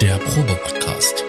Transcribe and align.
Der 0.00 0.16
Probe-Podcast. 0.18 1.24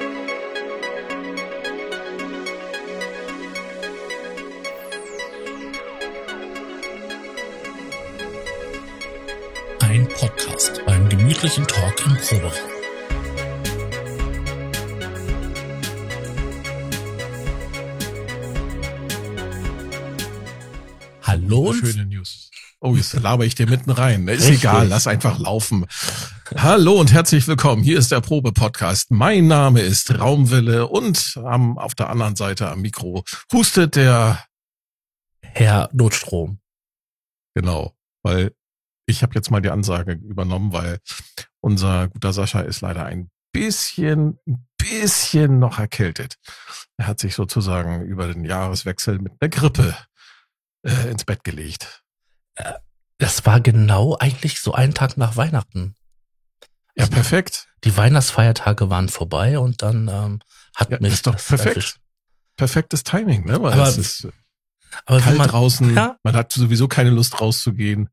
Ein 9.79 10.07
Podcast 10.09 10.85
beim 10.85 11.09
gemütlichen 11.09 11.65
Talk 11.65 12.05
im 12.05 12.15
Proberaum. 12.17 12.51
Hallo 21.23 21.73
Schöne 21.73 22.05
News. 22.05 22.51
Oh, 22.81 22.95
jetzt 22.95 23.13
laber 23.13 23.45
ich 23.45 23.55
dir 23.55 23.67
mitten 23.67 23.91
rein. 23.91 24.27
Ist 24.27 24.43
Richtig. 24.43 24.59
egal, 24.59 24.87
lass 24.87 25.05
einfach 25.05 25.37
laufen. 25.37 25.85
Hallo 26.55 26.99
und 26.99 27.13
herzlich 27.13 27.47
willkommen. 27.47 27.83
Hier 27.83 27.99
ist 27.99 28.11
der 28.11 28.21
Probe-Podcast. 28.21 29.11
Mein 29.11 29.45
Name 29.45 29.81
ist 29.81 30.19
Raumwille 30.19 30.87
und 30.87 31.39
am, 31.43 31.77
auf 31.77 31.93
der 31.93 32.09
anderen 32.09 32.35
Seite 32.35 32.71
am 32.71 32.81
Mikro 32.81 33.23
hustet 33.53 33.95
der, 33.95 34.43
Herr 35.41 35.89
Notstrom. 35.93 36.59
genau, 37.53 37.95
weil 38.23 38.55
ich 39.05 39.21
habe 39.21 39.35
jetzt 39.35 39.51
mal 39.51 39.61
die 39.61 39.69
Ansage 39.69 40.13
übernommen, 40.13 40.73
weil 40.73 40.97
unser 41.61 42.07
guter 42.07 42.33
Sascha 42.33 42.61
ist 42.61 42.81
leider 42.81 43.05
ein 43.05 43.29
bisschen, 43.51 44.39
bisschen 44.77 45.59
noch 45.59 45.77
erkältet. 45.77 46.37
Er 46.97 47.05
hat 47.05 47.19
sich 47.19 47.35
sozusagen 47.35 48.01
über 48.05 48.27
den 48.27 48.43
Jahreswechsel 48.43 49.19
mit 49.19 49.33
einer 49.39 49.49
Grippe 49.49 49.95
äh, 50.81 51.11
ins 51.11 51.25
Bett 51.25 51.43
gelegt. 51.43 52.03
Das 53.19 53.45
war 53.45 53.61
genau 53.61 54.17
eigentlich 54.17 54.59
so 54.59 54.73
ein 54.73 54.95
Tag 54.95 55.15
nach 55.15 55.35
Weihnachten. 55.37 55.95
Ja, 56.99 57.07
perfekt. 57.07 57.67
Die 57.85 57.95
Weihnachtsfeiertage 57.95 58.89
waren 58.89 59.07
vorbei 59.09 59.57
und 59.59 59.81
dann 59.81 60.09
ähm, 60.09 60.39
hat 60.75 60.91
Ja, 60.91 60.97
mich 60.99 61.13
ist 61.13 61.25
doch 61.27 61.35
das 61.35 61.47
perfekt. 61.47 61.99
Perfektes 62.57 63.03
Timing, 63.03 63.45
ne? 63.45 63.61
Weil 63.61 63.71
Aber 63.73 63.87
es 63.87 63.97
ist 63.97 64.27
Aber, 65.05 65.21
kalt 65.21 65.37
man, 65.37 65.47
draußen, 65.47 65.95
Ja. 65.95 66.17
man 66.23 66.35
hat 66.35 66.51
sowieso 66.51 66.87
keine 66.89 67.11
Lust 67.11 67.39
rauszugehen. 67.39 68.09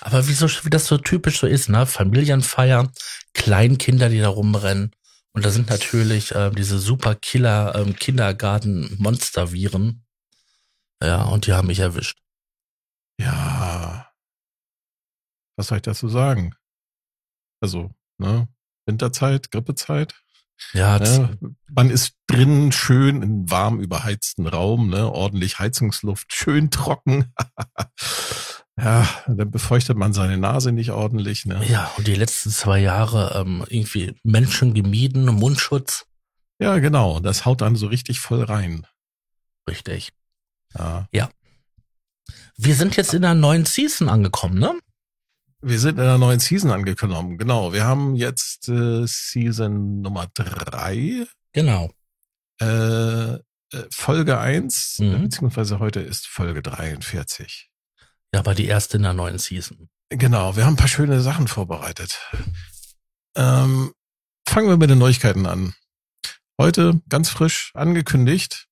aber 0.00 0.28
wie, 0.28 0.34
so, 0.34 0.46
wie 0.64 0.70
das 0.70 0.86
so 0.86 0.98
typisch 0.98 1.40
so 1.40 1.48
ist, 1.48 1.68
ne? 1.68 1.84
Familienfeier, 1.86 2.92
Kleinkinder, 3.34 4.08
die 4.08 4.20
da 4.20 4.28
rumrennen. 4.28 4.92
Und 5.34 5.44
da 5.44 5.50
sind 5.50 5.68
natürlich 5.70 6.32
ähm, 6.34 6.54
diese 6.54 6.78
super 6.78 7.14
Killer 7.16 7.74
ähm, 7.74 7.96
Kindergarten-Monsterviren. 7.96 10.04
Ja, 11.02 11.22
und 11.24 11.46
die 11.46 11.52
haben 11.54 11.66
mich 11.66 11.80
erwischt. 11.80 12.18
Ja. 13.18 14.12
Was 15.56 15.66
soll 15.68 15.78
ich 15.78 15.82
dazu 15.82 16.08
sagen? 16.08 16.54
Also, 17.60 17.90
ne? 18.22 18.48
Winterzeit, 18.86 19.50
Grippezeit. 19.50 20.14
Ja, 20.72 20.98
Ne? 20.98 21.38
Man 21.74 21.90
ist 21.90 22.14
drin 22.26 22.72
schön 22.72 23.22
in 23.22 23.50
warm 23.50 23.80
überheizten 23.80 24.46
Raum, 24.46 24.88
ne? 24.88 25.10
Ordentlich 25.10 25.58
Heizungsluft, 25.58 26.32
schön 26.32 26.70
trocken. 26.70 27.32
ja, 28.78 29.08
dann 29.26 29.50
befeuchtet 29.50 29.96
man 29.96 30.12
seine 30.12 30.38
Nase 30.38 30.72
nicht 30.72 30.90
ordentlich, 30.90 31.46
ne? 31.46 31.64
ja, 31.66 31.90
und 31.96 32.06
die 32.06 32.14
letzten 32.14 32.50
zwei 32.50 32.78
Jahre 32.78 33.40
ähm, 33.40 33.64
irgendwie 33.68 34.14
Menschen 34.22 34.74
gemieden, 34.74 35.24
Mundschutz. 35.26 36.06
Ja, 36.58 36.78
genau. 36.78 37.20
Das 37.20 37.44
haut 37.44 37.60
dann 37.60 37.76
so 37.76 37.88
richtig 37.88 38.20
voll 38.20 38.44
rein. 38.44 38.86
Richtig. 39.68 40.12
Ja. 41.12 41.28
Wir 42.56 42.74
sind 42.76 42.96
jetzt 42.96 43.14
in 43.14 43.22
der 43.22 43.34
neuen 43.34 43.64
Season 43.64 44.08
angekommen, 44.08 44.58
ne? 44.58 44.78
Wir 45.64 45.78
sind 45.78 45.98
in 45.98 46.04
der 46.04 46.18
neuen 46.18 46.40
Season 46.40 46.70
angekommen. 46.72 47.38
Genau. 47.38 47.72
Wir 47.72 47.84
haben 47.84 48.16
jetzt 48.16 48.68
äh, 48.68 49.06
Season 49.06 50.00
Nummer 50.02 50.26
drei, 50.34 51.26
Genau. 51.52 51.92
äh, 52.60 53.34
äh, 53.34 53.40
Folge 53.90 54.38
eins 54.38 54.98
Mhm. 54.98 55.22
beziehungsweise 55.22 55.78
heute 55.78 56.00
ist 56.00 56.26
Folge 56.26 56.62
43. 56.62 57.70
Ja, 58.34 58.40
aber 58.40 58.54
die 58.54 58.66
erste 58.66 58.96
in 58.96 59.04
der 59.04 59.12
neuen 59.12 59.38
Season. 59.38 59.88
Genau, 60.08 60.56
wir 60.56 60.64
haben 60.66 60.74
ein 60.74 60.76
paar 60.76 60.88
schöne 60.88 61.20
Sachen 61.20 61.46
vorbereitet. 61.48 62.18
Ähm, 63.36 63.92
fangen 64.46 64.68
wir 64.68 64.76
mit 64.76 64.90
den 64.90 64.98
Neuigkeiten 64.98 65.46
an. 65.46 65.74
Heute 66.60 67.00
ganz 67.08 67.30
frisch 67.30 67.70
angekündigt, 67.74 68.66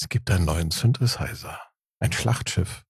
es 0.00 0.08
gibt 0.08 0.30
einen 0.30 0.44
neuen 0.44 0.70
Synthesizer. 0.70 1.60
Ein 2.00 2.12
Schlachtschiff. 2.12 2.84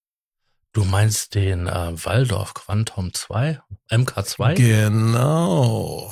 Du 0.73 0.85
meinst 0.85 1.35
den 1.35 1.67
äh, 1.67 2.05
Waldorf 2.05 2.53
Quantum 2.53 3.13
2, 3.13 3.59
MK2? 3.89 4.53
Genau. 4.55 6.09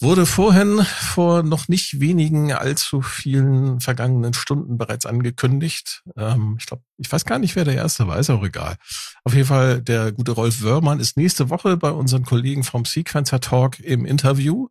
Wurde 0.00 0.26
vorhin 0.26 0.84
vor 0.84 1.44
noch 1.44 1.68
nicht 1.68 2.00
wenigen 2.00 2.52
allzu 2.52 3.00
vielen 3.00 3.78
vergangenen 3.78 4.34
Stunden 4.34 4.76
bereits 4.76 5.06
angekündigt. 5.06 6.02
Ähm, 6.16 6.56
ich 6.58 6.66
glaube, 6.66 6.82
ich 6.98 7.12
weiß 7.12 7.24
gar 7.24 7.38
nicht, 7.38 7.54
wer 7.54 7.64
der 7.64 7.76
Erste 7.76 8.08
war, 8.08 8.18
ist 8.18 8.28
auch 8.28 8.42
egal. 8.42 8.74
Auf 9.22 9.34
jeden 9.34 9.46
Fall, 9.46 9.80
der 9.80 10.10
gute 10.10 10.32
Rolf 10.32 10.60
Wörmann 10.60 10.98
ist 10.98 11.16
nächste 11.16 11.48
Woche 11.50 11.76
bei 11.76 11.92
unseren 11.92 12.24
Kollegen 12.24 12.64
vom 12.64 12.84
Sequencer 12.84 13.38
Talk 13.38 13.78
im 13.78 14.04
Interview. 14.04 14.66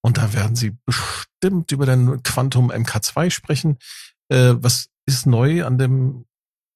Und 0.00 0.16
da 0.16 0.32
werden 0.32 0.54
sie 0.54 0.76
bestimmt 0.86 1.72
über 1.72 1.86
den 1.86 2.22
Quantum 2.22 2.70
MK2 2.70 3.30
sprechen. 3.30 3.78
Äh, 4.28 4.54
was 4.58 4.86
ist 5.06 5.26
neu 5.26 5.64
an 5.64 5.78
dem, 5.78 6.26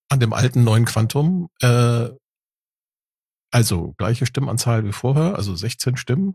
an 0.08 0.20
dem 0.20 0.32
alten 0.32 0.64
neuen 0.64 0.84
Quantum? 0.84 1.48
Äh, 1.60 2.08
also 3.50 3.94
gleiche 3.98 4.26
Stimmanzahl 4.26 4.84
wie 4.84 4.92
vorher, 4.92 5.36
also 5.36 5.54
16 5.54 5.96
Stimmen. 5.96 6.34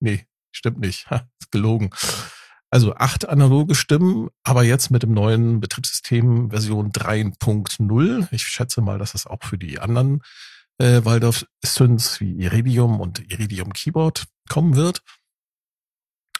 Nee, 0.00 0.26
stimmt 0.50 0.78
nicht. 0.78 1.06
Ist 1.40 1.50
gelogen. 1.50 1.90
Also 2.70 2.94
acht 2.94 3.28
analoge 3.28 3.74
Stimmen, 3.74 4.28
aber 4.44 4.62
jetzt 4.62 4.90
mit 4.90 5.02
dem 5.02 5.12
neuen 5.12 5.60
Betriebssystem 5.60 6.50
Version 6.50 6.92
3.0. 6.92 8.28
Ich 8.30 8.42
schätze 8.42 8.80
mal, 8.82 8.98
dass 8.98 9.12
das 9.12 9.26
auch 9.26 9.42
für 9.42 9.58
die 9.58 9.78
anderen 9.78 10.22
äh, 10.78 11.04
Waldorf 11.04 11.46
Synths 11.64 12.20
wie 12.20 12.32
Iridium 12.32 13.00
und 13.00 13.30
Iridium 13.30 13.72
Keyboard 13.72 14.26
kommen 14.48 14.76
wird. 14.76 15.02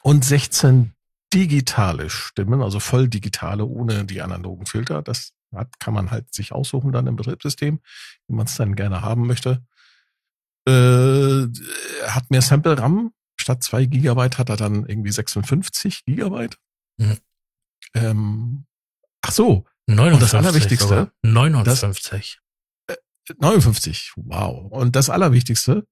Und 0.03 0.25
16 0.25 0.95
digitale 1.33 2.09
Stimmen, 2.09 2.63
also 2.63 2.81
voll 2.81 3.09
digitale, 3.09 3.65
ohne 3.65 4.05
die 4.05 4.23
analogen 4.23 4.67
Filter. 4.67 5.03
Das 5.03 5.33
hat, 5.55 5.79
kann 5.81 5.95
man 5.95 6.11
halt 6.11 6.35
sich 6.35 6.53
aussuchen 6.53 6.93
dann 6.93 7.07
im 7.07 7.17
Betriebssystem, 7.17 7.81
wie 8.27 8.35
man 8.35 8.47
es 8.47 8.57
dann 8.57 8.75
gerne 8.77 9.03
haben 9.03 9.27
möchte. 9.27 9.65
Äh, 10.67 11.47
hat 12.07 12.31
mehr 12.31 12.43
Sample 12.43 12.79
RAM. 12.79 13.13
Statt 13.41 13.63
zwei 13.63 13.87
Gigabyte 13.87 14.39
hat 14.39 14.51
er 14.51 14.57
dann 14.57 14.85
irgendwie 14.87 15.13
56 15.13 16.05
Gigabyte. 16.05 16.59
Mhm. 16.99 17.19
Ähm, 17.95 18.67
ach 19.23 19.31
so, 19.33 19.65
59 19.87 20.21
das 20.21 20.35
Allerwichtigste, 20.35 20.89
sogar. 20.89 21.13
59. 21.23 22.41
59. 23.39 24.13
Wow. 24.17 24.71
Und 24.71 24.97
das 24.97 25.09
Allerwichtigste, 25.09 25.87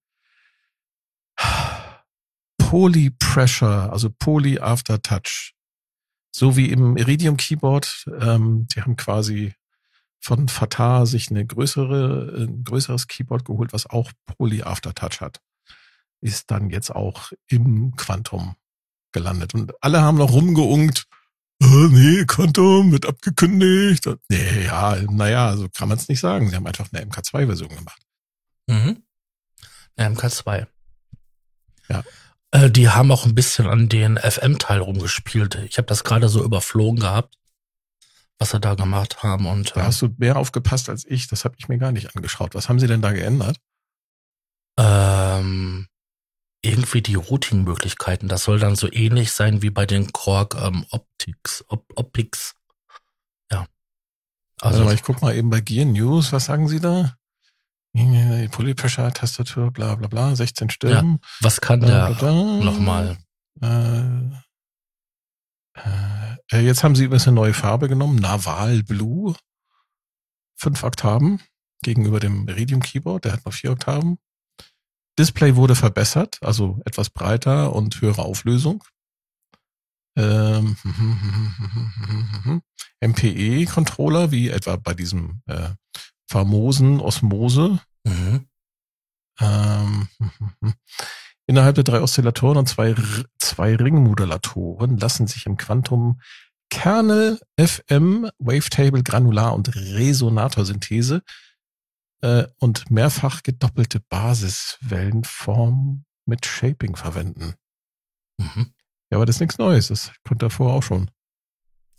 Poly-Pressure, 2.58 3.92
also 3.92 4.10
Poly 4.10 4.58
Aftertouch. 4.58 5.54
So 6.38 6.54
wie 6.54 6.68
im 6.68 6.98
Iridium 6.98 7.38
Keyboard. 7.38 8.04
Ähm, 8.20 8.68
die 8.68 8.82
haben 8.82 8.96
quasi 8.96 9.54
von 10.20 10.48
Fatah 10.48 11.06
sich 11.06 11.30
eine 11.30 11.46
größere, 11.46 12.44
ein 12.44 12.62
größeres 12.62 13.06
Keyboard 13.06 13.46
geholt, 13.46 13.72
was 13.72 13.88
auch 13.88 14.12
Poly 14.26 14.62
Aftertouch 14.62 15.22
hat. 15.22 15.40
Ist 16.20 16.50
dann 16.50 16.68
jetzt 16.68 16.94
auch 16.94 17.32
im 17.46 17.96
Quantum 17.96 18.54
gelandet. 19.12 19.54
Und 19.54 19.72
alle 19.82 20.02
haben 20.02 20.18
noch 20.18 20.30
rumgeungt. 20.30 21.06
Äh, 21.62 21.88
nee, 21.88 22.26
Quantum 22.26 22.92
wird 22.92 23.06
abgekündigt. 23.06 24.06
Nee, 24.28 24.64
ja, 24.66 24.94
naja, 25.08 25.56
so 25.56 25.70
kann 25.70 25.88
man 25.88 25.96
es 25.96 26.08
nicht 26.10 26.20
sagen. 26.20 26.50
Sie 26.50 26.56
haben 26.56 26.66
einfach 26.66 26.88
eine 26.92 27.06
MK2-Version 27.06 27.70
gemacht. 27.70 28.02
Mhm. 28.66 29.02
Ja, 29.96 30.06
MK2. 30.08 30.66
Ja. 31.88 32.04
Äh, 32.52 32.70
die 32.70 32.88
haben 32.88 33.10
auch 33.10 33.24
ein 33.26 33.34
bisschen 33.34 33.66
an 33.66 33.88
den 33.88 34.16
FM-Teil 34.18 34.80
rumgespielt. 34.80 35.56
Ich 35.68 35.78
habe 35.78 35.86
das 35.86 36.04
gerade 36.04 36.28
so 36.28 36.44
überflogen 36.44 37.00
gehabt, 37.00 37.36
was 38.38 38.50
sie 38.50 38.60
da 38.60 38.74
gemacht 38.74 39.22
haben. 39.22 39.46
Und 39.46 39.74
Da 39.76 39.80
äh, 39.80 39.84
hast 39.84 40.02
du 40.02 40.08
mehr 40.18 40.36
aufgepasst 40.36 40.88
als 40.88 41.04
ich. 41.04 41.28
Das 41.28 41.44
habe 41.44 41.56
ich 41.58 41.68
mir 41.68 41.78
gar 41.78 41.92
nicht 41.92 42.14
angeschaut. 42.16 42.54
Was 42.54 42.68
haben 42.68 42.80
sie 42.80 42.86
denn 42.86 43.02
da 43.02 43.12
geändert? 43.12 43.58
ähm, 44.78 45.88
irgendwie 46.62 47.00
die 47.00 47.14
Routing-Möglichkeiten. 47.14 48.28
Das 48.28 48.44
soll 48.44 48.58
dann 48.58 48.76
so 48.76 48.90
ähnlich 48.92 49.32
sein 49.32 49.62
wie 49.62 49.70
bei 49.70 49.86
den 49.86 50.12
Korg 50.12 50.54
ähm, 50.60 50.84
Optics. 50.90 51.64
Op 51.68 51.86
Optics. 51.94 52.54
Ja. 53.50 53.66
Also, 54.60 54.80
Also, 54.82 54.92
ich 54.92 55.02
guck 55.02 55.22
mal 55.22 55.34
eben 55.34 55.48
bei 55.48 55.60
Gear 55.60 55.86
News. 55.86 56.32
Was 56.32 56.46
sagen 56.46 56.68
sie 56.68 56.80
da? 56.80 57.16
Polypressure, 58.50 59.12
Tastatur, 59.12 59.70
bla 59.70 59.94
bla 59.94 60.08
bla, 60.08 60.36
16 60.36 60.70
Stimmen. 60.70 61.20
was 61.40 61.60
kann 61.60 61.80
Bla, 61.80 62.12
der 62.12 62.32
nochmal? 62.32 63.16
Äh, 63.62 64.02
äh, 66.52 66.60
jetzt 66.60 66.84
haben 66.84 66.94
sie 66.94 67.04
übrigens 67.04 67.26
eine 67.26 67.34
neue 67.36 67.54
Farbe 67.54 67.88
genommen, 67.88 68.16
Naval 68.16 68.82
Blue. 68.82 69.34
Fünf 70.58 70.82
Oktaven 70.84 71.40
gegenüber 71.82 72.18
dem 72.20 72.48
Iridium 72.48 72.80
Keyboard, 72.80 73.24
der 73.24 73.32
hat 73.32 73.44
noch 73.44 73.52
vier 73.52 73.72
Oktaven. 73.72 74.18
Display 75.18 75.56
wurde 75.56 75.74
verbessert, 75.74 76.38
also 76.42 76.80
etwas 76.84 77.10
breiter 77.10 77.74
und 77.74 78.00
höhere 78.00 78.22
Auflösung. 78.22 78.84
Ähm, 80.16 80.76
MPE-Controller, 83.00 84.30
wie 84.30 84.48
etwa 84.48 84.76
bei 84.76 84.94
diesem 84.94 85.42
äh, 85.46 85.70
famosen 86.26 87.00
Osmose. 87.00 87.80
Mhm. 88.04 88.46
Ähm, 89.40 90.08
innerhalb 91.46 91.74
der 91.74 91.84
drei 91.84 92.00
Oszillatoren 92.00 92.58
und 92.58 92.68
zwei, 92.68 92.94
zwei 93.38 93.76
Ringmodulatoren 93.76 94.98
lassen 94.98 95.26
sich 95.26 95.46
im 95.46 95.56
Quantum 95.56 96.20
Kernel, 96.70 97.40
FM, 97.58 98.28
Wavetable, 98.38 99.02
Granular 99.02 99.54
und 99.54 99.74
Resonatorsynthese 99.74 101.22
äh, 102.22 102.46
und 102.58 102.90
mehrfach 102.90 103.42
gedoppelte 103.42 104.00
Basiswellenform 104.00 106.04
mit 106.24 106.44
Shaping 106.44 106.96
verwenden. 106.96 107.54
Mhm. 108.38 108.72
Ja, 109.10 109.18
aber 109.18 109.26
das 109.26 109.36
ist 109.36 109.40
nichts 109.40 109.58
Neues. 109.58 109.88
Das 109.88 110.12
konnte 110.26 110.46
davor 110.46 110.74
auch 110.74 110.82
schon. 110.82 111.10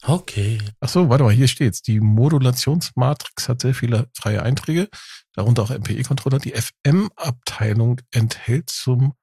Okay. 0.04 0.60
Ach 0.80 0.90
so, 0.90 1.10
warte 1.10 1.24
mal, 1.24 1.34
hier 1.34 1.48
steht's. 1.48 1.82
Die 1.82 2.00
Modulationsmatrix 2.00 3.50
hat 3.50 3.62
sehr 3.62 3.74
viele 3.74 4.10
freie 4.14 4.44
Einträge, 4.44 4.90
darunter 5.34 5.64
auch 5.64 5.72
MPE-Controller. 5.72 6.40
Die 6.40 6.54
FM-Abteilung 6.54 8.02
enthält 8.12 8.70
zum 8.70 9.14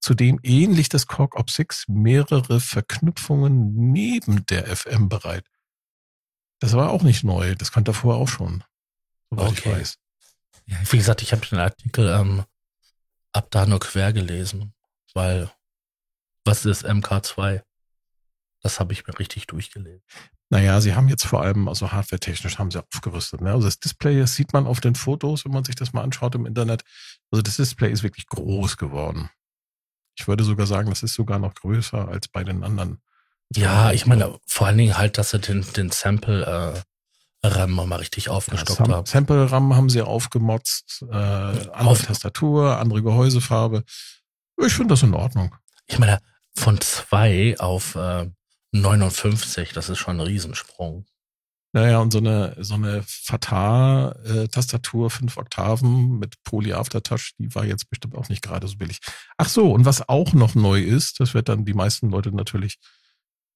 zudem 0.00 0.38
ähnlich 0.42 0.90
des 0.90 1.06
Cork 1.06 1.34
Op 1.34 1.50
6 1.50 1.88
mehrere 1.88 2.60
Verknüpfungen 2.60 3.74
neben 3.74 4.44
der 4.46 4.66
FM 4.66 5.08
bereit. 5.08 5.46
Das 6.58 6.74
war 6.74 6.90
auch 6.90 7.02
nicht 7.02 7.24
neu. 7.24 7.54
Das 7.54 7.72
kannte 7.72 7.92
davor 7.92 8.16
auch 8.16 8.28
schon. 8.28 8.64
Soweit 9.30 9.50
okay. 9.50 9.60
ich 9.60 9.66
weiß. 9.66 9.98
Ja, 10.66 10.76
wie 10.90 10.98
gesagt, 10.98 11.22
ich 11.22 11.32
habe 11.32 11.46
den 11.46 11.58
Artikel 11.58 12.08
ähm, 12.08 12.44
ab 13.32 13.48
da 13.50 13.66
nur 13.66 13.80
quer 13.80 14.12
gelesen, 14.12 14.74
weil 15.14 15.50
was 16.44 16.66
ist 16.66 16.84
MK2? 16.86 17.62
Das 18.64 18.80
habe 18.80 18.94
ich 18.94 19.06
mir 19.06 19.18
richtig 19.18 19.46
durchgelesen. 19.46 20.02
Naja, 20.48 20.80
sie 20.80 20.94
haben 20.94 21.08
jetzt 21.08 21.26
vor 21.26 21.42
allem, 21.42 21.68
also 21.68 21.92
hardware-technisch 21.92 22.58
haben 22.58 22.70
sie 22.70 22.82
aufgerüstet. 22.82 23.42
Ne? 23.42 23.52
Also 23.52 23.66
das 23.66 23.78
Display, 23.78 24.18
das 24.18 24.34
sieht 24.34 24.54
man 24.54 24.66
auf 24.66 24.80
den 24.80 24.94
Fotos, 24.94 25.44
wenn 25.44 25.52
man 25.52 25.64
sich 25.64 25.74
das 25.74 25.92
mal 25.92 26.02
anschaut 26.02 26.34
im 26.34 26.46
Internet. 26.46 26.82
Also 27.30 27.42
das 27.42 27.56
Display 27.56 27.92
ist 27.92 28.02
wirklich 28.02 28.26
groß 28.26 28.78
geworden. 28.78 29.28
Ich 30.18 30.26
würde 30.28 30.44
sogar 30.44 30.66
sagen, 30.66 30.88
das 30.88 31.02
ist 31.02 31.12
sogar 31.12 31.38
noch 31.38 31.54
größer 31.54 32.08
als 32.08 32.26
bei 32.28 32.42
den 32.42 32.64
anderen. 32.64 33.02
Ja, 33.54 33.92
ich 33.92 34.06
meine, 34.06 34.38
vor 34.46 34.66
allen 34.66 34.78
Dingen 34.78 34.96
halt, 34.96 35.18
dass 35.18 35.30
sie 35.30 35.40
den, 35.40 35.62
den 35.76 35.90
Sample 35.90 36.82
äh, 37.44 37.46
RAM 37.46 37.72
mal 37.72 37.92
richtig 37.96 38.30
aufgestockt 38.30 38.78
ja, 38.78 38.86
Sam 38.86 38.94
haben. 38.94 39.06
Sample 39.06 39.50
RAM 39.52 39.76
haben 39.76 39.90
sie 39.90 40.00
aufgemotzt, 40.00 41.04
äh, 41.10 41.14
andere 41.14 41.70
auf 41.84 42.02
Tastatur, 42.02 42.78
andere 42.78 43.02
Gehäusefarbe. 43.02 43.84
Ich 44.56 44.72
finde 44.72 44.94
das 44.94 45.02
in 45.02 45.12
Ordnung. 45.12 45.54
Ich 45.86 45.98
meine, 45.98 46.20
von 46.54 46.80
zwei 46.80 47.56
auf 47.58 47.94
äh, 47.96 48.30
59, 48.74 49.72
das 49.72 49.88
ist 49.88 49.98
schon 49.98 50.16
ein 50.16 50.26
Riesensprung. 50.26 51.06
Naja, 51.72 51.98
und 51.98 52.12
so 52.12 52.18
eine, 52.18 52.56
so 52.60 52.74
eine 52.74 53.02
Fatar-Tastatur, 53.04 55.10
fünf 55.10 55.36
Oktaven 55.36 56.18
mit 56.18 56.34
Poly-Aftertouch, 56.44 57.32
die 57.38 57.52
war 57.54 57.64
jetzt 57.64 57.90
bestimmt 57.90 58.14
auch 58.14 58.28
nicht 58.28 58.42
gerade 58.42 58.68
so 58.68 58.76
billig. 58.76 59.00
Ach 59.38 59.48
so, 59.48 59.72
und 59.72 59.84
was 59.84 60.08
auch 60.08 60.34
noch 60.34 60.54
neu 60.54 60.80
ist, 60.80 61.18
das 61.18 61.34
wird 61.34 61.48
dann 61.48 61.64
die 61.64 61.74
meisten 61.74 62.10
Leute 62.10 62.30
natürlich, 62.30 62.78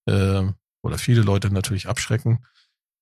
äh, 0.06 0.42
oder 0.82 0.98
viele 0.98 1.22
Leute 1.22 1.52
natürlich 1.52 1.88
abschrecken, 1.88 2.44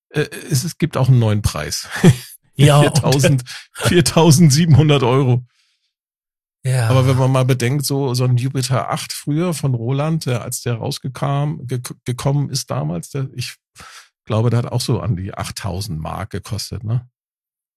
äh, 0.09 0.27
es, 0.51 0.63
es 0.63 0.77
gibt 0.77 0.97
auch 0.97 1.09
einen 1.09 1.19
neuen 1.19 1.41
Preis. 1.41 1.87
Ja. 2.59 2.81
4000, 2.81 3.43
4700 3.73 5.03
Euro. 5.03 5.45
Ja. 6.65 6.89
Aber 6.89 7.07
wenn 7.07 7.17
man 7.17 7.31
mal 7.31 7.45
bedenkt, 7.45 7.85
so, 7.85 8.13
so 8.13 8.25
ein 8.25 8.37
Jupiter 8.37 8.89
8 8.89 9.13
früher 9.13 9.53
von 9.53 9.73
Roland, 9.73 10.25
der, 10.25 10.41
als 10.41 10.61
der 10.61 10.75
rausgekommen 10.75 11.65
ge 11.67 11.81
gekommen 12.03 12.49
ist 12.49 12.69
damals, 12.69 13.09
der, 13.09 13.29
ich 13.33 13.55
glaube, 14.25 14.49
der 14.49 14.59
hat 14.59 14.71
auch 14.71 14.81
so 14.81 14.99
an 14.99 15.15
die 15.15 15.33
8000 15.33 15.99
Mark 15.99 16.31
gekostet, 16.31 16.83
ne? 16.83 17.09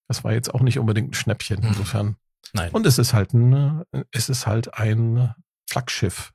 Das 0.09 0.25
war 0.25 0.33
jetzt 0.33 0.53
auch 0.53 0.61
nicht 0.61 0.79
unbedingt 0.79 1.11
ein 1.11 1.15
Schnäppchen, 1.15 1.59
hm. 1.59 1.69
insofern. 1.69 2.17
Nein. 2.53 2.73
Und 2.73 2.85
es 2.85 2.99
ist 2.99 3.13
halt 3.13 3.33
ein, 3.33 3.85
es 4.11 4.29
ist 4.29 4.47
halt 4.47 4.75
ein 4.75 5.35
Flaggschiff. 5.69 6.33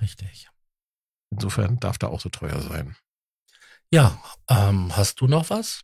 Richtig. 0.00 0.48
Insofern 1.30 1.78
darf 1.78 1.98
da 1.98 2.08
auch 2.08 2.20
so 2.20 2.28
teuer 2.28 2.60
sein. 2.60 2.96
Ja, 3.92 4.20
ähm, 4.48 4.96
hast 4.96 5.20
du 5.20 5.28
noch 5.28 5.50
was? 5.50 5.82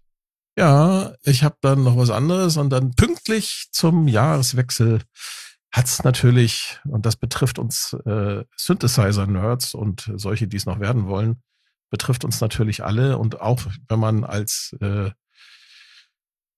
Ja, 0.58 1.14
ich 1.22 1.44
habe 1.44 1.56
dann 1.60 1.84
noch 1.84 1.96
was 1.96 2.10
anderes 2.10 2.56
und 2.56 2.70
dann 2.70 2.94
pünktlich 2.94 3.68
zum 3.72 4.08
Jahreswechsel 4.08 5.02
hat's 5.76 6.04
natürlich, 6.04 6.80
und 6.84 7.04
das 7.04 7.16
betrifft 7.16 7.58
uns 7.58 7.92
äh, 8.06 8.44
Synthesizer-Nerds 8.56 9.74
und 9.74 10.10
solche, 10.14 10.48
die 10.48 10.56
es 10.56 10.64
noch 10.64 10.80
werden 10.80 11.06
wollen, 11.06 11.42
betrifft 11.90 12.24
uns 12.24 12.40
natürlich 12.40 12.82
alle. 12.82 13.18
Und 13.18 13.40
auch 13.40 13.60
wenn 13.88 13.98
man 13.98 14.24
als 14.24 14.74
äh, 14.80 15.10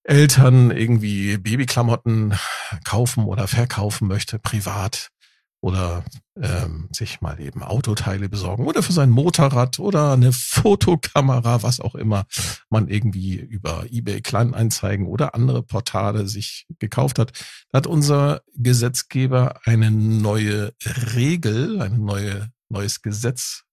Eltern 0.04 0.70
irgendwie 0.70 1.36
Babyklamotten 1.36 2.38
kaufen 2.84 3.24
oder 3.24 3.48
verkaufen 3.48 4.06
möchte, 4.06 4.38
privat, 4.38 5.10
oder 5.60 6.04
ähm, 6.36 6.88
sich 6.92 7.20
mal 7.20 7.40
eben 7.40 7.62
Autoteile 7.62 8.28
besorgen 8.28 8.64
oder 8.66 8.82
für 8.82 8.92
sein 8.92 9.10
Motorrad 9.10 9.78
oder 9.80 10.12
eine 10.12 10.32
Fotokamera, 10.32 11.62
was 11.62 11.80
auch 11.80 11.94
immer 11.94 12.26
man 12.70 12.88
irgendwie 12.88 13.34
über 13.36 13.86
eBay 13.90 14.20
Kleinanzeigen 14.20 15.06
oder 15.06 15.34
andere 15.34 15.62
Portale 15.62 16.28
sich 16.28 16.66
gekauft 16.78 17.18
hat, 17.18 17.32
hat 17.72 17.86
unser 17.86 18.42
Gesetzgeber 18.54 19.60
eine 19.64 19.90
neue 19.90 20.74
Regel, 21.14 21.82
ein 21.82 22.04
neue, 22.04 22.50
neues 22.68 23.02
Gesetz 23.02 23.64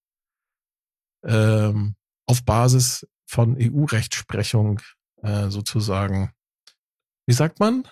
ähm, 1.23 1.95
auf 2.25 2.43
Basis 2.45 3.07
von 3.27 3.57
EU-Rechtsprechung 3.59 4.81
äh, 5.21 5.49
sozusagen, 5.49 6.31
wie 7.27 7.33
sagt 7.33 7.59
man? 7.59 7.87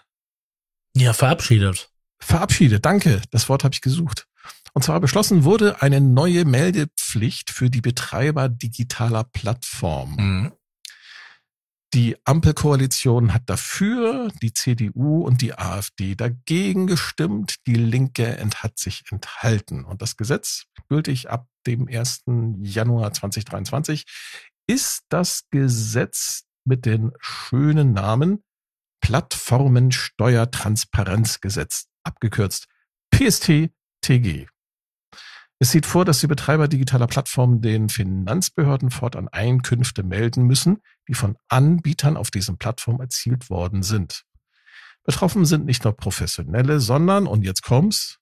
Ja, 0.95 1.13
verabschiedet 1.13 1.92
verabschiedet. 2.23 2.85
Danke, 2.85 3.21
das 3.31 3.49
Wort 3.49 3.63
habe 3.63 3.73
ich 3.73 3.81
gesucht. 3.81 4.27
Und 4.73 4.83
zwar 4.83 4.99
beschlossen 4.99 5.43
wurde 5.43 5.81
eine 5.81 6.01
neue 6.01 6.45
Meldepflicht 6.45 7.51
für 7.51 7.69
die 7.69 7.81
Betreiber 7.81 8.49
digitaler 8.49 9.23
Plattformen. 9.23 10.15
Mhm. 10.15 10.51
Die 11.93 12.17
Ampelkoalition 12.25 13.35
hat 13.35 13.43
dafür, 13.45 14.31
die 14.41 14.51
CDU 14.51 15.23
und 15.23 15.43
die 15.43 15.53
AfD 15.53 16.15
dagegen 16.15 16.87
gestimmt, 16.87 17.57
die 17.67 17.75
Linke 17.75 18.43
hat 18.55 18.79
sich 18.79 19.03
enthalten. 19.11 19.85
Und 19.85 20.01
das 20.01 20.17
Gesetz, 20.17 20.63
gültig 20.89 21.29
ab 21.29 21.47
dem 21.67 21.87
1. 21.87 22.23
Januar 22.61 23.13
2023, 23.13 24.05
ist 24.65 25.03
das 25.09 25.43
Gesetz 25.51 26.45
mit 26.65 26.87
den 26.87 27.11
schönen 27.19 27.93
Namen 27.93 28.43
Plattformensteuertransparenzgesetz 29.03 31.85
abgekürzt 32.03 32.67
PST-TG. 33.11 34.47
Es 35.59 35.71
sieht 35.71 35.85
vor, 35.85 36.05
dass 36.05 36.21
die 36.21 36.27
Betreiber 36.27 36.69
digitaler 36.69 37.07
Plattformen 37.07 37.61
den 37.61 37.89
Finanzbehörden 37.89 38.91
fortan 38.91 39.27
Einkünfte 39.27 40.03
melden 40.03 40.43
müssen, 40.43 40.81
die 41.09 41.15
von 41.15 41.37
Anbietern 41.49 42.15
auf 42.15 42.31
diesen 42.31 42.57
Plattformen 42.57 43.01
erzielt 43.01 43.49
worden 43.49 43.83
sind. 43.83 44.23
Betroffen 45.03 45.45
sind 45.45 45.65
nicht 45.65 45.83
nur 45.83 45.97
Professionelle, 45.97 46.79
sondern, 46.79 47.27
und 47.27 47.43
jetzt 47.43 47.61
kommt's, 47.61 48.19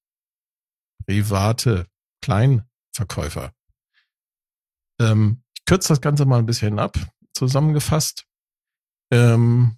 private 1.05 1.85
Kleinverkäufer. 2.21 3.53
Ähm, 4.99 5.43
ich 5.55 5.63
kürze 5.65 5.89
das 5.89 6.01
Ganze 6.01 6.25
mal 6.25 6.39
ein 6.39 6.47
bisschen 6.47 6.79
ab, 6.79 6.97
zusammengefasst. 7.33 8.25
Ähm, 9.11 9.77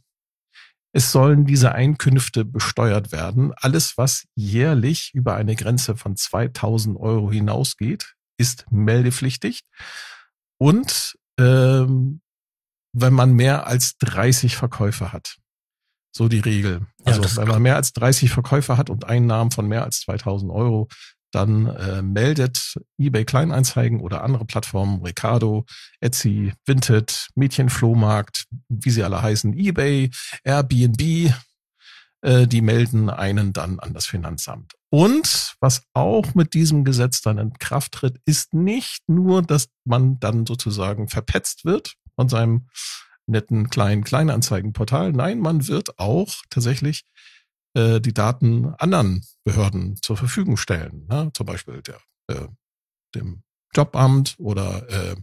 es 0.93 1.11
sollen 1.11 1.45
diese 1.45 1.73
Einkünfte 1.73 2.45
besteuert 2.45 3.11
werden. 3.11 3.51
Alles, 3.55 3.97
was 3.97 4.25
jährlich 4.35 5.11
über 5.13 5.35
eine 5.35 5.55
Grenze 5.55 5.97
von 5.97 6.15
2000 6.15 6.97
Euro 6.99 7.31
hinausgeht, 7.31 8.13
ist 8.37 8.65
meldepflichtig. 8.69 9.61
Und 10.59 11.17
ähm, 11.39 12.21
wenn 12.93 13.13
man 13.13 13.33
mehr 13.33 13.65
als 13.65 13.97
30 13.97 14.55
Verkäufer 14.55 15.11
hat. 15.11 15.37
So 16.15 16.27
die 16.27 16.39
Regel. 16.39 16.85
Also 17.03 17.23
ja, 17.23 17.37
wenn 17.37 17.47
man 17.47 17.61
mehr 17.63 17.75
als 17.75 17.91
30 17.93 18.29
Verkäufer 18.29 18.77
hat 18.77 18.91
und 18.91 19.05
Einnahmen 19.05 19.49
von 19.49 19.67
mehr 19.67 19.83
als 19.83 20.01
2000 20.01 20.51
Euro, 20.51 20.87
dann 21.33 21.65
äh, 21.65 22.01
meldet 22.01 22.77
eBay 22.97 23.25
Kleinanzeigen 23.25 23.99
oder 23.99 24.23
andere 24.23 24.45
Plattformen, 24.45 25.03
Ricardo, 25.03 25.65
Etsy, 25.99 26.53
Vinted, 26.65 27.29
Mädchenflohmarkt, 27.35 28.45
wie 28.69 28.91
sie 28.91 29.03
alle 29.03 29.21
heißen, 29.21 29.57
eBay, 29.57 30.11
Airbnb, 30.43 31.33
äh, 32.21 32.47
die 32.47 32.61
melden 32.61 33.09
einen 33.09 33.51
dann 33.51 33.79
an 33.79 33.93
das 33.93 34.05
Finanzamt. 34.05 34.73
Und 34.89 35.55
was 35.59 35.83
auch 35.93 36.35
mit 36.35 36.53
diesem 36.53 36.83
Gesetz 36.83 37.21
dann 37.21 37.39
in 37.39 37.53
Kraft 37.53 37.93
tritt, 37.93 38.19
ist 38.25 38.53
nicht 38.53 39.01
nur, 39.07 39.41
dass 39.41 39.69
man 39.85 40.19
dann 40.19 40.45
sozusagen 40.45 41.07
verpetzt 41.07 41.65
wird 41.65 41.95
von 42.15 42.29
seinem 42.29 42.67
netten 43.25 43.69
kleinen 43.69 44.03
Kleinanzeigenportal. 44.03 45.13
Nein, 45.13 45.39
man 45.39 45.67
wird 45.67 45.97
auch 45.97 46.35
tatsächlich 46.51 47.05
äh, 47.73 47.99
die 47.99 48.13
Daten 48.13 48.73
anderen 48.75 49.25
Behörden 49.43 49.97
zur 50.01 50.17
Verfügung 50.17 50.57
stellen. 50.57 51.05
Ne? 51.07 51.31
Zum 51.33 51.45
Beispiel 51.45 51.81
der, 51.81 51.99
äh, 52.27 52.47
dem 53.15 53.43
Jobamt 53.75 54.35
oder 54.37 54.87
äh, 54.89 55.15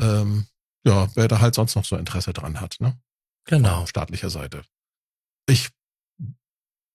ähm, 0.00 0.46
ja, 0.84 1.08
wer 1.14 1.28
da 1.28 1.40
halt 1.40 1.54
sonst 1.54 1.74
noch 1.74 1.84
so 1.84 1.96
Interesse 1.96 2.32
dran 2.32 2.60
hat, 2.60 2.76
ne? 2.80 2.98
Genau. 3.44 3.82
Auf 3.82 3.88
staatlicher 3.88 4.30
Seite. 4.30 4.62
Ich, 5.48 5.70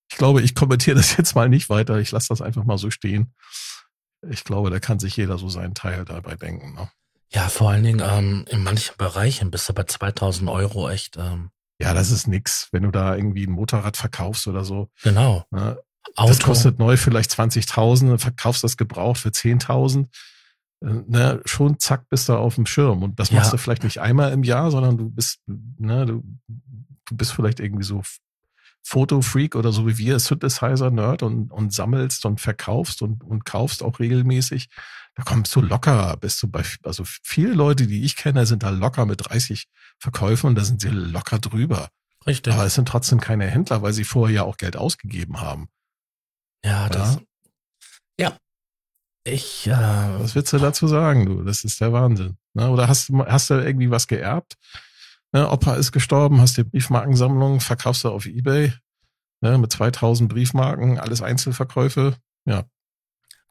ich 0.10 0.18
glaube, 0.18 0.42
ich 0.42 0.56
kommentiere 0.56 0.96
das 0.98 1.18
jetzt 1.18 1.36
mal 1.36 1.50
nicht 1.50 1.70
weiter. 1.70 1.98
Ich 1.98 2.12
lasse 2.12 2.30
das 2.30 2.42
einfach 2.42 2.64
mal 2.64 2.78
so 2.78 2.92
stehen. 2.92 3.34
Ich 4.30 4.44
glaube, 4.44 4.70
da 4.70 4.80
kann 4.80 5.00
sich 5.00 5.18
jeder 5.18 5.38
so 5.38 5.50
seinen 5.50 5.74
Teil 5.74 6.06
dabei 6.06 6.36
denken. 6.36 6.74
Ne? 6.76 6.90
Ja, 7.30 7.50
vor 7.50 7.72
allen 7.72 7.84
Dingen 7.84 8.02
ähm, 8.04 8.46
in 8.50 8.64
manchen 8.64 8.96
Bereichen 8.98 9.52
bist 9.52 9.68
du 9.68 9.74
bei 9.74 9.84
2000 9.84 10.50
Euro 10.50 10.90
echt. 10.90 11.18
Ähm, 11.18 11.50
ja, 11.80 11.94
das 11.94 12.12
ist 12.12 12.28
nix, 12.28 12.70
wenn 12.72 12.84
du 12.84 12.92
da 12.92 13.16
irgendwie 13.16 13.46
ein 13.46 13.52
Motorrad 13.52 13.98
verkaufst 13.98 14.48
oder 14.48 14.64
so. 14.64 14.90
genau. 15.04 15.46
Ne? 15.52 15.78
Auto. 16.16 16.28
Das 16.30 16.40
kostet 16.40 16.80
neu 16.80 16.98
vielleicht 16.98 17.32
20.000, 17.32 18.18
verkaufst 18.20 18.64
das 18.64 18.78
gebraucht 18.78 19.20
für 19.20 19.30
10.000. 19.30 20.06
Äh, 20.06 20.08
Ne, 20.82 21.42
schon 21.46 21.80
zack 21.80 22.10
bist 22.10 22.28
du 22.28 22.34
auf 22.34 22.56
dem 22.56 22.66
Schirm 22.66 23.04
und 23.04 23.18
das 23.18 23.30
Ja. 23.30 23.38
machst 23.38 23.54
du 23.54 23.58
vielleicht 23.58 23.84
nicht 23.86 24.00
einmal 24.02 24.34
im 24.34 24.44
Jahr, 24.44 24.70
sondern 24.70 24.98
du 24.98 25.10
bist, 25.10 25.40
ne, 25.48 26.06
du, 26.06 26.24
du 27.06 27.16
bist 27.16 27.32
vielleicht 27.32 27.62
irgendwie 27.62 27.86
so 27.86 28.02
Fotofreak 28.86 29.56
oder 29.56 29.72
so 29.72 29.88
wie 29.88 29.98
wir, 29.98 30.20
Synthesizer-Nerd 30.20 31.24
und, 31.24 31.52
und 31.52 31.74
sammelst 31.74 32.26
und 32.26 32.42
verkaufst 32.42 33.02
und, 33.02 33.24
und 33.24 33.46
kaufst 33.46 33.82
auch 33.82 34.00
regelmäßig. 34.00 34.68
Da 35.16 35.24
kommst 35.24 35.56
du 35.56 35.62
locker, 35.62 36.18
bist 36.18 36.42
du 36.42 36.48
bei, 36.48 36.64
also 36.84 37.04
viele 37.06 37.54
Leute, 37.54 37.86
die 37.86 38.04
ich 38.04 38.16
kenne, 38.16 38.46
sind 38.46 38.64
da 38.64 38.70
locker 38.70 39.06
mit 39.06 39.30
30 39.30 39.68
Verkäufen 40.00 40.48
und 40.48 40.56
da 40.56 40.64
sind 40.64 40.82
sie 40.82 40.90
locker 40.90 41.40
drüber. 41.40 41.90
Richtig. 42.26 42.54
Aber 42.54 42.66
es 42.66 42.74
sind 42.76 42.88
trotzdem 42.88 43.20
keine 43.20 43.46
Händler, 43.46 43.82
weil 43.82 43.94
sie 43.94 44.06
vorher 44.06 44.36
ja 44.36 44.44
auch 44.44 44.58
Geld 44.58 44.76
ausgegeben 44.76 45.42
haben. 45.42 45.68
ja, 46.64 46.90
das. 46.90 47.20
Ja. 48.20 48.38
Ich, 49.26 49.68
äh, 49.68 49.72
Was 49.72 50.36
willst 50.36 50.52
du 50.52 50.58
dazu 50.58 50.88
sagen, 50.88 51.26
du? 51.26 51.44
Das 51.44 51.64
ist 51.64 51.80
der 51.80 51.94
Wahnsinn. 51.94 52.38
Ne? 52.54 52.70
Oder 52.70 52.88
hast 52.88 53.10
du, 53.10 53.26
hast 53.26 53.50
du 53.50 53.56
irgendwie 53.56 53.92
was 53.92 54.08
geerbt? 54.08 54.56
Ne? 55.32 55.50
Opa 55.50 55.76
ist 55.76 55.92
gestorben, 55.92 56.42
hast 56.42 56.58
die 56.58 56.64
Briefmarkensammlung, 56.64 57.60
verkaufst 57.60 58.04
du 58.04 58.10
auf 58.10 58.26
Ebay 58.26 58.74
ne? 59.42 59.58
mit 59.58 59.72
2000 59.72 60.30
Briefmarken, 60.30 61.00
alles 61.00 61.22
Einzelverkäufe. 61.22 62.16
Ja, 62.46 62.66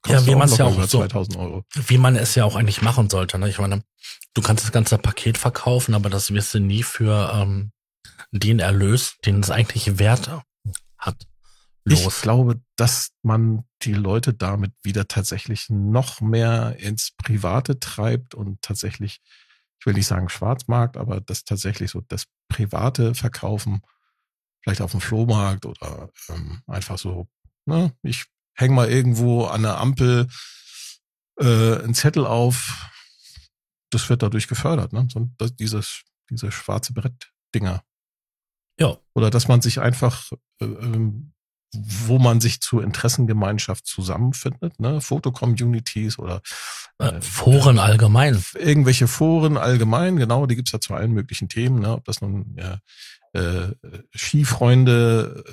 Ja, 0.07 0.27
wie 0.27 0.31
du 0.33 0.37
man's 0.39 0.57
ja 0.59 0.65
auch 0.67 0.83
so- 0.85 0.99
2000 0.99 1.37
Euro. 1.37 1.65
wie 1.75 1.99
man 1.99 2.17
es 2.17 2.35
ja 2.35 2.45
auch 2.45 2.57
eigentlich 2.57 2.83
machen 2.83 3.09
sollte. 3.09 3.39
Ne? 3.39 3.49
Ich 3.49 3.59
meine, 3.59 3.83
du 4.35 4.43
kannst 4.43 4.65
das 4.65 4.73
ganze 4.73 4.99
Paket 4.99 5.39
verkaufen, 5.39 5.95
aber 5.95 6.11
das 6.11 6.33
wirst 6.33 6.55
du 6.55 6.59
nie 6.61 6.83
für 6.83 7.33
ähm, 7.35 7.71
den 8.33 8.59
Erlös, 8.59 9.17
den 9.25 9.41
es 9.41 9.51
eigentlich 9.51 9.99
wert 9.99 10.31
hat, 10.99 11.27
Ich 11.85 12.03
los. 12.05 12.23
glaube, 12.23 12.61
dass 12.77 13.11
man 13.23 13.65
die 13.83 13.95
Leute 13.95 14.35
damit 14.35 14.73
wieder 14.83 15.07
tatsächlich 15.09 15.69
noch 15.71 16.21
mehr 16.21 16.77
ins 16.79 17.13
Private 17.17 17.79
treibt 17.79 18.35
und 18.35 18.61
tatsächlich, 18.63 19.21
ich 19.81 19.87
will 19.87 19.95
nicht 19.95 20.07
sagen 20.07 20.29
Schwarzmarkt, 20.29 20.97
aber 20.97 21.21
das 21.21 21.45
tatsächlich 21.45 21.91
so 21.91 22.01
das 22.09 22.27
private 22.49 23.15
Verkaufen, 23.15 23.83
vielleicht 24.63 24.81
auf 24.81 24.93
dem 24.93 25.01
Flohmarkt 25.01 25.67
oder 25.67 26.11
ähm, 26.29 26.63
einfach 26.67 26.99
so, 26.99 27.29
ne, 27.67 27.93
ich 28.03 28.25
häng 28.55 28.75
mal 28.75 28.89
irgendwo 28.91 29.45
an 29.47 29.63
der 29.63 29.79
Ampel 29.79 30.29
äh, 31.39 31.79
einen 31.83 31.95
Zettel 31.95 32.27
auf, 32.27 32.89
das 33.91 34.09
wird 34.09 34.23
dadurch 34.23 34.49
gefördert, 34.49 34.93
ne? 34.93 35.07
So, 35.13 35.29
das, 35.39 35.55
dieses, 35.57 36.03
diese 36.31 36.51
schwarze 36.53 36.93
Brett-Dinger. 36.93 37.83
Ja. 38.79 38.97
Oder 39.15 39.31
dass 39.31 39.49
man 39.49 39.61
sich 39.61 39.81
einfach 39.81 40.31
äh, 40.61 40.65
ähm, 40.65 41.33
wo 41.75 42.19
man 42.19 42.41
sich 42.41 42.61
zur 42.61 42.85
Interessengemeinschaft 42.85 43.87
zusammenfindet, 43.87 44.79
ne? 44.79 45.01
Fotocommunities 45.01 46.19
oder 46.19 46.43
Äh, 46.99 47.21
Foren 47.23 47.79
allgemein. 47.79 48.43
irgendwelche 48.55 49.09
Foren 49.09 49.57
allgemein, 49.57 50.17
genau, 50.17 50.47
die 50.47 50.55
gibt's 50.57 50.73
ja 50.73 50.81
zu 50.81 50.95
allen 50.95 51.13
möglichen 51.13 51.49
Themen, 51.49 51.81
ne? 51.81 51.95
ob 51.95 52.05
das 52.05 52.21
nun 52.21 52.55
ja, 52.59 52.79
äh, 53.33 53.69
Skifreunde, 54.15 55.45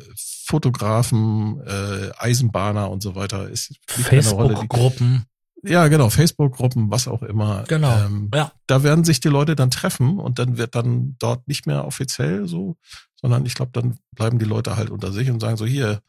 Fotografen, 0.46 1.62
äh, 1.66 2.12
Eisenbahner 2.18 2.90
und 2.90 3.02
so 3.02 3.16
weiter 3.16 3.50
ist. 3.50 3.76
Facebook-Gruppen. 3.88 5.26
Ja, 5.64 5.88
genau, 5.90 6.10
Facebook-Gruppen, 6.10 6.90
was 6.90 7.08
auch 7.08 7.22
immer. 7.22 7.64
Genau. 7.68 7.98
Ähm, 8.06 8.32
Ja. 8.34 8.52
da 8.68 8.82
werden 8.84 9.04
sich 9.04 9.20
die 9.20 9.28
Leute 9.28 9.56
dann 9.56 9.72
treffen 9.72 10.18
und 10.18 10.40
dann 10.40 10.58
wird 10.58 10.74
dann 10.76 11.16
dort 11.20 11.48
nicht 11.48 11.68
mehr 11.68 11.86
offiziell 11.86 12.48
so, 12.48 12.78
sondern 13.20 13.46
ich 13.46 13.56
glaube, 13.56 13.72
dann 13.74 13.98
bleiben 14.16 14.40
die 14.40 14.46
Leute 14.46 14.78
halt 14.78 14.90
unter 14.90 15.12
sich 15.12 15.30
und 15.30 15.40
sagen 15.42 15.58
so, 15.58 15.66
hier, 15.66 16.02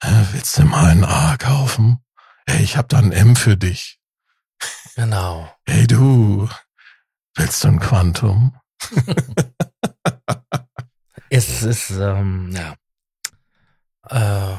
äh, 0.00 0.10
willst 0.32 0.58
du 0.58 0.64
mal 0.64 0.86
ein 0.90 1.04
A 1.04 1.36
kaufen? 1.36 1.98
Ey, 2.46 2.62
ich 2.62 2.76
hab 2.76 2.88
da 2.88 2.98
ein 2.98 3.12
M 3.12 3.36
für 3.36 3.56
dich. 3.56 4.00
Genau. 4.96 5.48
Ey 5.66 5.86
du, 5.86 6.48
willst 7.36 7.62
du 7.62 7.68
ein 7.68 7.78
Quantum? 7.78 8.56
Es 11.38 11.62
ist, 11.62 11.90
ähm, 11.90 12.52
ja. 12.52 12.74
Äh, 14.08 14.58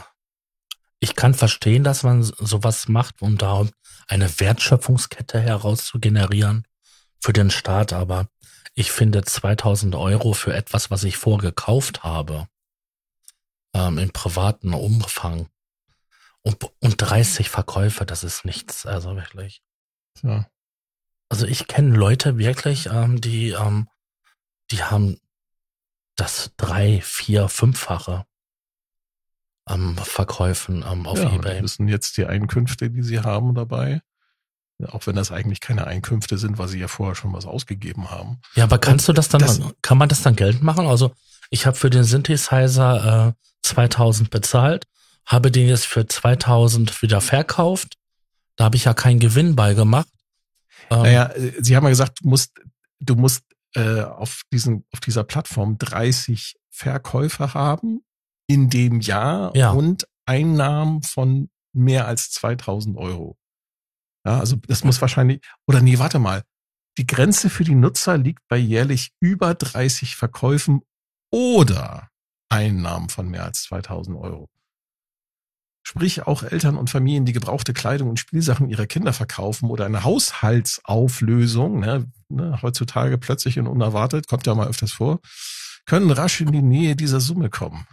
ich 1.01 1.15
kann 1.15 1.33
verstehen, 1.33 1.83
dass 1.83 2.03
man 2.03 2.23
sowas 2.23 2.87
macht, 2.87 3.21
um 3.21 3.37
da 3.37 3.67
eine 4.07 4.39
Wertschöpfungskette 4.39 5.41
heraus 5.41 5.85
zu 5.85 5.99
generieren 5.99 6.65
für 7.19 7.33
den 7.33 7.49
Staat, 7.49 7.91
aber 7.91 8.27
ich 8.75 8.91
finde 8.91 9.23
2000 9.23 9.95
Euro 9.95 10.31
für 10.31 10.53
etwas, 10.53 10.89
was 10.89 11.03
ich 11.03 11.17
vorgekauft 11.17 12.03
habe, 12.03 12.47
ähm, 13.73 13.97
im 13.97 14.11
privaten 14.11 14.73
Umfang 14.73 15.49
und, 16.43 16.63
und 16.79 16.95
30 16.97 17.49
Verkäufe, 17.49 18.05
das 18.05 18.23
ist 18.23 18.45
nichts, 18.45 18.85
also 18.85 19.17
wirklich. 19.17 19.61
Ja. 20.23 20.49
Also 21.27 21.45
ich 21.45 21.67
kenne 21.67 21.95
Leute 21.95 22.37
wirklich, 22.37 22.85
ähm, 22.87 23.19
die, 23.19 23.49
ähm, 23.49 23.89
die 24.71 24.81
haben 24.81 25.19
das 26.19 26.51
drei, 26.57 27.01
vier, 27.01 27.47
fünffache 27.49 28.25
am 29.65 29.97
Verkäufen 29.97 30.83
ähm, 30.89 31.05
auf 31.05 31.19
ja, 31.19 31.31
Ebay. 31.33 31.61
Das 31.61 31.75
sind 31.75 31.87
jetzt 31.89 32.17
die 32.17 32.25
Einkünfte, 32.25 32.89
die 32.89 33.03
sie 33.03 33.19
haben 33.19 33.53
dabei. 33.53 34.01
Auch 34.87 35.05
wenn 35.07 35.15
das 35.15 35.31
eigentlich 35.31 35.59
keine 35.59 35.85
Einkünfte 35.87 36.37
sind, 36.37 36.57
weil 36.57 36.69
sie 36.69 36.79
ja 36.79 36.87
vorher 36.87 37.13
schon 37.15 37.33
was 37.33 37.45
ausgegeben 37.45 38.09
haben. 38.09 38.39
Ja, 38.55 38.63
aber 38.63 38.77
kannst 38.79 39.07
du 39.07 39.13
das 39.13 39.27
dann, 39.27 39.41
das- 39.41 39.59
kann 39.81 39.97
man 39.97 40.07
das 40.09 40.21
dann 40.21 40.35
Geld 40.35 40.63
machen? 40.63 40.87
Also 40.87 41.11
ich 41.49 41.65
habe 41.65 41.75
für 41.75 41.89
den 41.89 42.03
Synthesizer 42.05 43.35
äh, 43.37 43.43
2000 43.63 44.29
bezahlt, 44.29 44.85
habe 45.25 45.51
den 45.51 45.67
jetzt 45.67 45.85
für 45.85 46.07
2000 46.07 47.01
wieder 47.01 47.19
verkauft. 47.21 47.97
Da 48.55 48.65
habe 48.65 48.77
ich 48.77 48.85
ja 48.85 48.93
keinen 48.93 49.19
Gewinn 49.19 49.55
bei 49.55 49.73
gemacht. 49.73 50.07
Ähm, 50.89 51.01
Naja, 51.03 51.25
äh, 51.33 51.53
Sie 51.61 51.75
haben 51.75 51.83
ja 51.83 51.89
gesagt, 51.89 52.19
du 52.23 52.29
musst, 52.29 52.51
du 53.01 53.15
musst 53.15 53.43
äh, 53.75 54.01
auf, 54.01 54.41
diesen, 54.51 54.85
auf 54.93 54.99
dieser 54.99 55.23
Plattform 55.23 55.77
30 55.77 56.55
Verkäufe 56.69 57.53
haben 57.53 58.01
in 58.47 58.69
dem 58.69 58.99
Jahr 58.99 59.55
Ja. 59.55 59.71
und 59.71 60.07
Einnahmen 60.25 61.03
von 61.03 61.49
mehr 61.73 62.07
als 62.07 62.31
2000 62.31 62.97
Euro. 62.97 63.37
Ja, 64.25 64.39
also 64.39 64.55
das 64.67 64.83
muss 64.83 65.01
wahrscheinlich, 65.01 65.41
oder 65.67 65.81
nee, 65.81 65.99
warte 65.99 66.19
mal. 66.19 66.43
Die 66.97 67.07
Grenze 67.07 67.49
für 67.49 67.63
die 67.63 67.75
Nutzer 67.75 68.17
liegt 68.17 68.41
bei 68.47 68.57
jährlich 68.57 69.11
über 69.21 69.53
30 69.55 70.15
Verkäufen 70.15 70.81
oder 71.31 72.09
Einnahmen 72.49 73.09
von 73.09 73.29
mehr 73.29 73.45
als 73.45 73.63
2000 73.63 74.17
Euro. 74.17 74.49
Sprich, 75.89 76.27
auch 76.27 76.43
Eltern 76.43 76.77
und 76.77 76.91
Familien, 76.91 77.25
die 77.25 77.33
gebrauchte 77.33 77.73
Kleidung 77.73 78.09
und 78.09 78.19
Spielsachen 78.19 78.69
ihrer 78.69 78.85
Kinder 78.85 79.11
verkaufen 79.11 79.71
oder 79.71 79.85
eine 79.85 80.03
Haushaltsauflösung, 80.03 81.79
ne, 81.79 82.05
ne, 82.27 82.59
heutzutage 82.61 83.17
plötzlich 83.17 83.57
und 83.57 83.65
unerwartet, 83.65 84.27
kommt 84.27 84.45
ja 84.45 84.53
mal 84.53 84.67
öfters 84.67 84.91
vor, 84.91 85.19
können 85.87 86.11
rasch 86.11 86.41
in 86.41 86.51
die 86.51 86.61
Nähe 86.61 86.95
dieser 86.95 87.19
Summe 87.19 87.49
kommen. 87.49 87.87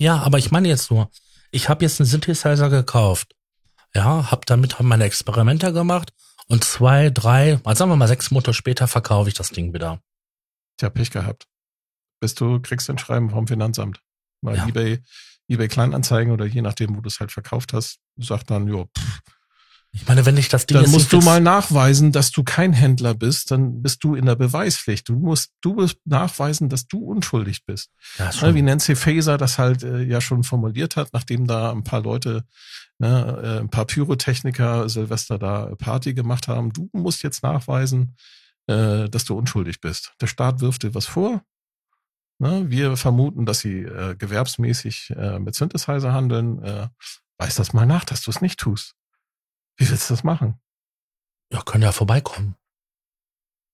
Ja, 0.00 0.16
aber 0.16 0.38
ich 0.38 0.50
meine 0.50 0.66
jetzt 0.66 0.90
nur, 0.90 1.08
ich 1.52 1.68
habe 1.68 1.84
jetzt 1.84 2.00
einen 2.00 2.08
Synthesizer 2.08 2.70
gekauft. 2.70 3.36
Ja, 3.94 4.32
habe 4.32 4.42
damit 4.44 4.74
meine 4.80 5.04
Experimente 5.04 5.72
gemacht 5.72 6.12
und 6.48 6.64
zwei, 6.64 7.10
drei, 7.10 7.60
mal 7.64 7.76
sagen 7.76 7.92
wir 7.92 7.96
mal 7.96 8.08
sechs 8.08 8.32
Monate 8.32 8.52
später 8.52 8.88
verkaufe 8.88 9.28
ich 9.28 9.34
das 9.36 9.50
Ding 9.50 9.72
wieder. 9.72 10.00
Tja, 10.76 10.90
Pech 10.90 11.12
gehabt. 11.12 11.46
Bis 12.18 12.34
du 12.34 12.60
kriegst 12.60 12.90
ein 12.90 12.98
Schreiben 12.98 13.30
vom 13.30 13.46
Finanzamt. 13.46 14.02
Weil 14.42 14.56
Ja. 14.56 14.66
eBay, 14.66 14.98
eBay 15.48 15.68
Kleinanzeigen 15.68 16.32
oder 16.32 16.46
je 16.46 16.62
nachdem, 16.62 16.96
wo 16.96 17.00
du 17.00 17.08
es 17.08 17.20
halt 17.20 17.32
verkauft 17.32 17.72
hast, 17.72 17.98
sagt 18.16 18.50
dann, 18.50 18.66
jo, 18.66 18.88
pff, 18.96 19.20
Ich 19.92 20.06
meine, 20.06 20.26
wenn 20.26 20.36
ich 20.36 20.48
das 20.48 20.66
Ding 20.66 20.80
dann 20.80 20.90
musst 20.90 21.12
du 21.12 21.20
mal 21.20 21.40
nachweisen, 21.40 22.12
dass 22.12 22.30
du 22.30 22.42
kein 22.44 22.72
Händler 22.72 23.14
bist, 23.14 23.50
dann 23.50 23.80
bist 23.82 24.04
du 24.04 24.14
in 24.14 24.26
der 24.26 24.34
Beweispflicht. 24.34 25.08
Du 25.08 25.14
musst, 25.14 25.52
du 25.62 25.74
musst 25.74 25.98
nachweisen, 26.04 26.68
dass 26.68 26.86
du 26.86 26.98
unschuldig 26.98 27.64
bist. 27.64 27.90
ja, 28.18 28.30
Ne, 28.42 28.54
wie 28.54 28.62
Nancy 28.62 28.94
Faeser 28.94 29.38
das 29.38 29.58
halt 29.58 29.82
äh, 29.84 30.02
ja 30.02 30.20
schon 30.20 30.42
formuliert 30.44 30.96
hat, 30.96 31.08
nachdem 31.12 31.46
da 31.46 31.72
ein 31.72 31.84
paar 31.84 32.02
Leute, 32.02 32.44
ne, 32.98 33.40
äh, 33.42 33.60
ein 33.60 33.70
paar 33.70 33.86
Pyrotechniker 33.86 34.88
Silvester 34.88 35.38
da 35.38 35.74
Party 35.78 36.12
gemacht 36.12 36.48
haben. 36.48 36.72
Du 36.72 36.90
musst 36.92 37.22
jetzt 37.22 37.42
nachweisen, 37.42 38.16
äh, 38.66 39.08
dass 39.08 39.24
du 39.24 39.34
unschuldig 39.38 39.80
bist. 39.80 40.12
Der 40.20 40.26
Staat 40.26 40.60
wirft 40.60 40.82
dir 40.82 40.94
was 40.94 41.06
vor 41.06 41.42
Ne? 42.38 42.68
Wir 42.70 42.96
vermuten, 42.96 43.46
dass 43.46 43.60
sie 43.60 43.80
äh, 43.82 44.14
gewerbsmäßig 44.16 45.10
äh, 45.16 45.38
mit 45.38 45.54
Synthesizer 45.54 46.12
handeln. 46.12 46.62
Äh, 46.62 46.88
weiß 47.38 47.54
das 47.56 47.72
mal 47.72 47.86
nach, 47.86 48.04
dass 48.04 48.22
du 48.22 48.30
es 48.30 48.40
nicht 48.40 48.58
tust. 48.58 48.94
Wie 49.76 49.88
willst 49.88 50.08
du 50.10 50.14
das 50.14 50.24
machen? 50.24 50.60
Ja, 51.52 51.62
können 51.62 51.82
ja 51.82 51.92
vorbeikommen. 51.92 52.56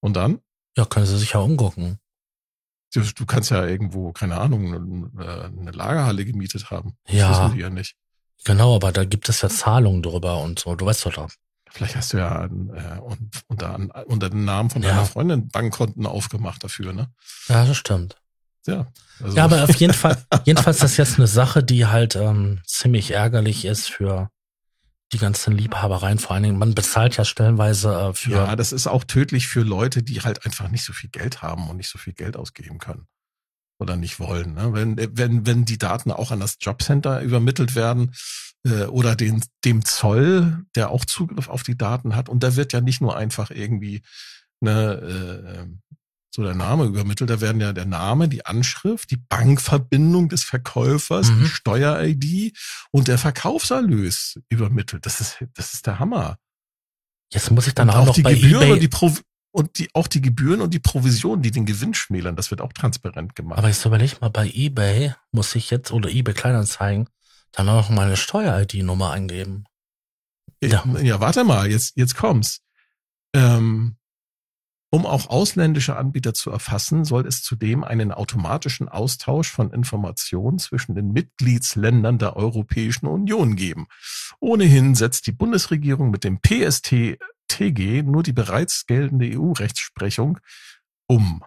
Und 0.00 0.14
dann? 0.14 0.40
Ja, 0.76 0.84
können 0.84 1.06
sie 1.06 1.18
sich 1.18 1.32
ja 1.32 1.40
umgucken. 1.40 1.98
Du, 2.94 3.00
du 3.00 3.24
kannst 3.26 3.50
ja 3.50 3.64
irgendwo, 3.64 4.12
keine 4.12 4.38
Ahnung, 4.38 5.10
eine, 5.16 5.44
eine 5.56 5.70
Lagerhalle 5.70 6.24
gemietet 6.24 6.70
haben. 6.70 6.96
Das 7.04 7.14
Ja. 7.16 7.30
wissen 7.30 7.54
die 7.54 7.60
ja 7.62 7.70
nicht. 7.70 7.96
Genau, 8.44 8.74
aber 8.76 8.92
da 8.92 9.04
gibt 9.04 9.28
es 9.28 9.40
ja 9.42 9.48
Zahlungen 9.48 10.02
drüber 10.02 10.40
und 10.42 10.58
so. 10.58 10.74
Du 10.74 10.84
weißt 10.84 11.06
doch 11.06 11.12
doch. 11.14 11.30
Vielleicht 11.70 11.96
hast 11.96 12.12
du 12.12 12.18
ja 12.18 12.44
äh, 12.44 12.98
und, 13.00 13.30
unter, 13.46 13.74
an, 13.74 13.90
unter 14.06 14.28
dem 14.28 14.44
Namen 14.44 14.68
von 14.68 14.82
Ja. 14.82 14.90
deiner 14.90 15.06
Freundin 15.06 15.48
Bankkonten 15.48 16.04
aufgemacht 16.06 16.62
dafür, 16.62 16.92
ne? 16.92 17.10
Ja, 17.48 17.64
das 17.64 17.76
stimmt. 17.76 18.20
Ja. 18.66 18.86
Also, 19.22 19.36
Ja, 19.36 19.44
aber 19.44 19.64
auf 19.64 19.74
jeden 19.76 19.94
Fall, 19.94 20.16
jedenfalls 20.44 20.76
ist 20.76 20.82
das 20.82 20.96
jetzt 20.96 21.18
eine 21.18 21.26
Sache, 21.26 21.62
die 21.62 21.86
halt 21.86 22.16
ähm, 22.16 22.60
ziemlich 22.66 23.10
ärgerlich 23.12 23.64
ist 23.64 23.90
für 23.90 24.30
die 25.12 25.18
ganzen 25.18 25.52
Liebhabereien. 25.52 26.18
Vor 26.18 26.32
allen 26.34 26.44
Dingen, 26.44 26.58
man 26.58 26.74
bezahlt 26.74 27.16
ja 27.16 27.24
stellenweise 27.24 27.92
äh, 27.92 28.14
für. 28.14 28.30
ja, 28.30 28.56
das 28.56 28.72
ist 28.72 28.86
auch 28.86 29.04
tödlich 29.04 29.46
für 29.46 29.62
Leute, 29.62 30.02
die 30.02 30.22
halt 30.22 30.44
einfach 30.46 30.68
nicht 30.68 30.84
so 30.84 30.92
viel 30.92 31.10
Geld 31.10 31.42
haben 31.42 31.68
und 31.68 31.76
nicht 31.76 31.90
so 31.90 31.98
viel 31.98 32.14
Geld 32.14 32.36
ausgeben 32.36 32.78
können. 32.78 33.06
Oder 33.78 33.96
nicht 33.96 34.20
wollen. 34.20 34.54
Ne? 34.54 34.72
Wenn, 34.72 34.96
wenn, 34.96 35.46
wenn 35.46 35.64
die 35.64 35.78
Daten 35.78 36.12
auch 36.12 36.30
an 36.30 36.40
das 36.40 36.56
Jobcenter 36.60 37.20
übermittelt 37.20 37.74
werden 37.74 38.14
äh, 38.64 38.84
oder 38.84 39.16
den, 39.16 39.42
dem 39.64 39.84
Zoll, 39.84 40.64
der 40.76 40.90
auch 40.90 41.04
Zugriff 41.04 41.48
auf 41.48 41.62
die 41.62 41.76
Daten 41.76 42.14
hat. 42.14 42.28
Und 42.28 42.42
da 42.42 42.56
wird 42.56 42.72
ja 42.72 42.80
nicht 42.80 43.00
nur 43.00 43.16
einfach 43.16 43.50
irgendwie 43.50 44.02
ne, 44.60 45.66
äh, 45.68 45.94
so 46.34 46.42
der 46.42 46.54
Name 46.54 46.84
übermittelt, 46.84 47.28
da 47.28 47.40
werden 47.42 47.60
ja 47.60 47.72
der 47.72 47.84
Name, 47.84 48.28
die 48.28 48.46
Anschrift, 48.46 49.10
die 49.10 49.18
Bankverbindung 49.18 50.28
des 50.30 50.44
Verkäufers, 50.44 51.30
Mhm. 51.30 51.40
die 51.40 51.46
Steuer-ID 51.48 52.56
und 52.90 53.08
der 53.08 53.18
Verkaufserlös 53.18 54.38
übermittelt. 54.48 55.04
Das 55.06 55.20
ist, 55.20 55.44
das 55.54 55.74
ist 55.74 55.86
der 55.86 55.98
Hammer. 55.98 56.38
Jetzt 57.32 57.50
muss 57.50 57.66
ich 57.66 57.74
dann 57.74 57.88
Und 57.90 57.94
auch, 57.96 58.06
noch 58.06 58.14
die 58.14 58.22
bei 58.22 58.34
Gebühren 58.34 58.62
eBay. 58.62 58.72
und 58.72 58.80
die 58.82 58.88
Pro 58.88 59.12
und 59.54 59.78
die 59.78 59.90
auch 59.92 60.06
die 60.06 60.22
Gebühren 60.22 60.62
und 60.62 60.72
die 60.72 60.78
Provision, 60.80 61.42
die 61.42 61.50
den 61.50 61.66
Gewinn 61.66 61.92
schmälern, 61.92 62.36
das 62.36 62.50
wird 62.50 62.62
auch 62.62 62.72
transparent 62.72 63.34
gemacht. 63.36 63.58
aber 63.58 63.68
jetzt 63.68 63.84
überleg 63.84 64.18
mal, 64.22 64.30
bei 64.30 64.48
eBay 64.50 65.14
muss 65.30 65.54
ich 65.54 65.68
jetzt 65.68 65.92
oder 65.92 66.08
eBay 66.08 66.32
Kleinanzeigen 66.32 67.08
dann 67.52 67.68
auch 67.68 67.90
noch 67.90 67.94
meine 67.94 68.16
Steuer-ID-Nummer 68.16 69.10
eingeben. 69.10 69.64
ja. 70.62 70.82
ja. 70.94 71.00
ja, 71.00 71.20
warte 71.20 71.44
mal, 71.44 71.70
jetzt 71.70 71.92
jetzt 71.96 72.16
kommt's. 72.16 72.62
Ähm, 73.34 73.96
um 74.94 75.06
auch 75.06 75.30
ausländische 75.30 75.96
Anbieter 75.96 76.34
zu 76.34 76.50
erfassen, 76.50 77.06
soll 77.06 77.26
es 77.26 77.42
zudem 77.42 77.82
einen 77.82 78.12
automatischen 78.12 78.90
Austausch 78.90 79.50
von 79.50 79.70
Informationen 79.72 80.58
zwischen 80.58 80.94
den 80.94 81.12
Mitgliedsländern 81.12 82.18
der 82.18 82.36
Europäischen 82.36 83.06
Union 83.06 83.56
geben. 83.56 83.86
Ohnehin 84.38 84.94
setzt 84.94 85.26
die 85.26 85.32
Bundesregierung 85.32 86.10
mit 86.10 86.24
dem 86.24 86.40
PST-TG 86.42 88.02
nur 88.02 88.22
die 88.22 88.34
bereits 88.34 88.84
geltende 88.86 89.26
EU-Rechtsprechung 89.34 90.38
um. 91.06 91.42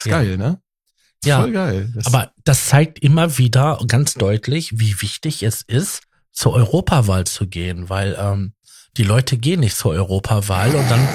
Ist 0.00 0.06
Ja. 0.06 0.18
geil, 0.18 0.36
ne? 0.36 0.60
Ist 1.20 1.26
Ja, 1.28 1.40
Voll 1.42 1.52
geil. 1.52 1.92
Das- 1.94 2.06
Aber 2.06 2.32
das 2.42 2.66
zeigt 2.66 2.98
immer 2.98 3.38
wieder 3.38 3.78
ganz 3.86 4.14
deutlich, 4.14 4.80
wie 4.80 5.00
wichtig 5.00 5.44
es 5.44 5.62
ist, 5.62 6.02
zur 6.32 6.54
Europawahl 6.54 7.24
zu 7.24 7.46
gehen, 7.46 7.88
weil 7.88 8.16
ähm, 8.18 8.52
die 8.96 9.04
Leute 9.04 9.38
gehen 9.38 9.60
nicht 9.60 9.76
zur 9.76 9.92
Europawahl 9.92 10.74
und 10.74 10.90
dann 10.90 11.06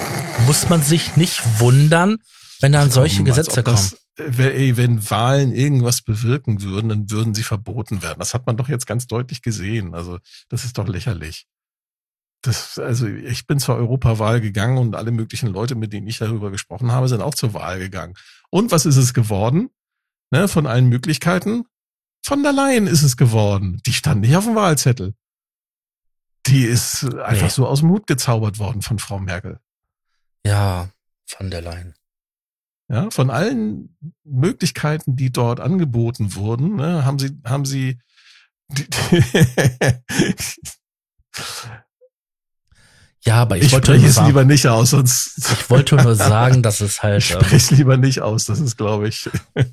muss 0.47 0.69
man 0.69 0.81
sich 0.81 1.15
nicht 1.15 1.59
wundern, 1.59 2.17
wenn 2.61 2.71
dann 2.71 2.91
solche 2.91 3.19
Als 3.19 3.25
Gesetze 3.25 3.63
kommen. 3.63 3.75
das, 3.75 3.93
äh, 4.17 4.77
wenn 4.77 5.09
Wahlen 5.09 5.53
irgendwas 5.53 6.01
bewirken 6.01 6.61
würden, 6.61 6.89
dann 6.89 7.11
würden 7.11 7.33
sie 7.33 7.43
verboten 7.43 8.01
werden. 8.01 8.19
Das 8.19 8.33
hat 8.33 8.45
man 8.45 8.57
doch 8.57 8.69
jetzt 8.69 8.87
ganz 8.87 9.07
deutlich 9.07 9.41
gesehen. 9.41 9.93
Also 9.93 10.19
das 10.49 10.63
ist 10.63 10.77
doch 10.77 10.87
lächerlich. 10.87 11.45
Das, 12.41 12.77
also 12.77 13.07
ich 13.07 13.47
bin 13.47 13.59
zur 13.59 13.75
Europawahl 13.75 14.41
gegangen 14.41 14.77
und 14.77 14.95
alle 14.95 15.11
möglichen 15.11 15.47
Leute, 15.47 15.75
mit 15.75 15.93
denen 15.93 16.07
ich 16.07 16.17
darüber 16.17 16.51
gesprochen 16.51 16.91
habe, 16.91 17.07
sind 17.07 17.21
auch 17.21 17.35
zur 17.35 17.53
Wahl 17.53 17.79
gegangen. 17.79 18.15
Und 18.49 18.71
was 18.71 18.85
ist 18.85 18.97
es 18.97 19.13
geworden? 19.13 19.69
Ne, 20.29 20.47
von 20.47 20.67
allen 20.67 20.89
Möglichkeiten? 20.89 21.65
Von 22.21 22.43
der 22.43 22.53
Leyen 22.53 22.87
ist 22.87 23.03
es 23.03 23.17
geworden. 23.17 23.81
Die 23.85 23.93
stand 23.93 24.21
nicht 24.21 24.35
auf 24.35 24.45
dem 24.45 24.55
Wahlzettel. 24.55 25.13
Die 26.47 26.65
ist 26.65 27.03
einfach 27.15 27.43
Nee. 27.43 27.49
so 27.49 27.67
aus 27.67 27.79
dem 27.79 27.89
Hut 27.89 28.07
gezaubert 28.07 28.59
worden 28.59 28.81
von 28.81 28.99
Frau 28.99 29.19
Merkel. 29.19 29.59
Ja, 30.45 30.89
von 31.25 31.49
der 31.49 31.61
Leyen. 31.61 31.93
Ja, 32.89 33.09
von 33.11 33.29
allen 33.29 33.97
Möglichkeiten, 34.23 35.15
die 35.15 35.31
dort 35.31 35.59
angeboten 35.61 36.35
wurden, 36.35 36.75
ne, 36.75 37.05
haben 37.05 37.17
sie, 37.17 37.39
haben 37.45 37.65
sie, 37.65 37.99
die, 38.69 38.85
Ja, 43.25 43.35
aber 43.35 43.55
ich, 43.57 43.63
ich 43.63 43.71
wollte 43.71 43.93
spreche 43.93 44.07
es 44.07 44.15
sagen, 44.15 44.27
lieber 44.27 44.43
nicht 44.43 44.67
aus, 44.67 44.89
sonst 44.89 45.37
ich 45.51 45.69
wollte 45.69 45.95
nur 45.95 46.15
sagen, 46.15 46.61
dass 46.61 46.81
es 46.81 46.95
ich 46.95 47.03
halt, 47.03 47.23
spreche 47.23 47.51
ähm, 47.51 47.57
es 47.57 47.71
lieber 47.71 47.95
nicht 47.97 48.21
aus. 48.21 48.45
Das 48.45 48.59
ist, 48.59 48.75
glaube 48.77 49.07
ich, 49.07 49.29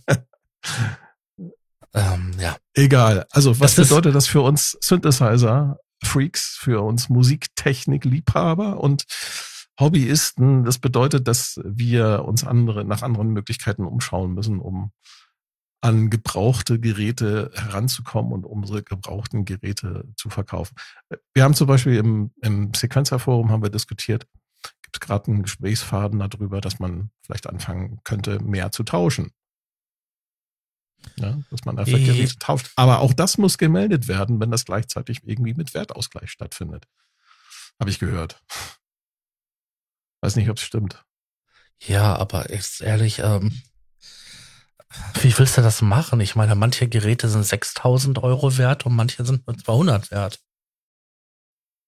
ähm, 1.94 2.32
ja, 2.38 2.56
egal. 2.74 3.26
Also 3.30 3.58
was 3.58 3.74
Das 3.74 3.88
bedeutet 3.88 4.14
das 4.14 4.28
für 4.28 4.42
uns 4.42 4.78
Synthesizer 4.80 5.78
Freaks, 6.02 6.56
für 6.60 6.82
uns 6.82 7.08
Musiktechnik-Liebhaber 7.08 8.80
und 8.80 9.04
Hobbyisten? 9.78 10.64
Das 10.64 10.78
bedeutet, 10.78 11.28
dass 11.28 11.60
wir 11.64 12.24
uns 12.24 12.44
andere 12.44 12.84
nach 12.84 13.02
anderen 13.02 13.30
Möglichkeiten 13.30 13.84
umschauen 13.84 14.34
müssen, 14.34 14.60
um 14.60 14.92
an 15.82 16.10
gebrauchte 16.10 16.78
Geräte 16.78 17.50
heranzukommen 17.54 18.32
und 18.32 18.44
unsere 18.44 18.82
gebrauchten 18.82 19.44
Geräte 19.44 20.04
zu 20.16 20.28
verkaufen. 20.28 20.74
Wir 21.32 21.42
haben 21.42 21.54
zum 21.54 21.66
Beispiel 21.66 21.96
im, 21.96 22.32
im 22.42 22.74
Sequencer-Forum 22.74 23.50
haben 23.50 23.62
wir 23.62 23.70
diskutiert, 23.70 24.26
gibt 24.82 24.96
es 24.96 25.00
gerade 25.00 25.30
einen 25.30 25.42
Gesprächsfaden 25.42 26.18
darüber, 26.18 26.60
dass 26.60 26.80
man 26.80 27.10
vielleicht 27.24 27.46
anfangen 27.46 28.00
könnte, 28.04 28.40
mehr 28.40 28.72
zu 28.72 28.82
tauschen. 28.82 29.30
Ja, 31.16 31.38
dass 31.50 31.64
man 31.64 31.78
einfach 31.78 31.98
Eh. 31.98 32.04
Geräte 32.04 32.36
tauscht. 32.38 32.70
Aber 32.76 33.00
auch 33.00 33.12
das 33.12 33.38
muss 33.38 33.58
gemeldet 33.58 34.08
werden, 34.08 34.40
wenn 34.40 34.50
das 34.50 34.64
gleichzeitig 34.64 35.20
irgendwie 35.24 35.54
mit 35.54 35.74
Wertausgleich 35.74 36.30
stattfindet. 36.30 36.86
Habe 37.78 37.90
ich 37.90 37.98
gehört. 37.98 38.42
Weiß 40.22 40.36
nicht, 40.36 40.50
ob 40.50 40.56
es 40.58 40.62
stimmt. 40.62 41.04
ja, 41.82 42.14
aber 42.16 42.50
ist 42.50 42.80
ehrlich, 42.82 43.20
ähm, 43.20 43.62
wie 45.22 45.36
willst 45.38 45.56
du 45.56 45.62
das 45.62 45.80
machen? 45.82 46.20
Ich 46.20 46.36
meine, 46.36 46.54
manche 46.54 46.88
Geräte 46.88 47.28
sind 47.28 47.44
6000 47.44 48.18
Euro 48.22 48.58
wert 48.58 48.84
und 48.86 48.96
manche 48.96 49.24
sind 49.24 49.46
nur 49.46 49.56
200 49.56 50.10
wert. 50.10 50.40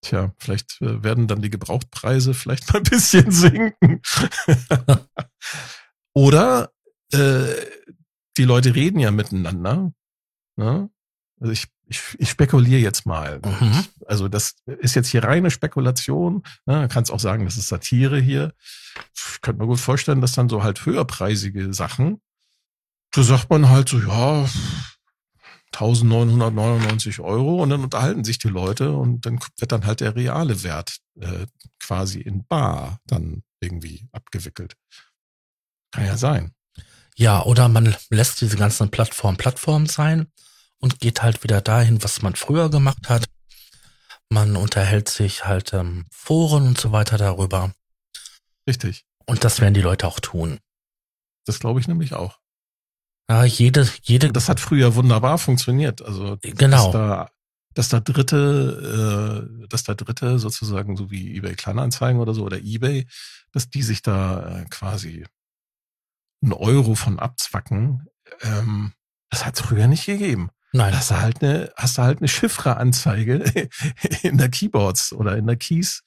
Tja, 0.03 0.33
vielleicht 0.39 0.81
äh, 0.81 1.03
werden 1.03 1.29
dann 1.29 1.43
die 1.43 1.51
Gebrauchtpreise 1.51 2.33
vielleicht 2.35 2.73
mal 2.73 2.79
ein 2.79 2.85
bisschen 2.85 3.31
sinken. 3.31 4.01
Oder 6.15 6.73
äh, 7.13 7.55
die 8.37 8.45
Leute 8.45 8.75
reden 8.75 8.99
ja 8.99 9.11
miteinander. 9.11 9.93
Ne? 10.57 10.91
Also 11.41 11.53
ich, 11.53 11.67
ich, 11.87 12.01
ich 12.19 12.31
spekuliere 12.31 12.81
jetzt 12.81 13.05
mal. 13.05 13.41
Mhm. 13.45 13.85
Also 14.07 14.29
das 14.29 14.55
ist 14.67 14.95
jetzt 14.95 15.09
hier 15.09 15.25
reine 15.25 15.51
Spekulation. 15.51 16.43
Ne? 16.67 16.89
Kannst 16.91 17.11
auch 17.11 17.21
sagen, 17.21 17.45
das 17.45 17.57
ist 17.57 17.69
Satire 17.69 18.21
hier. 18.21 18.55
Ich 19.15 19.41
könnte 19.41 19.61
mir 19.61 19.67
gut 19.67 19.81
vorstellen, 19.81 20.21
dass 20.21 20.33
dann 20.33 20.49
so 20.49 20.63
halt 20.63 20.87
höherpreisige 20.87 21.75
Sachen, 21.75 22.21
da 23.11 23.23
sagt 23.23 23.51
man 23.51 23.69
halt 23.69 23.89
so, 23.89 23.99
ja, 23.99 24.49
1999 25.75 27.21
Euro 27.21 27.63
und 27.63 27.71
dann 27.71 27.83
unterhalten 27.83 28.25
sich 28.25 28.39
die 28.39 28.49
Leute 28.49 28.93
und 28.93 29.25
dann 29.25 29.39
wird 29.59 29.73
dann 29.73 29.87
halt 29.87 30.01
der 30.01 30.15
reale 30.15 30.63
Wert 30.63 30.99
äh, 31.19 31.47
quasi 31.81 32.21
in 32.21 32.47
Bar 32.47 33.01
dann 33.07 33.43
irgendwie 33.61 34.07
abgewickelt. 34.13 34.77
Kann 35.91 36.07
ja 36.07 36.17
sein. 36.17 36.53
Ja, 37.17 37.43
oder 37.43 37.69
man 37.69 37.95
lässt 38.11 38.41
diese 38.41 38.57
ganzen 38.57 38.91
Plattformen 38.91 39.37
Plattformen 39.37 39.87
sein 39.87 40.27
und 40.79 40.99
geht 41.01 41.23
halt 41.23 41.45
wieder 41.45 41.61
dahin, 41.61 42.03
was 42.03 42.23
man 42.23 42.35
früher 42.35 42.71
gemacht 42.71 43.09
hat. 43.09 43.27
Man 44.31 44.57
unterhält 44.57 45.09
sich 45.09 45.45
halt 45.45 45.73
ähm, 45.75 46.07
Foren 46.11 46.69
und 46.69 46.81
so 46.81 46.91
weiter 46.93 47.19
darüber. 47.19 47.73
Richtig. 48.67 49.05
Und 49.27 49.45
das 49.45 49.61
werden 49.61 49.75
die 49.75 49.83
Leute 49.83 50.07
auch 50.07 50.21
tun. 50.21 50.59
Das 51.45 51.61
glaube 51.61 51.81
ich 51.81 51.89
nämlich 51.89 52.15
auch. 52.15 52.39
Ja, 53.29 53.45
jede, 53.45 53.89
jede, 54.03 54.33
Das 54.33 54.49
hat 54.49 54.59
früher 54.61 54.95
wunderbar 54.95 55.39
funktioniert. 55.39 56.03
Also 56.03 56.39
Genau. 56.43 56.85
dass 56.85 56.93
da, 56.93 57.29
dass 57.75 57.89
da 57.89 58.01
Dritte, 58.01 59.49
äh, 59.63 59.67
dass 59.69 59.85
da 59.85 59.95
Dritte 59.95 60.39
sozusagen 60.39 60.97
so 60.97 61.11
wie 61.11 61.37
eBay 61.37 61.55
Kleinanzeigen 61.55 62.21
oder 62.21 62.35
so 62.35 62.45
oder 62.45 62.59
eBay, 62.59 63.07
dass 63.53 63.69
die 63.71 63.83
sich 63.83 64.03
da 64.03 64.61
äh, 64.61 64.65
quasi 64.71 65.25
einen 66.43 66.53
Euro 66.53 66.95
von 66.95 67.19
abzwacken. 67.19 68.07
Ähm, 68.41 68.93
das 69.31 69.47
hat 69.47 69.55
es 69.55 69.61
früher 69.63 69.87
nicht 69.87 70.07
gegeben. 70.07 70.51
nein, 70.73 70.95
hast 70.97 71.11
du 71.11 71.21
halt 71.21 71.43
eine, 71.43 71.73
hast 71.77 71.99
du 71.99 72.03
halt 72.03 72.19
eine 72.19 72.29
Chiffre-Anzeige 72.29 73.45
in 74.23 74.39
der 74.39 74.49
Keyboards 74.51 75.13
oder 75.13 75.37
in 75.37 75.47
der 75.47 75.57
Keys 75.57 76.03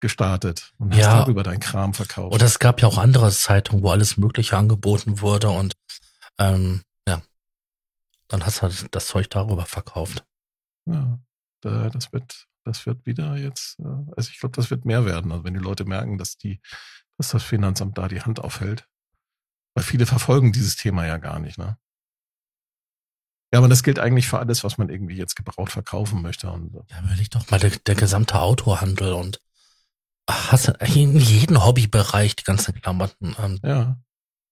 gestartet 0.00 0.72
und 0.78 0.92
hast 0.94 1.00
Ja. 1.00 1.20
darüber 1.20 1.42
deinen 1.42 1.60
Kram 1.60 1.92
verkauft. 1.94 2.34
oder 2.34 2.46
es 2.46 2.58
gab 2.58 2.80
ja 2.80 2.88
auch 2.88 2.98
andere 2.98 3.30
Zeitungen, 3.30 3.82
wo 3.82 3.90
alles 3.90 4.16
Mögliche 4.16 4.56
angeboten 4.56 5.20
wurde 5.20 5.50
und 5.50 5.74
Ähm, 6.38 6.82
ja. 7.06 7.20
Dann 8.28 8.46
hast 8.46 8.58
du 8.58 8.62
halt 8.62 8.94
das 8.94 9.08
Zeug 9.08 9.28
darüber 9.28 9.66
verkauft. 9.66 10.24
Ja, 10.86 11.18
da, 11.60 11.90
das 11.90 12.12
wird, 12.14 12.46
das 12.64 12.86
wird 12.86 13.04
wieder 13.04 13.36
jetzt, 13.36 13.78
äh, 13.80 13.84
also 14.16 14.30
ich 14.30 14.38
glaube, 14.40 14.56
das 14.56 14.70
wird 14.70 14.86
mehr 14.86 15.04
werden. 15.04 15.32
Also 15.32 15.44
wenn 15.44 15.52
die 15.54 15.60
Leute 15.60 15.84
merken, 15.84 16.16
dass 16.16 16.38
die, 16.38 16.60
dass 17.18 17.28
das 17.30 17.42
Finanzamt 17.42 17.98
da 17.98 18.08
die 18.08 18.22
Hand 18.22 18.40
aufhält. 18.40 18.86
Weil 19.74 19.84
viele 19.84 20.06
verfolgen 20.06 20.52
dieses 20.52 20.76
Thema 20.76 21.06
ja 21.06 21.18
gar 21.18 21.38
nicht, 21.38 21.58
ne? 21.58 21.78
Ja, 23.52 23.58
aber 23.58 23.68
das 23.68 23.82
gilt 23.82 23.98
eigentlich 23.98 24.28
für 24.28 24.38
alles, 24.38 24.62
was 24.62 24.78
man 24.78 24.88
irgendwie 24.90 25.16
jetzt 25.16 25.34
gebraucht 25.34 25.72
verkaufen 25.72 26.22
möchte. 26.22 26.50
Und, 26.50 26.72
so. 26.72 26.84
Ja, 26.88 27.00
überleg 27.00 27.30
doch 27.30 27.50
mal, 27.50 27.58
der, 27.58 27.70
der 27.70 27.96
gesamte 27.96 28.40
Autohandel 28.40 29.12
und 29.12 29.40
ach, 30.26 30.52
hast 30.52 30.68
in 30.68 31.18
jedem 31.18 31.64
Hobbybereich 31.64 32.36
die 32.36 32.44
ganzen 32.44 32.74
Klamotten. 32.74 33.34
Ähm, 33.40 33.58
ja, 33.64 33.96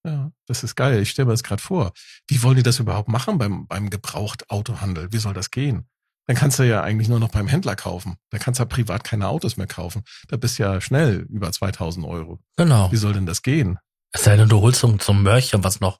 ja, 0.05 0.31
das 0.47 0.63
ist 0.63 0.75
geil. 0.75 1.01
Ich 1.01 1.11
stelle 1.11 1.27
mir 1.27 1.33
das 1.33 1.43
gerade 1.43 1.61
vor. 1.61 1.93
Wie 2.27 2.43
wollen 2.43 2.57
die 2.57 2.63
das 2.63 2.79
überhaupt 2.79 3.09
machen 3.09 3.37
beim, 3.37 3.67
beim 3.67 3.89
Gebraucht-Autohandel? 3.89 5.11
Wie 5.11 5.17
soll 5.17 5.33
das 5.33 5.51
gehen? 5.51 5.87
Dann 6.27 6.35
kannst 6.35 6.59
du 6.59 6.63
ja 6.63 6.83
eigentlich 6.83 7.09
nur 7.09 7.19
noch 7.19 7.31
beim 7.31 7.47
Händler 7.47 7.75
kaufen. 7.75 8.15
Da 8.29 8.37
kannst 8.37 8.59
du 8.59 8.63
ja 8.63 8.67
privat 8.67 9.03
keine 9.03 9.27
Autos 9.27 9.57
mehr 9.57 9.65
kaufen. 9.65 10.03
Da 10.27 10.37
bist 10.37 10.59
du 10.59 10.63
ja 10.63 10.79
schnell 10.79 11.25
über 11.29 11.51
2000 11.51 12.05
Euro. 12.05 12.39
genau. 12.55 12.91
Wie 12.91 12.97
soll 12.97 13.13
denn 13.13 13.25
das 13.25 13.41
gehen? 13.41 13.79
Es 14.11 14.23
sei 14.23 14.37
denn, 14.37 14.49
du 14.49 14.61
holst 14.61 14.81
so, 14.81 14.87
ein 14.87 15.21
Mörchen, 15.21 15.63
was 15.63 15.79
noch 15.79 15.99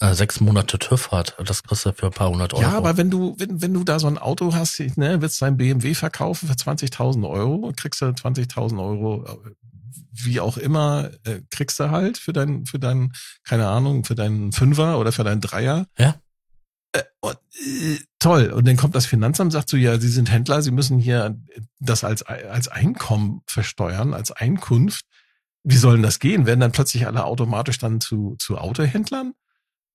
äh, 0.00 0.14
sechs 0.14 0.40
Monate 0.40 0.78
TÜV 0.78 1.12
hat. 1.12 1.36
Das 1.44 1.62
kriegst 1.62 1.84
du 1.84 1.92
für 1.92 2.06
ein 2.06 2.12
paar 2.12 2.30
hundert 2.30 2.54
Euro. 2.54 2.62
Ja, 2.62 2.72
aber 2.72 2.96
wenn 2.96 3.10
du, 3.10 3.34
wenn, 3.38 3.60
wenn 3.60 3.74
du 3.74 3.84
da 3.84 3.98
so 3.98 4.06
ein 4.06 4.18
Auto 4.18 4.54
hast, 4.54 4.80
ne, 4.96 5.20
willst 5.20 5.42
dein 5.42 5.56
BMW 5.56 5.94
verkaufen 5.94 6.48
für 6.48 6.54
20.000 6.54 7.28
Euro, 7.28 7.72
kriegst 7.76 8.00
du 8.00 8.06
20.000 8.06 8.82
Euro, 8.82 9.24
äh, 9.26 9.50
wie 10.12 10.40
auch 10.40 10.56
immer, 10.56 11.10
äh, 11.24 11.42
kriegst 11.50 11.78
du 11.80 11.90
halt 11.90 12.18
für 12.18 12.32
dein, 12.32 12.66
für 12.66 12.78
dein, 12.78 13.12
keine 13.44 13.68
Ahnung, 13.68 14.04
für 14.04 14.14
deinen 14.14 14.52
Fünfer 14.52 14.98
oder 14.98 15.12
für 15.12 15.24
deinen 15.24 15.40
Dreier. 15.40 15.86
Ja. 15.98 16.16
Äh, 16.92 17.02
und, 17.20 17.36
äh, 17.36 17.98
toll. 18.18 18.50
Und 18.52 18.66
dann 18.66 18.76
kommt 18.76 18.94
das 18.94 19.06
Finanzamt, 19.06 19.52
sagt 19.52 19.68
so, 19.68 19.76
ja, 19.76 19.98
Sie 20.00 20.08
sind 20.08 20.30
Händler, 20.30 20.62
Sie 20.62 20.70
müssen 20.70 20.98
hier 20.98 21.36
das 21.78 22.04
als, 22.04 22.22
als 22.22 22.68
Einkommen 22.68 23.42
versteuern, 23.46 24.14
als 24.14 24.32
Einkunft. 24.32 25.04
Wie 25.62 25.76
soll 25.76 25.94
denn 25.94 26.02
das 26.02 26.18
gehen? 26.18 26.46
Werden 26.46 26.60
dann 26.60 26.72
plötzlich 26.72 27.06
alle 27.06 27.24
automatisch 27.24 27.78
dann 27.78 28.00
zu, 28.00 28.36
zu 28.38 28.58
Autohändlern? 28.58 29.34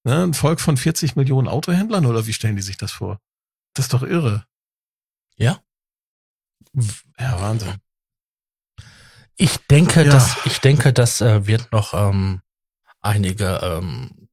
Ne, 0.04 0.24
ein 0.24 0.34
Volk 0.36 0.60
von 0.62 0.78
40 0.78 1.16
Millionen 1.16 1.48
Autohändlern 1.48 2.06
oder 2.06 2.28
wie 2.28 2.34
stellen 2.34 2.56
die 2.56 2.62
sich 2.62 2.78
das 2.78 2.92
vor? 2.92 3.20
Das 3.74 3.86
ist 3.86 3.94
doch 3.94 4.04
irre. 4.04 4.46
Ja. 5.38 5.60
Ja, 7.20 7.42
Wahnsinn. 7.42 7.76
Ich 9.38 9.58
denke, 9.68 10.04
Ja. 10.06 10.12
dass 10.12 10.46
ich 10.46 10.60
denke, 10.60 10.94
das 10.94 11.22
äh, 11.22 11.48
wird 11.48 11.72
noch 11.72 11.94
ähm, 11.94 12.42
einige 13.02 13.60
ähm, 13.64 14.30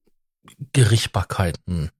Gerichtbarkeiten 0.72 1.90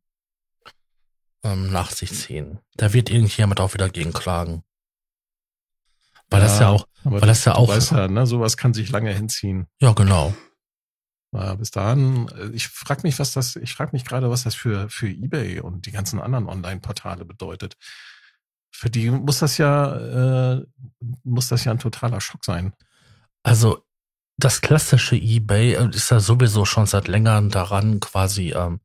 ähm, 1.42 1.70
nach 1.72 1.90
sich 1.90 2.12
ziehen. 2.12 2.60
Da 2.76 2.92
wird 2.92 3.10
irgendjemand 3.10 3.60
auch 3.60 3.74
wieder 3.74 3.88
gegen 3.88 4.12
klagen. 4.12 4.62
Weil 6.32 6.40
das 6.40 6.58
ja 6.58 6.68
auch, 6.68 6.86
aber 7.04 7.20
weil 7.20 7.28
das 7.28 7.44
ja 7.44 7.54
auch, 7.54 7.68
weißt 7.68 7.92
ja, 7.92 8.08
ne, 8.08 8.26
sowas 8.26 8.56
kann 8.56 8.74
sich 8.74 8.90
lange 8.90 9.12
hinziehen. 9.12 9.66
ja 9.80 9.92
genau. 9.92 10.34
Ja, 11.34 11.54
bis 11.54 11.70
dahin, 11.70 12.28
äh, 12.28 12.50
ich 12.52 12.68
frage 12.68 13.02
mich, 13.04 13.18
was 13.18 13.32
das, 13.32 13.56
ich 13.56 13.74
frage 13.74 13.92
mich 13.92 14.04
gerade, 14.04 14.30
was 14.30 14.44
das 14.44 14.54
für, 14.54 14.88
für 14.90 15.08
eBay 15.08 15.60
und 15.60 15.86
die 15.86 15.92
ganzen 15.92 16.20
anderen 16.20 16.46
Online-Portale 16.46 17.24
bedeutet. 17.24 17.76
Für 18.70 18.90
die 18.90 19.10
muss 19.10 19.38
das 19.38 19.58
ja, 19.58 20.56
äh, 20.56 20.66
muss 21.24 21.48
das 21.48 21.64
ja 21.64 21.72
ein 21.72 21.78
totaler 21.78 22.20
Schock 22.20 22.44
sein. 22.44 22.74
Also 23.42 23.82
das 24.36 24.60
klassische 24.60 25.16
eBay 25.16 25.74
äh, 25.74 25.88
ist 25.90 26.10
ja 26.10 26.20
sowieso 26.20 26.64
schon 26.64 26.86
seit 26.86 27.08
längerem 27.08 27.50
daran, 27.50 28.00
quasi 28.00 28.52
ähm, 28.52 28.80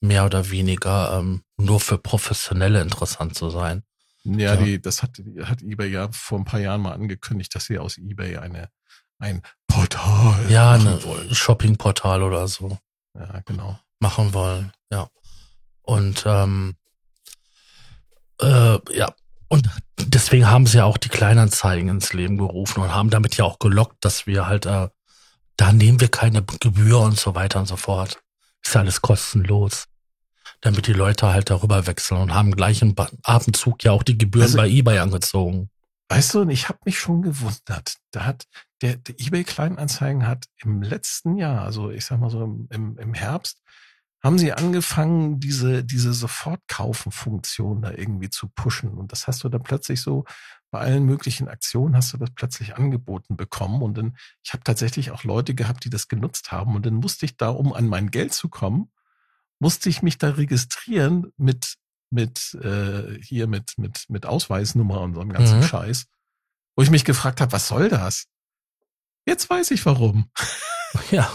mehr 0.00 0.24
oder 0.24 0.50
weniger 0.50 1.18
ähm, 1.18 1.42
nur 1.56 1.80
für 1.80 1.98
Professionelle 1.98 2.80
interessant 2.80 3.36
zu 3.36 3.50
sein. 3.50 3.84
Ja, 4.24 4.54
Ja. 4.54 4.56
die, 4.56 4.80
das 4.80 5.02
hat, 5.02 5.20
hat 5.44 5.62
eBay 5.62 5.90
ja 5.90 6.08
vor 6.12 6.38
ein 6.38 6.44
paar 6.44 6.60
Jahren 6.60 6.80
mal 6.82 6.92
angekündigt, 6.92 7.54
dass 7.54 7.64
sie 7.66 7.78
aus 7.78 7.98
eBay 7.98 8.36
eine, 8.38 8.68
ein 9.18 9.42
Portal 9.66 10.46
Ja, 10.50 10.76
machen 10.76 10.88
ein 10.88 11.04
wollen. 11.04 11.34
Shoppingportal 11.34 12.22
oder 12.22 12.46
so. 12.48 12.78
Ja, 13.14 13.40
genau. 13.44 13.78
machen 14.00 14.32
wollen, 14.34 14.72
ja. 14.90 15.08
Und 15.82 16.22
ähm, 16.26 16.76
äh, 18.40 18.78
ja, 18.96 19.12
und 19.48 19.68
deswegen 19.98 20.48
haben 20.48 20.66
sie 20.66 20.78
ja 20.78 20.84
auch 20.84 20.96
die 20.96 21.08
Kleinanzeigen 21.08 21.88
ins 21.88 22.12
Leben 22.12 22.38
gerufen 22.38 22.80
und 22.80 22.94
haben 22.94 23.10
damit 23.10 23.36
ja 23.36 23.44
auch 23.44 23.58
gelockt, 23.58 24.04
dass 24.04 24.26
wir 24.26 24.46
halt, 24.46 24.66
äh, 24.66 24.88
da 25.56 25.72
nehmen 25.72 26.00
wir 26.00 26.08
keine 26.08 26.42
Gebühr 26.42 27.00
und 27.00 27.18
so 27.18 27.34
weiter 27.34 27.60
und 27.60 27.66
so 27.66 27.76
fort. 27.76 28.22
Ist 28.64 28.74
ja 28.74 28.80
alles 28.80 29.02
kostenlos. 29.02 29.86
Damit 30.62 30.86
die 30.86 30.92
Leute 30.92 31.28
halt 31.28 31.50
darüber 31.50 31.86
wechseln 31.86 32.20
und 32.20 32.34
haben 32.34 32.52
gleich 32.52 32.82
im 32.82 32.94
Abendzug 33.24 33.84
ja 33.84 33.92
auch 33.92 34.02
die 34.02 34.16
Gebühren 34.16 34.44
Also- 34.44 34.56
bei 34.56 34.68
eBay 34.68 34.98
angezogen. 34.98 35.68
Weißt 36.08 36.34
du, 36.34 36.40
und 36.42 36.50
ich 36.50 36.68
habe 36.68 36.78
mich 36.84 36.98
schon 36.98 37.22
gewundert. 37.22 37.96
Da 38.10 38.26
hat 38.26 38.44
der, 38.82 38.96
der 38.96 39.18
eBay 39.18 39.44
Kleinanzeigen 39.44 40.26
hat 40.26 40.44
im 40.62 40.82
letzten 40.82 41.36
Jahr, 41.36 41.62
also 41.62 41.90
ich 41.90 42.04
sag 42.04 42.20
mal 42.20 42.28
so 42.30 42.44
im, 42.44 42.68
im, 42.70 42.98
im 42.98 43.14
Herbst, 43.14 43.62
haben 44.22 44.38
sie 44.38 44.52
angefangen, 44.52 45.40
diese, 45.40 45.84
diese 45.84 46.12
Sofortkaufen-Funktion 46.12 47.82
da 47.82 47.90
irgendwie 47.92 48.30
zu 48.30 48.48
pushen. 48.48 48.90
Und 48.92 49.10
das 49.10 49.26
hast 49.26 49.42
du 49.42 49.48
dann 49.48 49.62
plötzlich 49.62 50.00
so 50.00 50.24
bei 50.70 50.80
allen 50.80 51.04
möglichen 51.04 51.48
Aktionen 51.48 51.96
hast 51.96 52.12
du 52.12 52.18
das 52.18 52.30
plötzlich 52.30 52.76
angeboten 52.76 53.36
bekommen. 53.36 53.82
Und 53.82 53.98
dann, 53.98 54.16
ich 54.44 54.52
habe 54.52 54.64
tatsächlich 54.64 55.10
auch 55.10 55.24
Leute 55.24 55.54
gehabt, 55.54 55.84
die 55.84 55.90
das 55.90 56.08
genutzt 56.08 56.52
haben. 56.52 56.76
Und 56.76 56.86
dann 56.86 56.94
musste 56.94 57.24
ich 57.26 57.36
da, 57.36 57.48
um 57.48 57.72
an 57.72 57.88
mein 57.88 58.10
Geld 58.10 58.32
zu 58.32 58.48
kommen, 58.48 58.90
musste 59.62 59.88
ich 59.88 60.02
mich 60.02 60.18
da 60.18 60.30
registrieren 60.30 61.32
mit, 61.36 61.76
mit 62.10 62.54
äh, 62.62 63.16
hier 63.22 63.46
mit, 63.46 63.78
mit, 63.78 64.06
mit 64.08 64.26
Ausweisnummer 64.26 65.00
und 65.00 65.14
so 65.14 65.20
einem 65.20 65.32
ganzen 65.32 65.60
Mhm. 65.60 65.62
Scheiß. 65.62 66.06
Wo 66.74 66.82
ich 66.82 66.90
mich 66.90 67.04
gefragt 67.04 67.40
habe, 67.40 67.52
was 67.52 67.68
soll 67.68 67.88
das? 67.88 68.24
Jetzt 69.24 69.48
weiß 69.48 69.70
ich 69.70 69.86
warum. 69.86 70.28
Ja. 71.12 71.30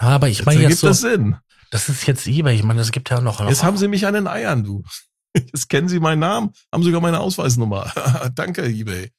Aber 0.00 0.28
ich 0.28 0.44
meine 0.44 0.62
jetzt 0.62 0.80
so, 0.80 0.88
das 0.88 1.00
Sinn. 1.00 1.36
das 1.70 1.88
ist 1.88 2.04
jetzt 2.06 2.26
eBay. 2.26 2.56
Ich 2.56 2.64
meine, 2.64 2.80
es 2.80 2.90
gibt 2.90 3.08
ja 3.10 3.20
noch. 3.20 3.40
Jetzt 3.48 3.62
haben 3.62 3.76
sie 3.76 3.88
mich 3.88 4.04
an 4.04 4.14
den 4.14 4.26
Eiern, 4.26 4.64
du. 4.64 4.82
Jetzt 5.36 5.68
kennen 5.68 5.88
sie 5.88 6.00
meinen 6.00 6.18
Namen, 6.18 6.52
haben 6.72 6.82
sogar 6.82 7.00
meine 7.00 7.20
Ausweisnummer. 7.20 7.92
Danke, 8.34 8.64
eBay. 8.66 9.12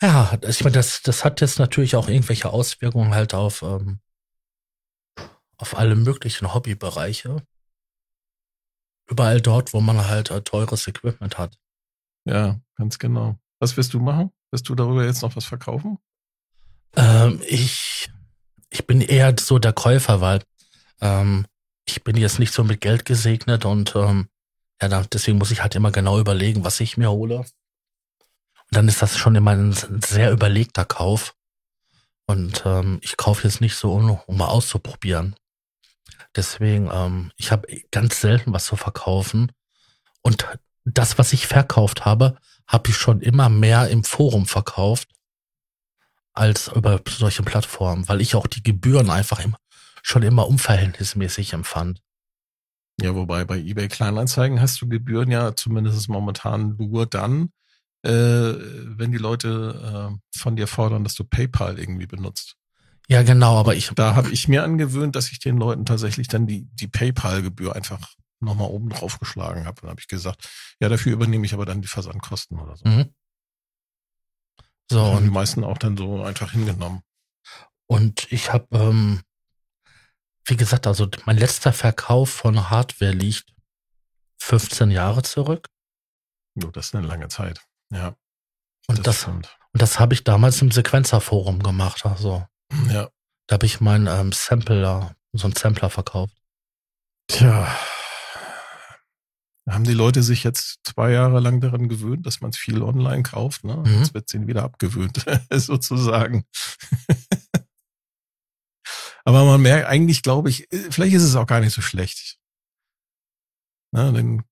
Ja, 0.00 0.32
ich 0.42 0.64
meine, 0.64 0.74
das, 0.74 1.02
das 1.02 1.24
hat 1.24 1.40
jetzt 1.40 1.58
natürlich 1.58 1.96
auch 1.96 2.08
irgendwelche 2.08 2.50
Auswirkungen 2.50 3.14
halt 3.14 3.34
auf, 3.34 3.62
ähm, 3.62 4.00
auf 5.58 5.76
alle 5.76 5.96
möglichen 5.96 6.52
Hobbybereiche. 6.52 7.42
Überall 9.08 9.40
dort, 9.40 9.72
wo 9.72 9.80
man 9.80 10.06
halt 10.06 10.30
äh, 10.30 10.42
teures 10.42 10.86
Equipment 10.86 11.38
hat. 11.38 11.58
Ja, 12.24 12.60
ganz 12.76 12.98
genau. 12.98 13.38
Was 13.60 13.76
wirst 13.76 13.94
du 13.94 14.00
machen? 14.00 14.32
Wirst 14.50 14.68
du 14.68 14.74
darüber 14.74 15.04
jetzt 15.04 15.22
noch 15.22 15.36
was 15.36 15.44
verkaufen? 15.44 15.98
Ähm, 16.96 17.40
ich, 17.46 18.10
ich 18.70 18.86
bin 18.86 19.00
eher 19.00 19.34
so 19.38 19.58
der 19.58 19.72
Käufer, 19.72 20.20
weil 20.20 20.42
ähm, 21.00 21.46
ich 21.86 22.02
bin 22.02 22.16
jetzt 22.16 22.38
nicht 22.38 22.52
so 22.52 22.64
mit 22.64 22.80
Geld 22.80 23.04
gesegnet 23.04 23.64
und 23.64 23.94
ähm, 23.94 24.28
ja, 24.82 25.02
deswegen 25.04 25.38
muss 25.38 25.50
ich 25.50 25.62
halt 25.62 25.74
immer 25.74 25.92
genau 25.92 26.18
überlegen, 26.18 26.64
was 26.64 26.80
ich 26.80 26.96
mir 26.96 27.10
hole. 27.10 27.38
Und 27.38 27.46
dann 28.70 28.88
ist 28.88 29.00
das 29.00 29.16
schon 29.16 29.36
immer 29.36 29.52
ein 29.52 29.72
sehr 30.04 30.32
überlegter 30.32 30.84
Kauf. 30.84 31.34
Und 32.26 32.64
ähm, 32.66 32.98
ich 33.02 33.16
kaufe 33.16 33.44
jetzt 33.44 33.60
nicht 33.60 33.76
so, 33.76 33.92
um, 33.94 34.18
um 34.26 34.36
mal 34.36 34.48
auszuprobieren. 34.48 35.36
Deswegen, 36.36 36.90
ähm, 36.92 37.32
ich 37.36 37.50
habe 37.50 37.66
ganz 37.90 38.20
selten 38.20 38.52
was 38.52 38.66
zu 38.66 38.76
verkaufen. 38.76 39.52
Und 40.22 40.46
das, 40.84 41.18
was 41.18 41.32
ich 41.32 41.46
verkauft 41.46 42.04
habe, 42.04 42.36
habe 42.66 42.90
ich 42.90 42.96
schon 42.96 43.20
immer 43.20 43.48
mehr 43.48 43.88
im 43.88 44.04
Forum 44.04 44.46
verkauft 44.46 45.08
als 46.32 46.68
über 46.68 47.00
solche 47.08 47.42
Plattformen, 47.42 48.08
weil 48.08 48.20
ich 48.20 48.34
auch 48.34 48.46
die 48.46 48.62
Gebühren 48.62 49.10
einfach 49.10 49.40
immer, 49.40 49.58
schon 50.02 50.22
immer 50.22 50.46
unverhältnismäßig 50.46 51.54
empfand. 51.54 52.02
Ja, 53.00 53.14
wobei 53.14 53.44
bei 53.44 53.58
eBay 53.58 53.88
Kleinanzeigen 53.88 54.60
hast 54.60 54.80
du 54.80 54.88
Gebühren 54.88 55.30
ja 55.30 55.54
zumindest 55.54 56.08
momentan 56.08 56.76
nur 56.76 57.06
dann, 57.06 57.52
äh, 58.02 58.10
wenn 58.10 59.12
die 59.12 59.18
Leute 59.18 60.10
äh, 60.12 60.38
von 60.38 60.56
dir 60.56 60.66
fordern, 60.66 61.04
dass 61.04 61.14
du 61.14 61.24
PayPal 61.24 61.78
irgendwie 61.78 62.06
benutzt. 62.06 62.56
Ja, 63.08 63.22
genau, 63.22 63.56
aber 63.58 63.76
ich, 63.76 63.90
Da 63.94 64.16
habe 64.16 64.30
ich 64.30 64.48
mir 64.48 64.64
angewöhnt, 64.64 65.14
dass 65.14 65.30
ich 65.30 65.38
den 65.38 65.58
Leuten 65.58 65.84
tatsächlich 65.84 66.26
dann 66.28 66.46
die, 66.46 66.64
die 66.74 66.88
PayPal-Gebühr 66.88 67.74
einfach 67.76 68.14
nochmal 68.40 68.68
oben 68.68 68.88
drauf 68.88 69.18
geschlagen 69.18 69.64
habe. 69.64 69.80
Dann 69.80 69.90
habe 69.90 70.00
ich 70.00 70.08
gesagt, 70.08 70.48
ja, 70.80 70.88
dafür 70.88 71.12
übernehme 71.12 71.46
ich 71.46 71.54
aber 71.54 71.64
dann 71.66 71.82
die 71.82 71.88
Versandkosten 71.88 72.58
oder 72.58 72.76
so. 72.76 72.88
mhm. 72.88 73.14
so, 74.90 75.00
haben 75.04 75.22
die 75.22 75.28
und, 75.28 75.34
meisten 75.34 75.64
auch 75.64 75.78
dann 75.78 75.96
so 75.96 76.22
einfach 76.22 76.52
hingenommen. 76.52 77.02
und 77.86 78.30
ich 78.32 78.52
habe, 78.52 78.66
ähm, 78.76 79.22
wie 80.44 80.56
gesagt, 80.56 80.86
also 80.86 81.08
mein 81.24 81.38
letzter 81.38 81.72
Verkauf 81.72 82.30
von 82.30 82.70
Hardware 82.70 83.12
liegt 83.12 83.52
15 84.40 84.90
Jahre 84.90 85.22
zurück. 85.22 85.68
Jo, 86.54 86.70
das 86.70 86.86
ist 86.86 86.94
eine 86.94 87.06
lange 87.06 87.28
Zeit. 87.28 87.60
Ja, 87.92 88.16
Und 88.88 89.06
das, 89.06 89.22
stimmt. 89.22 89.56
und 89.72 89.82
das 89.82 89.98
habe 90.00 90.14
ich 90.14 90.24
damals 90.24 90.60
im 90.62 90.70
Sequenzerforum 90.70 91.62
gemacht. 91.62 92.04
Also, 92.06 92.46
Ja, 92.88 93.08
Da 93.46 93.54
habe 93.54 93.66
ich 93.66 93.80
meinen 93.80 94.06
ähm, 94.06 94.32
Sampler, 94.32 95.16
so 95.32 95.46
einen 95.46 95.54
Sampler 95.56 95.90
verkauft. 95.90 96.34
Tja. 97.28 97.68
Haben 99.68 99.84
die 99.84 99.94
Leute 99.94 100.22
sich 100.22 100.44
jetzt 100.44 100.78
zwei 100.84 101.10
Jahre 101.10 101.40
lang 101.40 101.60
daran 101.60 101.88
gewöhnt, 101.88 102.24
dass 102.24 102.40
man 102.40 102.50
es 102.50 102.56
viel 102.56 102.82
online 102.82 103.24
kauft? 103.24 103.64
Ne? 103.64 103.76
Mhm. 103.76 103.98
Jetzt 103.98 104.14
wird 104.14 104.28
es 104.28 104.34
ihnen 104.34 104.46
wieder 104.46 104.62
abgewöhnt, 104.62 105.24
sozusagen. 105.52 106.46
Aber 109.24 109.44
man 109.44 109.60
merkt 109.60 109.88
eigentlich, 109.88 110.22
glaube 110.22 110.50
ich, 110.50 110.68
vielleicht 110.90 111.14
ist 111.14 111.24
es 111.24 111.34
auch 111.34 111.48
gar 111.48 111.58
nicht 111.58 111.74
so 111.74 111.82
schlecht. 111.82 112.38
Ne, 113.92 114.12
dann 114.12 114.44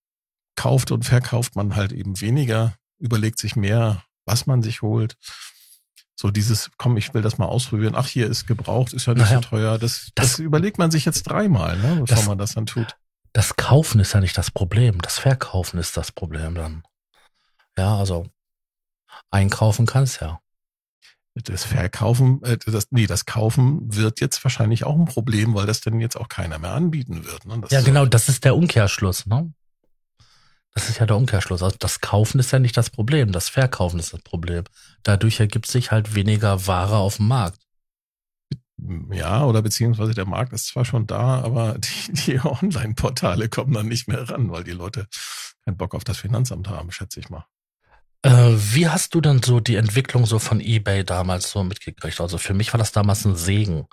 kauft 0.56 0.90
und 0.90 1.04
verkauft 1.04 1.54
man 1.54 1.76
halt 1.76 1.92
eben 1.92 2.20
weniger, 2.20 2.76
überlegt 2.98 3.38
sich 3.38 3.54
mehr, 3.54 4.04
was 4.24 4.46
man 4.46 4.62
sich 4.62 4.82
holt. 4.82 5.16
So 6.24 6.30
dieses, 6.30 6.70
komm, 6.78 6.96
ich 6.96 7.12
will 7.12 7.20
das 7.20 7.36
mal 7.36 7.44
ausprobieren. 7.44 7.92
Ach, 7.94 8.06
hier 8.06 8.26
ist 8.26 8.46
gebraucht, 8.46 8.94
ist 8.94 9.04
ja 9.04 9.12
nicht 9.12 9.24
Naja, 9.24 9.42
so 9.42 9.48
teuer. 9.50 9.78
Das, 9.78 10.10
das, 10.14 10.30
das- 10.30 10.38
überlegt 10.38 10.78
man 10.78 10.90
sich 10.90 11.04
jetzt 11.04 11.24
dreimal, 11.24 11.76
ne, 11.76 11.96
bevor 12.00 12.06
Das- 12.06 12.26
man 12.26 12.38
das 12.38 12.54
dann 12.54 12.64
tut. 12.64 12.96
Das 13.34 13.56
Kaufen 13.56 14.00
ist 14.00 14.14
ja 14.14 14.20
nicht 14.20 14.38
das 14.38 14.50
Problem. 14.50 15.02
Das 15.02 15.18
Verkaufen 15.18 15.78
ist 15.78 15.98
das 15.98 16.12
Problem 16.12 16.54
dann. 16.54 16.82
Ja, 17.76 17.98
also 17.98 18.26
einkaufen 19.30 19.84
kannst 19.84 20.22
ja. 20.22 20.40
Das 21.34 21.64
Verkaufen, 21.64 22.42
äh, 22.44 22.56
das, 22.64 22.86
nee, 22.90 23.06
das 23.06 23.26
Kaufen 23.26 23.94
wird 23.94 24.20
jetzt 24.22 24.42
wahrscheinlich 24.44 24.84
auch 24.84 24.94
ein 24.96 25.04
Problem, 25.04 25.54
weil 25.54 25.66
das 25.66 25.82
dann 25.82 26.00
jetzt 26.00 26.16
auch 26.16 26.30
keiner 26.30 26.58
mehr 26.58 26.70
anbieten 26.72 27.26
wird. 27.26 27.44
Ne? 27.44 27.60
Ja, 27.68 27.82
genau, 27.82 28.06
das 28.06 28.30
ist 28.30 28.44
der 28.44 28.56
Umkehrschluss, 28.56 29.26
ne? 29.26 29.52
Das 30.74 30.88
ist 30.88 30.98
ja 30.98 31.06
der 31.06 31.16
Umkehrschluss. 31.16 31.62
Also 31.62 31.76
das 31.78 32.00
Kaufen 32.00 32.40
ist 32.40 32.50
ja 32.50 32.58
nicht 32.58 32.76
das 32.76 32.90
Problem, 32.90 33.30
das 33.30 33.48
Verkaufen 33.48 34.00
ist 34.00 34.12
das 34.12 34.20
Problem. 34.22 34.64
Dadurch 35.04 35.38
ergibt 35.38 35.66
sich 35.66 35.92
halt 35.92 36.14
weniger 36.14 36.66
Ware 36.66 36.96
auf 36.96 37.16
dem 37.16 37.28
Markt. 37.28 37.60
Ja, 39.10 39.44
oder 39.44 39.62
beziehungsweise 39.62 40.14
der 40.14 40.26
Markt 40.26 40.52
ist 40.52 40.66
zwar 40.66 40.84
schon 40.84 41.06
da, 41.06 41.40
aber 41.40 41.78
die, 41.78 42.12
die 42.12 42.40
Online-Portale 42.44 43.48
kommen 43.48 43.72
dann 43.72 43.86
nicht 43.86 44.08
mehr 44.08 44.28
ran, 44.28 44.50
weil 44.50 44.64
die 44.64 44.72
Leute 44.72 45.06
keinen 45.64 45.76
Bock 45.76 45.94
auf 45.94 46.04
das 46.04 46.18
Finanzamt 46.18 46.68
haben, 46.68 46.90
schätze 46.90 47.20
ich 47.20 47.30
mal. 47.30 47.46
Äh, 48.22 48.52
wie 48.56 48.88
hast 48.88 49.14
du 49.14 49.20
denn 49.20 49.42
so 49.42 49.60
die 49.60 49.76
Entwicklung 49.76 50.26
so 50.26 50.38
von 50.38 50.60
eBay 50.60 51.04
damals 51.04 51.50
so 51.50 51.62
mitgekriegt? 51.62 52.20
Also 52.20 52.36
für 52.38 52.54
mich 52.54 52.72
war 52.72 52.78
das 52.78 52.90
damals 52.90 53.24
ein 53.24 53.36
Segen, 53.36 53.86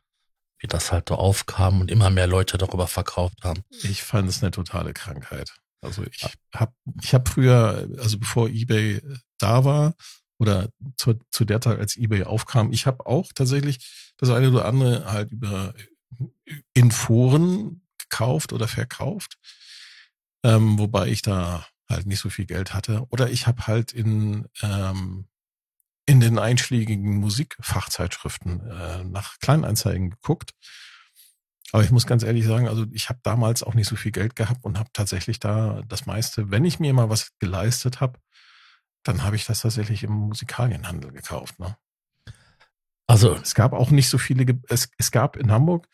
wie 0.60 0.68
das 0.68 0.92
halt 0.92 1.10
so 1.10 1.16
aufkam 1.16 1.82
und 1.82 1.92
immer 1.92 2.10
mehr 2.10 2.28
Leute 2.28 2.58
darüber 2.58 2.88
verkauft 2.88 3.44
haben. 3.44 3.64
Ich 3.84 4.04
fand 4.04 4.30
es 4.30 4.42
eine 4.42 4.52
totale 4.52 4.94
Krankheit. 4.94 5.61
Also 5.82 6.04
ich 6.04 6.28
habe 6.54 6.74
ich 7.02 7.14
hab 7.14 7.28
früher, 7.28 7.90
also 7.98 8.20
bevor 8.20 8.50
eBay 8.50 9.02
da 9.40 9.66
war 9.66 9.96
oder 10.40 10.70
zu, 10.98 11.16
zu 11.32 11.46
der 11.46 11.62
Zeit, 11.62 11.80
als 11.80 11.98
eBay 11.98 12.24
aufkam, 12.24 12.72
ich 12.72 12.86
habe 12.86 13.06
auch 13.06 13.32
tatsächlich 13.34 14.14
das 14.18 14.30
eine 14.30 14.50
oder 14.50 14.66
andere 14.66 15.12
halt 15.12 15.32
über 15.32 15.74
in 16.74 16.92
Foren 16.92 17.82
gekauft 17.98 18.54
oder 18.54 18.68
verkauft, 18.68 19.38
ähm, 20.44 20.78
wobei 20.78 21.08
ich 21.08 21.22
da 21.22 21.66
halt 21.90 22.06
nicht 22.06 22.20
so 22.20 22.30
viel 22.30 22.46
Geld 22.46 22.74
hatte. 22.74 23.06
Oder 23.10 23.30
ich 23.30 23.48
habe 23.48 23.68
halt 23.68 23.92
in 23.94 24.48
ähm, 24.62 25.28
in 26.06 26.20
den 26.20 26.40
einschlägigen 26.40 27.18
Musikfachzeitschriften 27.18 28.68
äh, 28.70 29.04
nach 29.04 29.40
Kleinanzeigen 29.40 30.10
geguckt. 30.10 30.52
Aber 31.72 31.84
ich 31.84 31.92
muss 31.92 32.06
ganz 32.06 32.24
ehrlich 32.24 32.46
sagen, 32.46 32.68
also 32.68 32.86
ich 32.92 33.10
habe 33.10 33.20
damals 33.24 33.64
auch 33.64 33.74
nicht 33.74 33.88
so 33.88 33.96
viel 33.96 34.12
Geld 34.12 34.36
gehabt 34.36 34.64
und 34.64 34.78
habe 34.78 34.90
tatsächlich 34.94 35.40
da 35.40 35.82
das 35.88 36.06
meiste, 36.06 36.52
wenn 36.52 36.66
ich 36.66 36.80
mir 36.80 36.94
mal 36.94 37.10
was 37.10 37.32
geleistet 37.40 38.02
habe, 38.02 38.20
dann 39.04 39.24
habe 39.24 39.36
ich 39.36 39.46
das 39.46 39.62
tatsächlich 39.62 40.04
im 40.04 40.12
Musikalienhandel 40.12 41.12
gekauft. 41.12 41.60
Ne? 41.60 41.76
Also, 43.08 43.36
Es 43.36 43.56
gab 43.56 43.74
auch 43.74 43.90
nicht 43.92 44.10
so 44.10 44.18
viele, 44.18 44.46
Ge 44.46 44.56
es, 44.70 44.90
es 44.98 45.12
gab 45.12 45.36
in 45.38 45.52
Hamburg, 45.52 45.88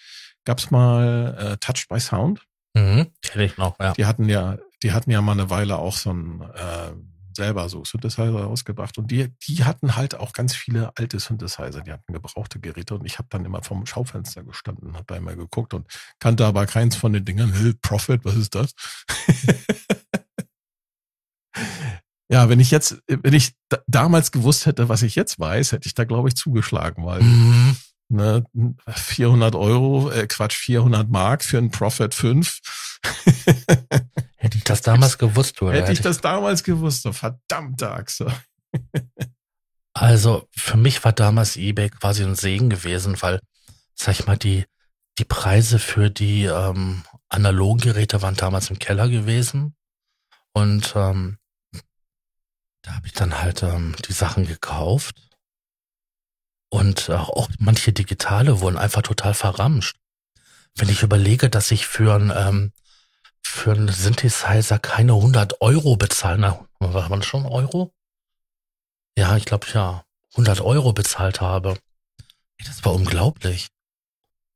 gab 0.45 0.59
es 0.59 0.71
mal 0.71 1.35
äh, 1.37 1.57
Touched 1.57 1.87
by 1.89 1.99
Sound. 1.99 2.45
mhm, 2.75 3.07
kenne 3.21 3.45
ich 3.45 3.57
noch, 3.57 3.79
ja. 3.79 3.93
Die 3.93 4.05
hatten 4.05 4.29
ja, 4.29 4.57
die 4.83 4.91
hatten 4.91 5.09
ja 5.11 5.21
mal 5.21 5.31
eine 5.31 5.49
Weile 5.49 5.77
auch 5.77 5.95
so 5.95 6.11
ein 6.11 6.41
äh, 6.41 6.91
selber 7.37 7.69
so 7.69 7.85
Synthesizer 7.85 8.43
rausgebracht 8.43 8.97
und 8.97 9.09
die, 9.09 9.33
die 9.47 9.63
hatten 9.63 9.95
halt 9.95 10.15
auch 10.15 10.33
ganz 10.33 10.53
viele 10.53 10.91
alte 10.97 11.19
Synthesizer, 11.19 11.81
die 11.81 11.93
hatten 11.93 12.11
gebrauchte 12.11 12.59
Geräte 12.59 12.95
und 12.95 13.05
ich 13.05 13.17
habe 13.17 13.29
dann 13.31 13.45
immer 13.45 13.63
vom 13.63 13.85
Schaufenster 13.85 14.43
gestanden, 14.43 14.93
habe 14.95 15.05
da 15.07 15.15
immer 15.15 15.35
geguckt 15.37 15.73
und 15.73 15.87
kannte 16.19 16.45
aber 16.45 16.65
keins 16.65 16.97
von 16.97 17.13
den 17.13 17.23
Dingern. 17.23 17.53
Hey, 17.53 17.73
Profit, 17.81 18.25
was 18.25 18.35
ist 18.35 18.53
das? 18.55 18.73
ja, 22.29 22.49
wenn 22.49 22.59
ich 22.59 22.71
jetzt, 22.71 23.01
wenn 23.07 23.33
ich 23.33 23.53
da, 23.69 23.79
damals 23.87 24.31
gewusst 24.31 24.65
hätte, 24.65 24.89
was 24.89 25.01
ich 25.01 25.15
jetzt 25.15 25.39
weiß, 25.39 25.71
hätte 25.71 25.87
ich 25.87 25.93
da 25.93 26.03
glaube 26.03 26.27
ich 26.27 26.35
zugeschlagen, 26.35 27.05
weil 27.05 27.21
Mhm. 27.21 27.77
ne, 28.09 28.43
400 28.87 29.55
Euro, 29.55 30.11
äh, 30.11 30.27
Quatsch, 30.27 30.55
400 30.57 31.09
Mark 31.09 31.43
für 31.43 31.57
einen 31.57 31.71
Profit 31.71 32.13
5. 32.13 32.59
Hätte 34.47 34.59
ich 34.59 34.63
das 34.63 34.81
damals 34.81 35.17
gewusst, 35.17 35.61
oder? 35.61 35.73
Hätte 35.73 35.91
ich 35.91 35.99
das 35.99 36.21
damals 36.21 36.63
gewusst, 36.63 37.01
so 37.01 37.11
verdammte 37.11 37.91
Achse. 37.91 38.31
Also 39.93 40.47
für 40.55 40.77
mich 40.77 41.03
war 41.03 41.11
damals 41.11 41.55
eBay 41.55 41.89
quasi 41.89 42.23
ein 42.23 42.35
Segen 42.35 42.69
gewesen, 42.69 43.19
weil, 43.23 43.39
sag 43.95 44.11
ich 44.11 44.27
mal, 44.27 44.37
die, 44.37 44.65
die 45.17 45.25
Preise 45.25 45.79
für 45.79 46.11
die 46.11 46.43
ähm, 46.43 47.01
analogen 47.29 47.81
Geräte 47.81 48.21
waren 48.21 48.35
damals 48.35 48.69
im 48.69 48.77
Keller 48.77 49.09
gewesen. 49.09 49.75
Und 50.53 50.93
ähm, 50.95 51.39
da 52.83 52.93
habe 52.93 53.07
ich 53.07 53.13
dann 53.13 53.41
halt 53.41 53.63
ähm, 53.63 53.95
die 54.07 54.13
Sachen 54.13 54.45
gekauft. 54.45 55.15
Und 56.69 57.09
äh, 57.09 57.13
auch 57.13 57.49
manche 57.57 57.91
digitale 57.91 58.61
wurden 58.61 58.77
einfach 58.77 59.01
total 59.01 59.33
verramscht. 59.33 59.97
Wenn 60.75 60.89
ich 60.89 61.01
überlege, 61.01 61.49
dass 61.49 61.71
ich 61.71 61.87
für 61.87 62.13
ein 62.13 62.31
ähm, 62.35 62.71
für 63.43 63.71
einen 63.73 63.87
Synthesizer 63.89 64.79
keine 64.79 65.13
100 65.13 65.61
Euro 65.61 65.95
bezahlen, 65.97 66.41
na, 66.41 66.67
war 66.79 67.09
man 67.09 67.23
schon 67.23 67.45
Euro? 67.45 67.93
Ja, 69.17 69.35
ich 69.37 69.45
glaube 69.45 69.67
ja, 69.73 70.03
100 70.33 70.61
Euro 70.61 70.93
bezahlt 70.93 71.41
habe. 71.41 71.77
Das 72.63 72.83
war 72.85 72.93
unglaublich. 72.93 73.67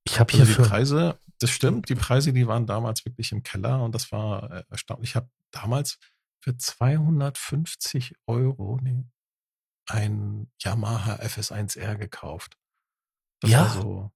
Ich 0.04 0.20
habe 0.20 0.32
hier 0.32 0.42
Also 0.42 0.54
die 0.54 0.64
für 0.64 0.70
Preise, 0.70 1.20
das 1.40 1.50
stimmt, 1.52 1.90
die 1.90 1.96
Preise, 1.96 2.34
die 2.34 2.48
waren 2.48 2.66
damals 2.68 3.06
wirklich 3.06 3.32
im 3.32 3.44
Keller 3.44 3.84
und 3.84 3.94
das 3.94 4.12
war 4.12 4.52
äh, 4.52 4.64
erstaunlich. 4.70 5.12
Ich 5.12 5.16
habe 5.16 5.30
damals 5.52 5.98
für 6.40 6.56
250 6.58 8.16
Euro 8.28 8.80
nee, 8.82 9.04
ein 9.88 10.52
Yamaha 10.60 11.16
FS1R 11.16 11.96
gekauft. 11.96 12.58
Das 13.42 13.52
Ja. 13.52 13.62
war 13.62 13.70
so 13.82 14.12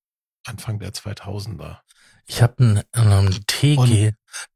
Anfang 0.46 0.80
der 0.80 0.94
2000er. 0.94 1.80
ich 2.28 2.42
habe 2.42 2.64
einen, 2.64 2.84
einen 2.94 3.46
TG 3.48 3.78
Und- 3.78 4.16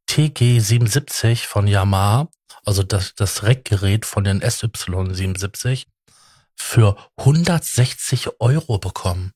TG 0.10 0.60
77 0.60 1.45
von 1.45 1.67
Yamaha, 1.67 2.30
also 2.65 2.82
das 2.82 3.13
das 3.13 3.43
Rackgerät 3.43 4.06
von 4.06 4.24
den 4.24 4.41
SY 4.41 4.72
77 5.12 5.88
für 6.56 6.98
160 7.17 8.39
Euro 8.39 8.80
bekommen. 8.80 9.34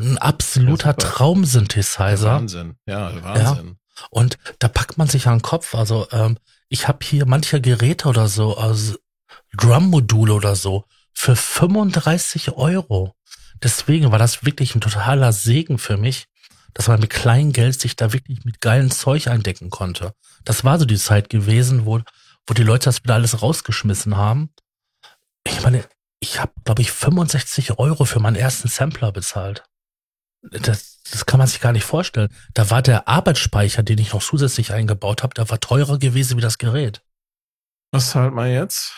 Ein 0.00 0.16
absoluter 0.16 0.88
Ja. 0.88 0.92
Traum-Synthesizer. 0.94 2.24
Wahnsinn. 2.24 2.76
Ja, 2.86 3.22
Wahnsinn. 3.22 3.76
Und 4.10 4.38
da 4.58 4.68
packt 4.68 4.96
man 4.96 5.08
sich 5.08 5.28
an 5.28 5.36
den 5.36 5.42
Kopf. 5.42 5.74
Also 5.74 6.08
ähm, 6.10 6.38
ich 6.70 6.88
habe 6.88 7.04
hier 7.04 7.26
manche 7.26 7.60
Geräte 7.60 8.08
oder 8.08 8.28
so, 8.28 8.56
also 8.56 8.96
Drum-Module 9.56 10.32
oder 10.32 10.56
so, 10.56 10.84
für 11.12 11.36
35 11.36 12.52
Euro. 12.52 13.14
Deswegen 13.62 14.10
war 14.10 14.18
das 14.18 14.44
wirklich 14.44 14.74
ein 14.74 14.80
totaler 14.80 15.32
Segen 15.32 15.78
für 15.78 15.98
mich, 15.98 16.26
dass 16.74 16.88
man 16.88 17.00
mit 17.00 17.10
kleinem 17.10 17.52
Geld 17.52 17.80
sich 17.80 17.96
da 17.96 18.12
wirklich 18.12 18.44
mit 18.44 18.60
geilen 18.60 18.90
Zeug 18.90 19.28
eindecken 19.28 19.70
konnte. 19.70 20.12
Das 20.44 20.64
war 20.64 20.78
so 20.78 20.84
die 20.84 20.98
Zeit 20.98 21.30
gewesen, 21.30 21.86
wo, 21.86 22.00
wo 22.46 22.54
die 22.54 22.64
Leute 22.64 22.86
das 22.86 23.02
wieder 23.02 23.14
alles 23.14 23.40
rausgeschmissen 23.40 24.16
haben. 24.16 24.50
Ich 25.46 25.62
meine, 25.62 25.84
ich 26.20 26.40
habe, 26.40 26.52
glaube 26.64 26.82
ich, 26.82 26.90
65 26.90 27.78
Euro 27.78 28.04
für 28.04 28.20
meinen 28.20 28.36
ersten 28.36 28.68
Sampler 28.68 29.12
bezahlt. 29.12 29.64
Das, 30.42 31.00
das 31.10 31.26
kann 31.26 31.38
man 31.38 31.46
sich 31.46 31.60
gar 31.60 31.72
nicht 31.72 31.84
vorstellen. 31.84 32.28
Da 32.52 32.70
war 32.70 32.82
der 32.82 33.08
Arbeitsspeicher, 33.08 33.82
den 33.82 33.98
ich 33.98 34.12
noch 34.12 34.22
zusätzlich 34.22 34.72
eingebaut 34.72 35.22
habe, 35.22 35.34
der 35.34 35.48
war 35.48 35.60
teurer 35.60 35.98
gewesen 35.98 36.36
wie 36.36 36.42
das 36.42 36.58
Gerät. 36.58 37.02
Was 37.92 38.10
zahlt 38.10 38.34
man 38.34 38.50
jetzt? 38.50 38.94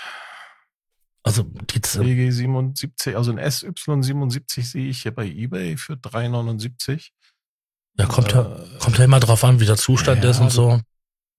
Also 1.23 1.43
die, 1.43 1.83
WG 1.83 2.31
77, 2.31 3.17
also 3.17 3.33
ein 3.33 3.41
SY77 3.41 4.63
sehe 4.63 4.87
ich 4.89 5.03
hier 5.03 5.13
bei 5.13 5.27
eBay 5.27 5.77
für 5.77 5.95
3,79. 5.95 7.11
Ja, 7.99 8.07
kommt 8.07 8.33
ja, 8.33 8.43
Äh, 8.43 8.79
kommt 8.79 8.99
ja 8.99 9.05
immer 9.05 9.21
drauf 9.21 9.45
an, 9.45 9.61
wie 9.61 9.67
der 9.67 9.77
Zustand 9.77 10.25
ja, 10.25 10.31
ist 10.31 10.41
und 10.41 10.51
so. 10.51 10.81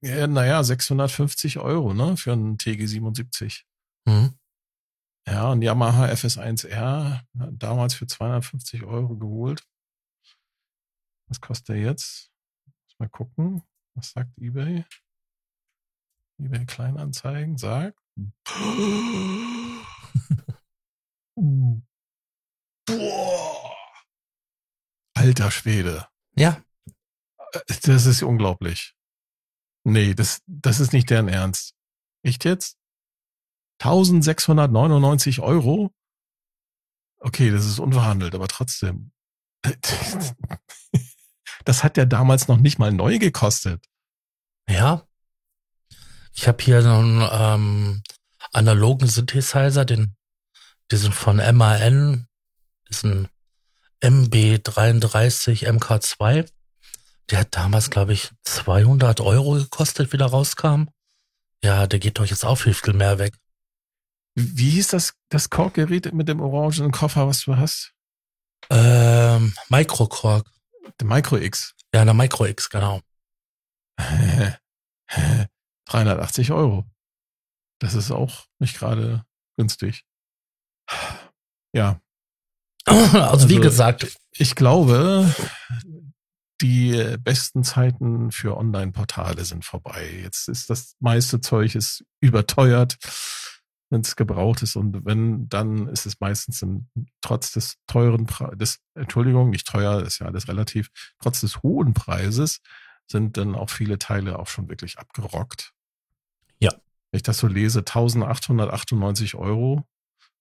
Ja, 0.02 0.28
naja, 0.28 0.64
650 0.64 1.58
Euro, 1.60 1.94
ne, 1.94 2.18
für 2.18 2.34
einen 2.34 2.58
TG77. 2.58 3.64
Mhm. 4.06 4.38
Ja, 5.28 5.52
und 5.52 5.62
Yamaha 5.62 6.06
FS1R, 6.06 7.22
damals 7.34 7.96
für 7.96 8.08
250 8.08 8.84
Euro 8.84 9.18
geholt. 9.18 9.64
Was 11.30 11.42
kostet 11.42 11.70
der 11.70 11.78
jetzt? 11.78 12.32
Muss 12.66 13.00
mal 13.00 13.10
gucken. 13.10 13.64
Was 13.96 14.12
sagt 14.12 14.38
eBay? 14.38 14.86
eBay 16.40 16.66
Kleinanzeigen 16.66 17.58
sagt. 17.58 18.00
Boah. 22.86 23.76
Alter 25.16 25.52
Schwede. 25.52 26.08
Ja. 26.38 26.62
Das 27.84 28.06
ist 28.06 28.24
unglaublich. 28.24 28.94
Nee, 29.84 30.14
das, 30.14 30.42
das 30.46 30.80
ist 30.80 30.94
nicht 30.94 31.10
deren 31.10 31.28
Ernst. 31.28 31.74
Echt 32.24 32.46
jetzt? 32.46 32.78
1699 33.80 35.40
Euro? 35.40 35.92
Okay, 37.20 37.52
das 37.52 37.66
ist 37.66 37.80
unverhandelt, 37.80 38.36
aber 38.36 38.48
trotzdem. 38.48 39.12
Das 41.66 41.84
hat 41.84 41.98
ja 41.98 42.06
damals 42.06 42.48
noch 42.48 42.60
nicht 42.60 42.80
mal 42.80 42.94
neu 42.94 43.20
gekostet. 43.20 43.84
Ja. 44.70 45.06
Ich 46.34 46.48
habe 46.48 46.64
hier 46.64 46.82
noch 46.82 47.00
einen 47.00 47.28
ähm, 47.30 48.04
analogen 48.54 49.10
Synthesizer, 49.10 49.84
den, 49.84 50.16
diesen 50.92 51.12
von 51.12 51.38
MAN, 51.58 52.30
diesen 52.90 53.28
MB33 54.02 55.68
MK2. 55.68 56.50
Der 57.30 57.40
hat 57.40 57.56
damals, 57.56 57.90
glaube 57.90 58.14
ich, 58.14 58.32
200 58.44 59.20
Euro 59.22 59.54
gekostet, 59.54 60.14
wie 60.14 60.18
der 60.18 60.28
rauskam. 60.28 60.86
Ja, 61.64 61.88
der 61.88 62.00
geht 62.00 62.20
doch 62.20 62.26
jetzt 62.26 62.46
auch 62.46 62.56
viel, 62.56 62.74
viel 62.74 62.94
mehr 62.94 63.20
weg. 63.20 63.36
Wie 64.36 64.70
hieß 64.70 64.90
das, 64.90 65.16
das 65.30 65.50
Korkgerät 65.50 66.14
mit 66.14 66.28
dem 66.30 66.40
orangenen 66.40 66.92
Koffer, 66.92 67.28
was 67.28 67.42
du 67.42 67.58
hast? 67.58 67.94
Ähm, 68.70 69.54
Microcork. 69.70 70.48
Der 71.00 71.08
Micro 71.08 71.38
X. 71.38 71.74
Ja, 71.94 72.06
der 72.06 72.14
Micro 72.14 72.46
X, 72.46 72.70
genau. 72.70 73.02
380 75.86 76.52
Euro. 76.52 76.86
Das 77.80 77.94
ist 77.96 78.12
auch 78.12 78.46
nicht 78.60 78.78
gerade 78.78 79.26
günstig. 79.58 80.06
Ja. 81.74 82.00
Also, 82.88 83.18
Also, 83.18 83.50
wie 83.50 83.60
gesagt, 83.60 84.18
Ich 84.34 84.56
glaube, 84.56 85.34
die 86.62 87.18
besten 87.20 87.64
Zeiten 87.64 88.32
für 88.32 88.58
Online-Portale 88.58 89.46
sind 89.46 89.64
vorbei. 89.64 90.22
Jetzt 90.24 90.48
ist 90.48 90.70
das 90.70 90.96
meiste 91.00 91.40
Zeug 91.42 91.76
ist 91.76 92.04
überteuert, 92.20 92.98
wenn 93.90 94.02
es 94.02 94.16
gebraucht 94.16 94.64
ist. 94.64 94.76
Und 94.76 95.06
wenn, 95.06 95.48
dann 95.50 95.88
ist 95.88 96.06
es 96.06 96.20
meistens 96.20 96.62
im, 96.62 96.88
trotz 97.22 97.52
des 97.52 97.76
teuren 97.86 98.28
des, 98.56 98.80
Entschuldigung, 98.96 99.52
nicht 99.52 99.68
teuer, 99.68 100.02
ist 100.02 100.20
ja 100.20 100.28
alles 100.28 100.48
relativ, 100.48 100.90
trotz 101.22 101.42
des 101.42 101.62
hohen 101.62 101.94
Preises 101.94 102.60
sind 103.10 103.38
dann 103.38 103.56
auch 103.56 103.70
viele 103.70 104.00
Teile 104.00 104.40
auch 104.40 104.48
schon 104.48 104.68
wirklich 104.68 104.98
abgerockt. 104.98 105.74
Ja. 106.60 106.72
Wenn 107.12 107.18
ich 107.18 107.24
das 107.24 107.38
so 107.38 107.48
lese, 107.48 107.80
1898 107.80 109.36
Euro 109.36 109.88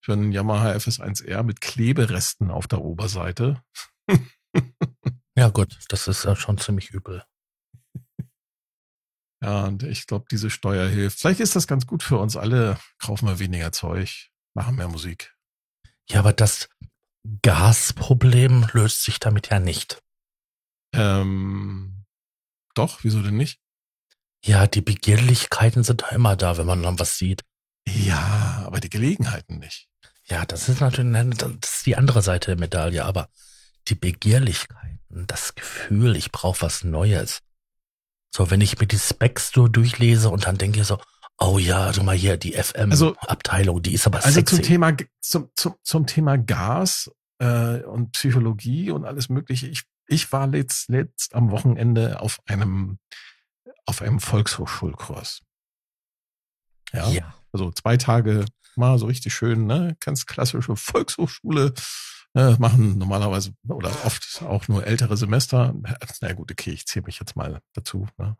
für 0.06 0.12
einen 0.12 0.30
Yamaha 0.30 0.70
FS1R 0.70 1.42
mit 1.42 1.60
Kleberesten 1.60 2.52
auf 2.52 2.68
der 2.68 2.80
Oberseite. 2.80 3.60
ja 5.36 5.48
gut, 5.48 5.76
das 5.88 6.06
ist 6.06 6.24
ja 6.24 6.36
schon 6.36 6.58
ziemlich 6.58 6.90
übel. 6.90 7.24
Ja, 9.42 9.66
und 9.66 9.82
ich 9.82 10.06
glaube, 10.06 10.24
diese 10.30 10.48
Steuer 10.48 10.88
hilft. 10.88 11.20
Vielleicht 11.20 11.40
ist 11.40 11.54
das 11.54 11.66
ganz 11.66 11.86
gut 11.86 12.02
für 12.02 12.16
uns 12.16 12.38
alle. 12.38 12.80
Kaufen 12.98 13.28
wir 13.28 13.38
weniger 13.38 13.70
Zeug, 13.70 14.30
machen 14.54 14.76
mehr 14.76 14.88
Musik. 14.88 15.36
Ja, 16.08 16.20
aber 16.20 16.32
das 16.32 16.70
Gasproblem 17.42 18.66
löst 18.72 19.04
sich 19.04 19.20
damit 19.20 19.50
ja 19.50 19.60
nicht. 19.60 20.02
Ähm, 20.94 22.06
doch, 22.74 23.04
wieso 23.04 23.20
denn 23.20 23.36
nicht? 23.36 23.60
Ja, 24.42 24.66
die 24.66 24.80
Begehrlichkeiten 24.80 25.84
sind 25.84 26.02
da 26.02 26.08
immer 26.08 26.34
da, 26.34 26.56
wenn 26.56 26.66
man 26.66 26.82
dann 26.82 26.98
was 26.98 27.18
sieht. 27.18 27.42
Ja, 27.86 28.62
aber 28.64 28.80
die 28.80 28.90
Gelegenheiten 28.90 29.58
nicht. 29.58 29.90
Ja, 30.28 30.44
das 30.44 30.68
ist 30.68 30.80
natürlich 30.80 31.36
das 31.36 31.74
ist 31.76 31.86
die 31.86 31.96
andere 31.96 32.22
Seite 32.22 32.52
der 32.52 32.58
Medaille, 32.60 33.04
aber 33.04 33.28
die 33.88 33.94
Begehrlichkeiten, 33.94 35.26
das 35.26 35.54
Gefühl, 35.54 36.16
ich 36.16 36.32
brauche 36.32 36.62
was 36.62 36.82
Neues. 36.82 37.40
So, 38.34 38.50
wenn 38.50 38.60
ich 38.60 38.78
mir 38.78 38.86
die 38.86 38.98
Specs 38.98 39.52
so 39.54 39.68
durchlese 39.68 40.28
und 40.30 40.46
dann 40.46 40.58
denke 40.58 40.80
ich 40.80 40.86
so, 40.86 40.98
oh 41.38 41.58
ja, 41.58 41.92
du 41.92 42.02
mal 42.02 42.16
hier, 42.16 42.36
die 42.36 42.56
Also- 42.56 43.14
FM-Abteilung, 43.14 43.82
die 43.82 43.94
ist 43.94 44.06
aber 44.06 44.18
Also 44.24 44.30
sexy. 44.40 44.56
zum 44.56 44.64
Thema, 44.64 44.96
zum, 45.20 45.50
zum, 45.54 45.74
zum 45.82 46.06
Thema 46.06 46.36
Gas 46.36 47.10
äh, 47.38 47.82
und 47.82 48.12
Psychologie 48.12 48.90
und 48.90 49.04
alles 49.04 49.28
Mögliche. 49.28 49.68
Ich, 49.68 49.84
ich 50.08 50.32
war 50.32 50.46
letzt, 50.48 50.88
letzt 50.88 51.34
am 51.34 51.50
Wochenende 51.50 52.20
auf 52.20 52.40
einem, 52.46 52.98
auf 53.84 54.02
einem 54.02 54.18
Volkshochschulkurs. 54.18 55.42
Ja. 56.92 57.08
ja. 57.10 57.34
Also 57.52 57.70
zwei 57.70 57.96
Tage 57.96 58.44
mal 58.76 58.98
so 58.98 59.06
richtig 59.06 59.34
schön, 59.34 59.66
ne? 59.66 59.96
Ganz 60.00 60.26
klassische 60.26 60.76
Volkshochschule. 60.76 61.72
Äh, 62.34 62.56
machen 62.58 62.98
normalerweise 62.98 63.54
oder 63.66 63.88
oft 64.04 64.42
auch 64.42 64.68
nur 64.68 64.86
ältere 64.86 65.16
Semester. 65.16 65.74
Na 66.20 66.32
gut, 66.34 66.52
okay, 66.52 66.70
ich 66.70 66.86
zähle 66.86 67.06
mich 67.06 67.18
jetzt 67.18 67.34
mal 67.34 67.62
dazu. 67.72 68.08
Ne? 68.18 68.36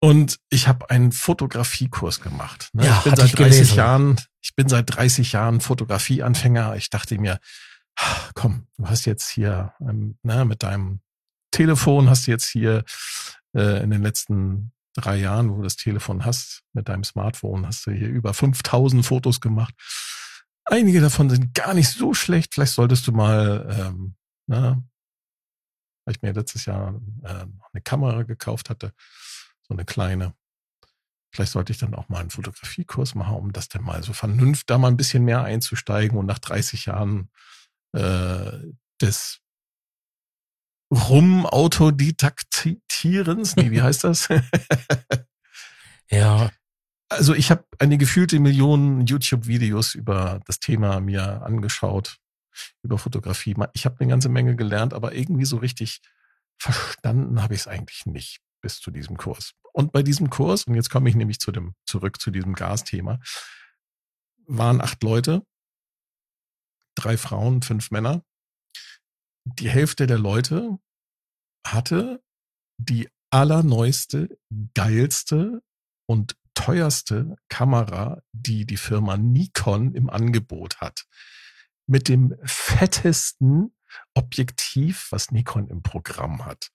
Und 0.00 0.38
ich 0.50 0.68
habe 0.68 0.90
einen 0.90 1.12
Fotografiekurs 1.12 2.20
gemacht. 2.20 2.68
Ne? 2.74 2.86
Ja, 2.86 2.98
ich 2.98 3.04
bin 3.04 3.16
seit 3.16 3.26
ich 3.26 3.32
30 3.32 3.58
gelesen. 3.58 3.76
Jahren, 3.76 4.20
ich 4.42 4.54
bin 4.54 4.68
seit 4.68 4.94
30 4.94 5.32
Jahren 5.32 5.60
Fotografieanfänger. 5.60 6.76
Ich 6.76 6.90
dachte 6.90 7.18
mir, 7.18 7.38
komm, 8.34 8.66
du 8.76 8.88
hast 8.88 9.06
jetzt 9.06 9.28
hier 9.28 9.74
ähm, 9.80 10.18
ne, 10.22 10.44
mit 10.44 10.62
deinem 10.62 11.00
Telefon 11.50 12.08
hast 12.08 12.26
du 12.26 12.30
jetzt 12.30 12.48
hier 12.48 12.84
äh, 13.54 13.82
in 13.82 13.90
den 13.90 14.02
letzten 14.02 14.72
drei 14.94 15.16
Jahren, 15.16 15.50
wo 15.50 15.56
du 15.56 15.62
das 15.62 15.76
Telefon 15.76 16.24
hast, 16.24 16.62
mit 16.72 16.88
deinem 16.88 17.04
Smartphone, 17.04 17.66
hast 17.66 17.86
du 17.86 17.92
hier 17.92 18.08
über 18.08 18.34
5000 18.34 19.04
Fotos 19.04 19.40
gemacht. 19.40 19.74
Einige 20.64 21.00
davon 21.00 21.30
sind 21.30 21.54
gar 21.54 21.74
nicht 21.74 21.88
so 21.88 22.14
schlecht. 22.14 22.54
Vielleicht 22.54 22.72
solltest 22.72 23.06
du 23.06 23.12
mal, 23.12 23.66
ähm, 23.78 24.14
na, 24.46 24.82
weil 26.04 26.14
ich 26.14 26.22
mir 26.22 26.32
letztes 26.32 26.64
Jahr 26.66 27.00
äh, 27.22 27.46
eine 27.72 27.82
Kamera 27.82 28.22
gekauft 28.22 28.70
hatte, 28.70 28.92
so 29.62 29.74
eine 29.74 29.84
kleine. 29.84 30.34
Vielleicht 31.32 31.52
sollte 31.52 31.72
ich 31.72 31.78
dann 31.78 31.94
auch 31.94 32.08
mal 32.08 32.20
einen 32.20 32.30
Fotografiekurs 32.30 33.14
machen, 33.14 33.36
um 33.36 33.52
das 33.52 33.68
dann 33.68 33.84
mal 33.84 34.02
so 34.02 34.12
vernünftig, 34.12 34.66
da 34.66 34.78
mal 34.78 34.88
ein 34.88 34.96
bisschen 34.96 35.24
mehr 35.24 35.44
einzusteigen 35.44 36.18
und 36.18 36.26
nach 36.26 36.40
30 36.40 36.86
Jahren 36.86 37.30
äh, 37.92 38.50
des 39.00 39.40
Rum-Autodidaktierens, 40.90 43.56
nee, 43.56 43.70
wie 43.70 43.82
heißt 43.82 44.04
das? 44.04 44.28
Ja, 46.12 46.50
Also 47.08 47.34
ich 47.34 47.52
habe 47.52 47.64
eine 47.78 47.98
gefühlte 47.98 48.40
Million 48.40 49.06
YouTube-Videos 49.06 49.94
über 49.94 50.40
das 50.46 50.58
Thema 50.58 50.98
mir 51.00 51.42
angeschaut, 51.42 52.18
über 52.82 52.98
Fotografie. 52.98 53.54
Ich 53.74 53.84
habe 53.84 54.00
eine 54.00 54.08
ganze 54.10 54.28
Menge 54.28 54.56
gelernt, 54.56 54.92
aber 54.92 55.14
irgendwie 55.14 55.44
so 55.44 55.58
richtig 55.58 56.00
verstanden 56.58 57.40
habe 57.42 57.54
ich 57.54 57.60
es 57.60 57.68
eigentlich 57.68 58.06
nicht 58.06 58.40
bis 58.60 58.80
zu 58.80 58.90
diesem 58.90 59.16
Kurs. 59.16 59.52
Und 59.72 59.92
bei 59.92 60.02
diesem 60.02 60.30
Kurs, 60.30 60.64
und 60.64 60.74
jetzt 60.74 60.90
komme 60.90 61.08
ich 61.08 61.14
nämlich 61.14 61.38
zu 61.38 61.52
dem, 61.52 61.74
zurück 61.86 62.20
zu 62.20 62.32
diesem 62.32 62.54
Gasthema, 62.54 63.20
waren 64.46 64.80
acht 64.80 65.00
Leute, 65.04 65.42
drei 66.96 67.16
Frauen, 67.16 67.62
fünf 67.62 67.92
Männer. 67.92 68.24
Die 69.58 69.68
Hälfte 69.70 70.06
der 70.06 70.18
Leute 70.18 70.78
hatte 71.66 72.22
die 72.78 73.08
allerneueste, 73.30 74.38
geilste 74.74 75.62
und 76.06 76.36
teuerste 76.54 77.36
Kamera, 77.48 78.22
die 78.32 78.66
die 78.66 78.76
Firma 78.76 79.16
Nikon 79.16 79.94
im 79.94 80.10
Angebot 80.10 80.80
hat. 80.80 81.06
Mit 81.86 82.08
dem 82.08 82.36
fettesten 82.44 83.74
Objektiv, 84.14 85.08
was 85.10 85.30
Nikon 85.30 85.68
im 85.68 85.82
Programm 85.82 86.44
hat. 86.44 86.70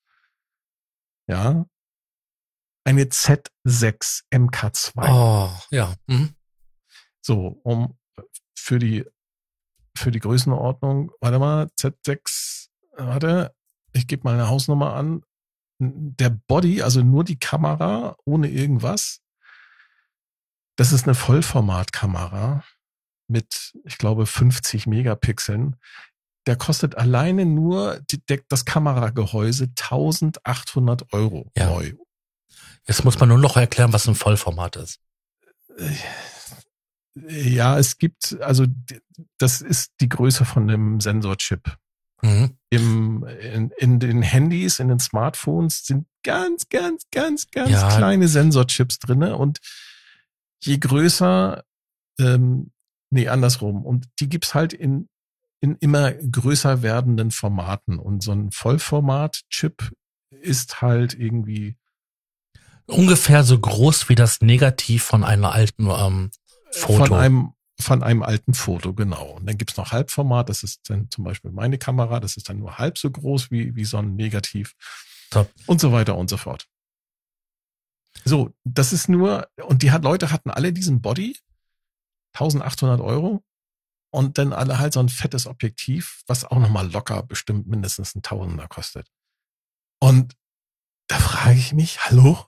Ja. 1.28 1.66
Eine 2.84 3.06
Z6 3.06 4.24
MK2. 4.32 4.92
oh, 5.10 5.60
ja. 5.72 5.96
Mhm. 6.08 6.36
So, 7.22 7.60
um 7.64 7.98
für 8.56 8.80
die 8.80 9.06
für 9.98 10.12
die 10.12 10.20
Größenordnung, 10.20 11.12
warte 11.22 11.40
mal, 11.40 11.68
Z6, 11.80 12.65
warte, 12.98 13.54
ich 13.94 14.08
gebe 14.08 14.24
mal 14.24 14.34
eine 14.34 14.48
Hausnummer 14.50 14.94
an. 14.94 15.24
Der 15.80 16.30
Body, 16.30 16.82
also 16.82 17.02
nur 17.02 17.24
die 17.24 17.38
Kamera 17.40 18.16
ohne 18.26 18.50
irgendwas, 18.50 19.22
das 20.78 20.92
ist 20.92 21.06
eine 21.06 21.16
Vollformatkamera 21.16 22.64
mit, 23.28 23.74
ich 23.84 23.98
glaube, 23.98 24.26
50 24.26 24.88
Megapixeln. 24.88 25.76
Der 26.48 26.56
kostet 26.56 26.96
alleine 26.96 27.46
nur 27.46 28.00
die, 28.12 28.22
das 28.48 28.66
Kameragehäuse 28.66 29.66
1800 29.66 31.12
Euro 31.12 31.52
Ja. 31.58 31.68
neu. 31.68 31.94
Jetzt 32.88 33.04
muss 33.04 33.20
man 33.20 33.30
nur 33.30 33.40
noch 33.40 33.58
erklären, 33.58 33.94
was 33.94 34.08
ein 34.08 34.16
Vollformat 34.16 34.76
ist. 34.76 35.00
Ja, 37.16 37.80
es 37.80 37.98
gibt, 37.98 38.38
also 38.42 38.66
das 39.38 39.62
ist 39.62 39.94
die 40.02 40.10
Größe 40.10 40.46
von 40.46 40.68
dem 40.68 41.00
Sensorchip. 41.00 41.78
Mhm. 42.22 42.58
Im, 42.70 43.26
in, 43.26 43.72
in 43.78 44.00
den 44.00 44.22
Handys, 44.22 44.80
in 44.80 44.88
den 44.88 45.00
Smartphones 45.00 45.84
sind 45.86 46.08
ganz, 46.24 46.70
ganz, 46.70 47.04
ganz, 47.12 47.50
ganz 47.52 47.72
Ja. 47.72 47.96
kleine 47.96 48.28
Sensorchips 48.28 49.00
drinne 49.00 49.38
und 49.38 49.60
je 50.62 50.78
größer, 50.78 51.64
ähm, 52.20 52.72
nee, 53.12 53.28
andersrum. 53.28 53.86
Und 53.86 54.08
die 54.20 54.30
gibt's 54.30 54.54
halt 54.54 54.74
in 54.74 55.08
in 55.62 55.78
immer 55.78 56.12
größer 56.12 56.84
werdenden 56.84 57.32
Formaten. 57.32 57.98
Und 57.98 58.22
so 58.22 58.34
ein 58.34 58.52
Vollformat-Chip 58.52 59.92
ist 60.30 60.82
halt 60.82 61.16
irgendwie 61.16 61.76
ungefähr 62.86 63.44
so 63.44 63.58
groß 63.60 64.10
wie 64.10 64.16
das 64.16 64.42
Negativ 64.42 65.04
von 65.04 65.24
einer 65.24 65.54
alten 65.54 65.88
ähm, 65.90 66.30
Foto. 66.72 67.06
Von 67.06 67.14
einem, 67.14 67.54
von 67.80 68.04
einem 68.04 68.24
alten 68.24 68.54
Foto, 68.54 68.94
genau. 68.94 69.32
Und 69.32 69.46
dann 69.46 69.58
gibt's 69.58 69.78
noch 69.78 69.92
Halbformat, 69.92 70.50
das 70.50 70.64
ist 70.64 70.90
dann 70.90 71.10
zum 71.10 71.24
Beispiel 71.24 71.52
meine 71.52 71.78
Kamera, 71.78 72.20
das 72.20 72.38
ist 72.38 72.50
dann 72.50 72.60
nur 72.60 72.78
halb 72.78 72.98
so 72.98 73.12
groß 73.12 73.52
wie, 73.52 73.76
wie 73.76 73.86
so 73.86 73.98
ein 73.98 74.16
Negativ. 74.16 74.76
So. 75.34 75.48
Und 75.68 75.82
so 75.82 75.92
weiter 75.92 76.16
und 76.18 76.30
so 76.30 76.38
fort. 76.38 76.68
So, 78.24 78.56
das 78.64 78.94
ist 78.94 79.10
nur, 79.10 79.50
und 79.62 79.84
die 79.84 79.92
hat, 79.92 80.04
Leute 80.04 80.32
hatten 80.32 80.50
alle 80.50 80.72
diesen 80.72 81.02
Body, 81.02 81.38
1800 82.34 83.02
Euro, 83.02 83.44
und 84.12 84.38
dann 84.38 84.54
alle 84.54 84.80
halt 84.80 84.94
so 84.94 85.02
ein 85.02 85.10
fettes 85.10 85.46
Objektiv, 85.46 86.24
was 86.28 86.46
auch 86.46 86.58
nochmal 86.58 86.90
locker 86.90 87.22
bestimmt 87.24 87.68
mindestens 87.68 88.16
ein 88.16 88.22
Tausender 88.22 88.68
kostet. 88.70 89.12
Und 90.00 90.38
da 91.08 91.18
frage 91.18 91.60
ich 91.60 91.74
mich, 91.74 92.06
hallo, 92.06 92.46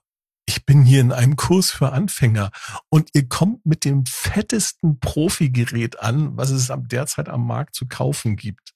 ich 0.48 0.66
bin 0.66 0.84
hier 0.84 1.02
in 1.02 1.12
einem 1.12 1.36
Kurs 1.36 1.72
für 1.72 1.92
Anfänger 1.92 2.52
und 2.90 3.10
ihr 3.14 3.28
kommt 3.28 3.66
mit 3.66 3.84
dem 3.84 4.06
fettesten 4.06 5.00
Profi-Gerät 5.00 6.00
an, 6.00 6.38
was 6.38 6.52
es 6.52 6.72
derzeit 6.90 7.28
am 7.28 7.46
Markt 7.46 7.76
zu 7.76 7.86
kaufen 7.86 8.38
gibt. 8.38 8.74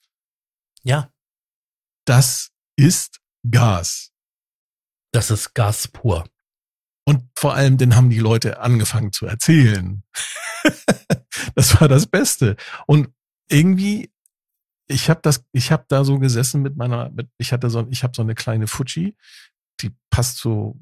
Ja. 0.84 1.12
Das 2.06 2.52
ist 2.76 3.22
Gas. 3.50 4.12
Das 5.14 5.32
ist 5.32 5.54
Gas 5.54 5.88
pur. 5.88 6.28
Und 7.06 7.24
vor 7.38 7.56
allem, 7.56 7.78
den 7.78 7.96
haben 7.96 8.10
die 8.10 8.20
Leute 8.20 8.60
angefangen 8.60 9.14
zu 9.14 9.26
erzählen. 9.26 10.04
das 11.56 11.80
war 11.80 11.88
das 11.88 12.06
Beste. 12.06 12.58
Und 12.86 13.14
irgendwie, 13.50 14.12
ich 14.88 15.10
habe 15.10 15.22
das, 15.24 15.46
ich 15.54 15.72
habe 15.72 15.86
da 15.88 16.04
so 16.04 16.20
gesessen 16.20 16.62
mit 16.62 16.76
meiner, 16.76 17.10
mit, 17.12 17.30
ich 17.38 17.54
hatte 17.54 17.70
so, 17.70 17.88
ich 17.90 18.04
habe 18.04 18.14
so 18.16 18.22
eine 18.22 18.36
kleine 18.36 18.68
Fuji, 18.68 19.16
die 19.80 19.96
passt 20.10 20.38
so 20.38 20.78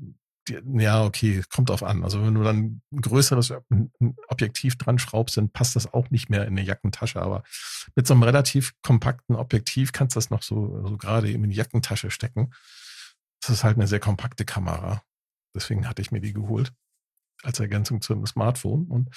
ja, 0.49 1.03
okay, 1.03 1.43
kommt 1.49 1.71
auf 1.71 1.83
an. 1.83 2.03
Also 2.03 2.23
wenn 2.23 2.33
du 2.33 2.43
dann 2.43 2.81
ein 2.91 3.01
größeres 3.01 3.53
Objektiv 4.27 4.77
dran 4.77 4.99
schraubst, 4.99 5.37
dann 5.37 5.49
passt 5.49 5.75
das 5.75 5.93
auch 5.93 6.09
nicht 6.09 6.29
mehr 6.29 6.43
in 6.43 6.57
eine 6.57 6.63
Jackentasche. 6.63 7.21
Aber 7.21 7.43
mit 7.95 8.07
so 8.07 8.13
einem 8.13 8.23
relativ 8.23 8.73
kompakten 8.81 9.35
Objektiv 9.35 9.91
kannst 9.91 10.15
du 10.15 10.17
das 10.17 10.29
noch 10.29 10.43
so, 10.43 10.85
so 10.85 10.97
gerade 10.97 11.29
eben 11.29 11.43
in 11.43 11.49
die 11.49 11.55
Jackentasche 11.55 12.11
stecken. 12.11 12.53
Das 13.41 13.51
ist 13.51 13.63
halt 13.63 13.77
eine 13.77 13.87
sehr 13.87 13.99
kompakte 13.99 14.45
Kamera. 14.45 15.03
Deswegen 15.55 15.87
hatte 15.87 16.01
ich 16.01 16.11
mir 16.11 16.21
die 16.21 16.33
geholt 16.33 16.73
als 17.43 17.59
Ergänzung 17.59 18.01
zum 18.01 18.25
Smartphone. 18.25 18.85
Und 18.87 19.09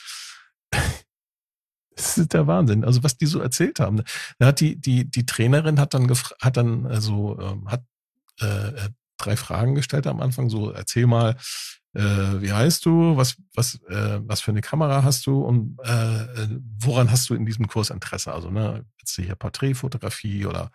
das 1.96 2.18
ist 2.18 2.32
der 2.32 2.46
Wahnsinn. 2.46 2.84
Also 2.84 3.02
was 3.02 3.16
die 3.16 3.26
so 3.26 3.40
erzählt 3.40 3.80
haben. 3.80 4.02
Da 4.38 4.46
hat 4.46 4.60
die, 4.60 4.80
die, 4.80 5.10
die 5.10 5.26
Trainerin 5.26 5.80
hat 5.80 5.94
dann 5.94 6.10
hat 6.40 6.56
dann 6.56 6.86
also 6.86 7.38
ähm, 7.40 7.70
hat 7.70 7.84
äh, 8.40 8.68
äh 8.68 8.88
drei 9.24 9.36
Fragen 9.36 9.74
gestellt 9.74 10.06
am 10.06 10.20
Anfang. 10.20 10.50
So, 10.50 10.70
erzähl 10.70 11.06
mal, 11.06 11.36
äh, 11.94 12.00
wie 12.40 12.52
heißt 12.52 12.84
du, 12.86 13.16
was, 13.16 13.36
was, 13.54 13.80
äh, 13.88 14.20
was 14.22 14.40
für 14.40 14.50
eine 14.50 14.62
Kamera 14.62 15.04
hast 15.04 15.26
du 15.26 15.42
und 15.42 15.78
äh, 15.84 16.48
woran 16.78 17.10
hast 17.10 17.28
du 17.28 17.34
in 17.34 17.44
diesem 17.46 17.66
Kurs 17.68 17.90
Interesse? 17.90 18.32
Also, 18.32 18.50
ne, 18.50 18.84
jetzt 18.98 19.14
hier 19.14 19.34
Porträtfotografie 19.34 20.46
oder, 20.46 20.70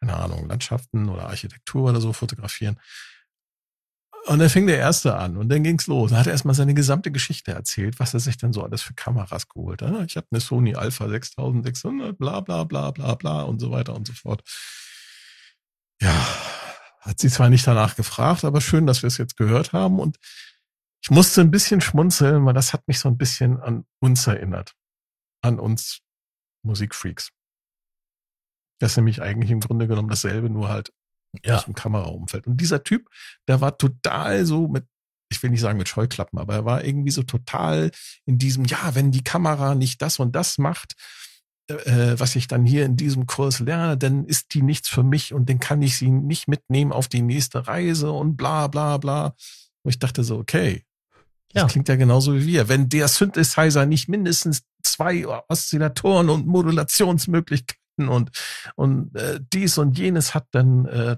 keine 0.00 0.16
Ahnung, 0.16 0.48
Landschaften 0.48 1.08
oder 1.08 1.28
Architektur 1.28 1.90
oder 1.90 2.00
so 2.00 2.12
fotografieren. 2.12 2.78
Und 4.26 4.38
dann 4.38 4.50
fing 4.50 4.66
der 4.66 4.78
erste 4.78 5.16
an 5.16 5.36
und 5.36 5.48
dann 5.48 5.64
ging's 5.64 5.86
los. 5.86 6.12
Er 6.12 6.18
hat 6.18 6.26
erstmal 6.26 6.54
seine 6.54 6.74
gesamte 6.74 7.10
Geschichte 7.10 7.52
erzählt, 7.52 7.98
was 7.98 8.14
er 8.14 8.20
sich 8.20 8.36
denn 8.36 8.52
so 8.52 8.62
alles 8.62 8.82
für 8.82 8.94
Kameras 8.94 9.48
geholt 9.48 9.82
hat. 9.82 10.06
Ich 10.06 10.16
habe 10.16 10.26
eine 10.30 10.40
Sony 10.40 10.74
Alpha 10.74 11.08
6600, 11.08 12.18
bla 12.18 12.40
bla 12.40 12.64
bla 12.64 12.90
bla 12.90 13.14
bla 13.14 13.42
und 13.42 13.60
so 13.60 13.70
weiter 13.70 13.94
und 13.94 14.06
so 14.06 14.12
fort. 14.12 14.42
Ja, 16.02 16.26
hat 17.00 17.18
sie 17.18 17.30
zwar 17.30 17.48
nicht 17.48 17.66
danach 17.66 17.96
gefragt, 17.96 18.44
aber 18.44 18.60
schön, 18.60 18.86
dass 18.86 19.02
wir 19.02 19.08
es 19.08 19.18
jetzt 19.18 19.36
gehört 19.36 19.72
haben. 19.72 19.98
Und 19.98 20.18
ich 21.02 21.10
musste 21.10 21.40
ein 21.40 21.50
bisschen 21.50 21.80
schmunzeln, 21.80 22.44
weil 22.44 22.54
das 22.54 22.72
hat 22.72 22.86
mich 22.86 22.98
so 23.00 23.08
ein 23.08 23.16
bisschen 23.16 23.58
an 23.60 23.84
uns 24.00 24.26
erinnert. 24.26 24.74
An 25.42 25.58
uns 25.58 26.00
Musikfreaks. 26.62 27.30
Das 28.80 28.92
ist 28.92 28.96
nämlich 28.96 29.22
eigentlich 29.22 29.50
im 29.50 29.60
Grunde 29.60 29.88
genommen 29.88 30.08
dasselbe, 30.08 30.50
nur 30.50 30.68
halt 30.68 30.92
ja. 31.44 31.56
aus 31.56 31.64
dem 31.64 31.74
Kameraumfeld. 31.74 32.46
Und 32.46 32.58
dieser 32.58 32.82
Typ, 32.82 33.08
der 33.48 33.60
war 33.60 33.78
total 33.78 34.44
so 34.44 34.68
mit, 34.68 34.86
ich 35.30 35.42
will 35.42 35.50
nicht 35.50 35.60
sagen 35.60 35.78
mit 35.78 35.88
Scheuklappen, 35.88 36.38
aber 36.38 36.54
er 36.54 36.64
war 36.64 36.84
irgendwie 36.84 37.10
so 37.10 37.22
total 37.22 37.90
in 38.26 38.38
diesem, 38.38 38.64
ja, 38.64 38.94
wenn 38.94 39.10
die 39.10 39.24
Kamera 39.24 39.74
nicht 39.74 40.02
das 40.02 40.18
und 40.18 40.32
das 40.32 40.58
macht, 40.58 40.94
äh, 41.70 42.18
was 42.18 42.36
ich 42.36 42.46
dann 42.46 42.64
hier 42.64 42.84
in 42.84 42.96
diesem 42.96 43.26
Kurs 43.26 43.60
lerne, 43.60 43.96
dann 43.96 44.24
ist 44.24 44.54
die 44.54 44.62
nichts 44.62 44.88
für 44.88 45.02
mich 45.02 45.32
und 45.32 45.48
dann 45.48 45.60
kann 45.60 45.82
ich 45.82 45.96
sie 45.96 46.10
nicht 46.10 46.48
mitnehmen 46.48 46.92
auf 46.92 47.08
die 47.08 47.22
nächste 47.22 47.66
Reise 47.66 48.10
und 48.12 48.36
bla 48.36 48.66
bla 48.66 48.98
bla. 48.98 49.34
Und 49.82 49.90
ich 49.90 49.98
dachte 49.98 50.24
so, 50.24 50.38
okay, 50.38 50.84
das 51.52 51.62
ja. 51.62 51.68
klingt 51.68 51.88
ja 51.88 51.96
genauso 51.96 52.34
wie 52.34 52.46
wir. 52.46 52.68
Wenn 52.68 52.88
der 52.88 53.08
Synthesizer 53.08 53.86
nicht 53.86 54.08
mindestens 54.08 54.62
zwei 54.82 55.26
Oszillatoren 55.48 56.30
und 56.30 56.46
Modulationsmöglichkeiten 56.46 58.08
und, 58.08 58.30
und 58.76 59.14
äh, 59.16 59.40
dies 59.52 59.78
und 59.78 59.98
jenes 59.98 60.34
hat, 60.34 60.46
dann 60.52 60.86
äh, 60.86 61.16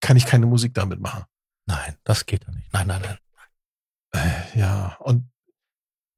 kann 0.00 0.16
ich 0.16 0.26
keine 0.26 0.46
Musik 0.46 0.74
damit 0.74 1.00
machen. 1.00 1.24
Nein, 1.66 1.96
das 2.04 2.26
geht 2.26 2.44
ja 2.44 2.52
nicht. 2.52 2.72
Nein, 2.72 2.88
nein, 2.88 3.02
nein. 3.02 3.18
Äh, 4.14 4.58
ja, 4.58 4.96
und 5.00 5.31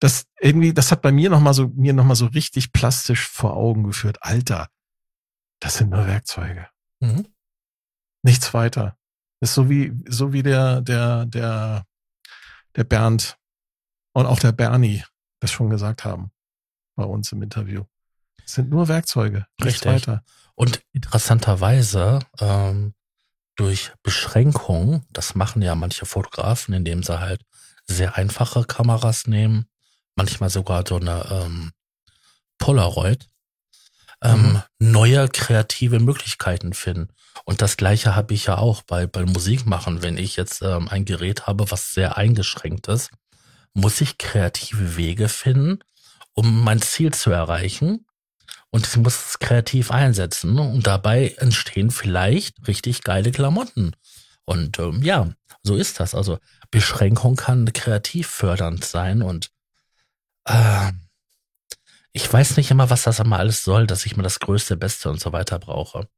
das 0.01 0.27
irgendwie, 0.41 0.75
das 0.75 0.91
hat 0.91 1.03
bei 1.03 1.13
mir 1.13 1.31
nochmal 1.31 1.55
so, 1.55 1.69
mir 1.69 1.93
nochmal 1.93 2.17
so 2.17 2.27
richtig 2.27 2.73
plastisch 2.73 3.29
vor 3.29 3.57
Augen 3.57 3.85
geführt. 3.85 4.19
Alter, 4.21 4.69
das 5.61 5.77
sind 5.77 5.91
nur 5.91 6.07
Werkzeuge. 6.07 6.69
Mhm. 7.01 7.27
Nichts 8.23 8.53
weiter. 8.55 8.97
ist 9.41 9.55
so 9.55 9.69
wie, 9.69 9.93
so 10.09 10.33
wie 10.33 10.43
der, 10.43 10.81
der, 10.81 11.27
der, 11.27 11.85
der 12.77 12.85
Bernd 12.85 13.39
und 14.13 14.27
auch 14.27 14.39
der 14.39 14.53
Bernie 14.53 15.05
das 15.41 15.51
schon 15.51 15.71
gesagt 15.71 16.05
haben 16.05 16.31
bei 16.97 17.05
uns 17.05 17.31
im 17.33 17.43
Interview. 17.43 17.85
Das 18.43 18.55
sind 18.55 18.71
nur 18.71 18.89
Werkzeuge. 18.89 19.47
Nichts 19.61 19.85
weiter. 19.85 20.23
Und 20.55 20.83
interessanterweise, 20.93 22.21
ähm, 22.41 22.95
durch 23.57 23.93
Beschränkungen, 24.03 25.05
das 25.11 25.35
machen 25.35 25.63
ja 25.63 25.75
manche 25.75 26.07
Fotografen, 26.07 26.75
indem 26.75 27.03
sie 27.03 27.21
halt 27.21 27.43
sehr 27.87 28.17
einfache 28.17 28.65
Kameras 28.65 29.27
nehmen, 29.27 29.67
manchmal 30.17 30.51
sogar 30.51 30.85
so 30.87 30.97
eine 30.97 31.27
ähm, 31.31 31.73
Polaroid, 32.59 33.29
ähm, 34.23 34.53
mhm. 34.53 34.63
neue 34.79 35.29
kreative 35.29 36.01
Möglichkeiten 36.01 36.73
finden. 36.73 37.09
Und 37.45 37.63
das 37.63 37.77
gleiche 37.77 38.15
habe 38.17 38.33
ich 38.35 38.47
ja 38.47 38.59
auch 38.59 38.83
bei, 38.83 39.07
bei 39.07 39.25
Musik 39.25 39.67
machen. 39.67 40.03
Wenn 40.03 40.17
ich 40.17 40.37
jetzt 40.37 40.63
ähm, 40.63 40.89
ein 40.89 41.05
Gerät 41.05 41.47
habe, 41.47 41.71
was 41.71 41.91
sehr 41.93 42.17
eingeschränkt 42.17 42.89
ist, 42.89 43.11
muss 43.75 44.01
ich 44.01 44.19
kreative 44.19 44.97
Wege 44.97 45.29
finden, 45.29 45.81
um 46.33 46.63
mein 46.63 46.81
Ziel 46.81 47.13
zu 47.13 47.31
erreichen. 47.31 48.07
Und 48.71 48.87
ich 48.87 48.97
muss 48.97 49.29
es 49.29 49.39
kreativ 49.39 49.91
einsetzen. 49.91 50.59
Und 50.59 50.87
dabei 50.87 51.35
entstehen 51.39 51.91
vielleicht 51.91 52.67
richtig 52.67 53.03
geile 53.03 53.31
Klamotten. 53.31 53.95
Und 54.47 54.79
ähm, 54.79 55.03
ja, 55.03 55.31
so 55.63 55.77
ist 55.77 56.01
das. 56.01 56.15
Also 56.15 56.39
Beschränkung 56.71 57.37
kann 57.37 57.73
kreativ 57.73 58.29
fördernd 58.29 58.85
sein 58.85 59.23
und 59.23 59.51
äh, 60.45 60.93
ich 62.13 62.33
weiß 62.33 62.57
nicht 62.57 62.71
immer, 62.71 62.91
was 62.91 63.03
das 63.03 63.19
immer 63.19 63.39
alles 63.39 63.65
soll, 63.65 63.87
dass 63.87 64.07
ich 64.07 64.17
mir 64.17 64.23
das 64.23 64.39
Größte, 64.39 64.77
Beste 64.77 65.11
und 65.11 65.21
so 65.21 65.33
weiter 65.33 65.59
brauche. 65.59 66.09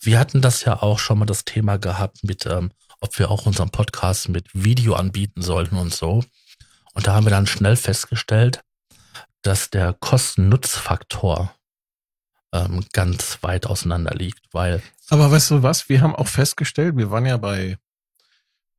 Wir 0.00 0.18
hatten 0.18 0.40
das 0.40 0.64
ja 0.64 0.80
auch 0.80 0.98
schon 0.98 1.18
mal 1.18 1.26
das 1.26 1.44
Thema 1.44 1.76
gehabt 1.76 2.22
mit, 2.22 2.46
ähm, 2.46 2.70
ob 3.00 3.18
wir 3.18 3.30
auch 3.30 3.46
unseren 3.46 3.70
Podcast 3.70 4.28
mit 4.28 4.46
Video 4.52 4.94
anbieten 4.94 5.42
sollten 5.42 5.76
und 5.76 5.92
so. 5.92 6.24
Und 6.94 7.06
da 7.06 7.14
haben 7.14 7.26
wir 7.26 7.30
dann 7.30 7.46
schnell 7.46 7.76
festgestellt, 7.76 8.62
dass 9.42 9.70
der 9.70 9.94
Kosten-Nutz-Faktor 9.94 11.54
ähm, 12.52 12.84
ganz 12.92 13.38
weit 13.42 13.66
auseinander 13.66 14.14
liegt, 14.14 14.42
weil. 14.52 14.82
Aber 15.08 15.30
weißt 15.30 15.50
du 15.50 15.62
was? 15.62 15.88
Wir 15.88 16.00
haben 16.00 16.14
auch 16.14 16.28
festgestellt, 16.28 16.96
wir 16.96 17.10
waren 17.10 17.26
ja 17.26 17.36
bei 17.36 17.78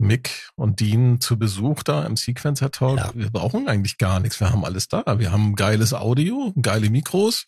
Mick 0.02 0.50
und 0.56 0.80
Dean 0.80 1.22
zu 1.22 1.38
Besuch 1.38 1.84
da 1.84 2.04
im 2.04 2.18
Sequencer 2.18 2.72
Talk. 2.72 2.98
Ja. 2.98 3.12
Wir 3.14 3.30
brauchen 3.30 3.68
eigentlich 3.68 3.98
gar 3.98 4.20
nichts. 4.20 4.40
Wir 4.40 4.52
haben 4.52 4.66
alles 4.66 4.88
da. 4.88 5.04
Wir 5.20 5.32
haben 5.32 5.56
geiles 5.56 5.94
Audio, 5.94 6.54
geile 6.62 6.90
Mikros, 6.90 7.46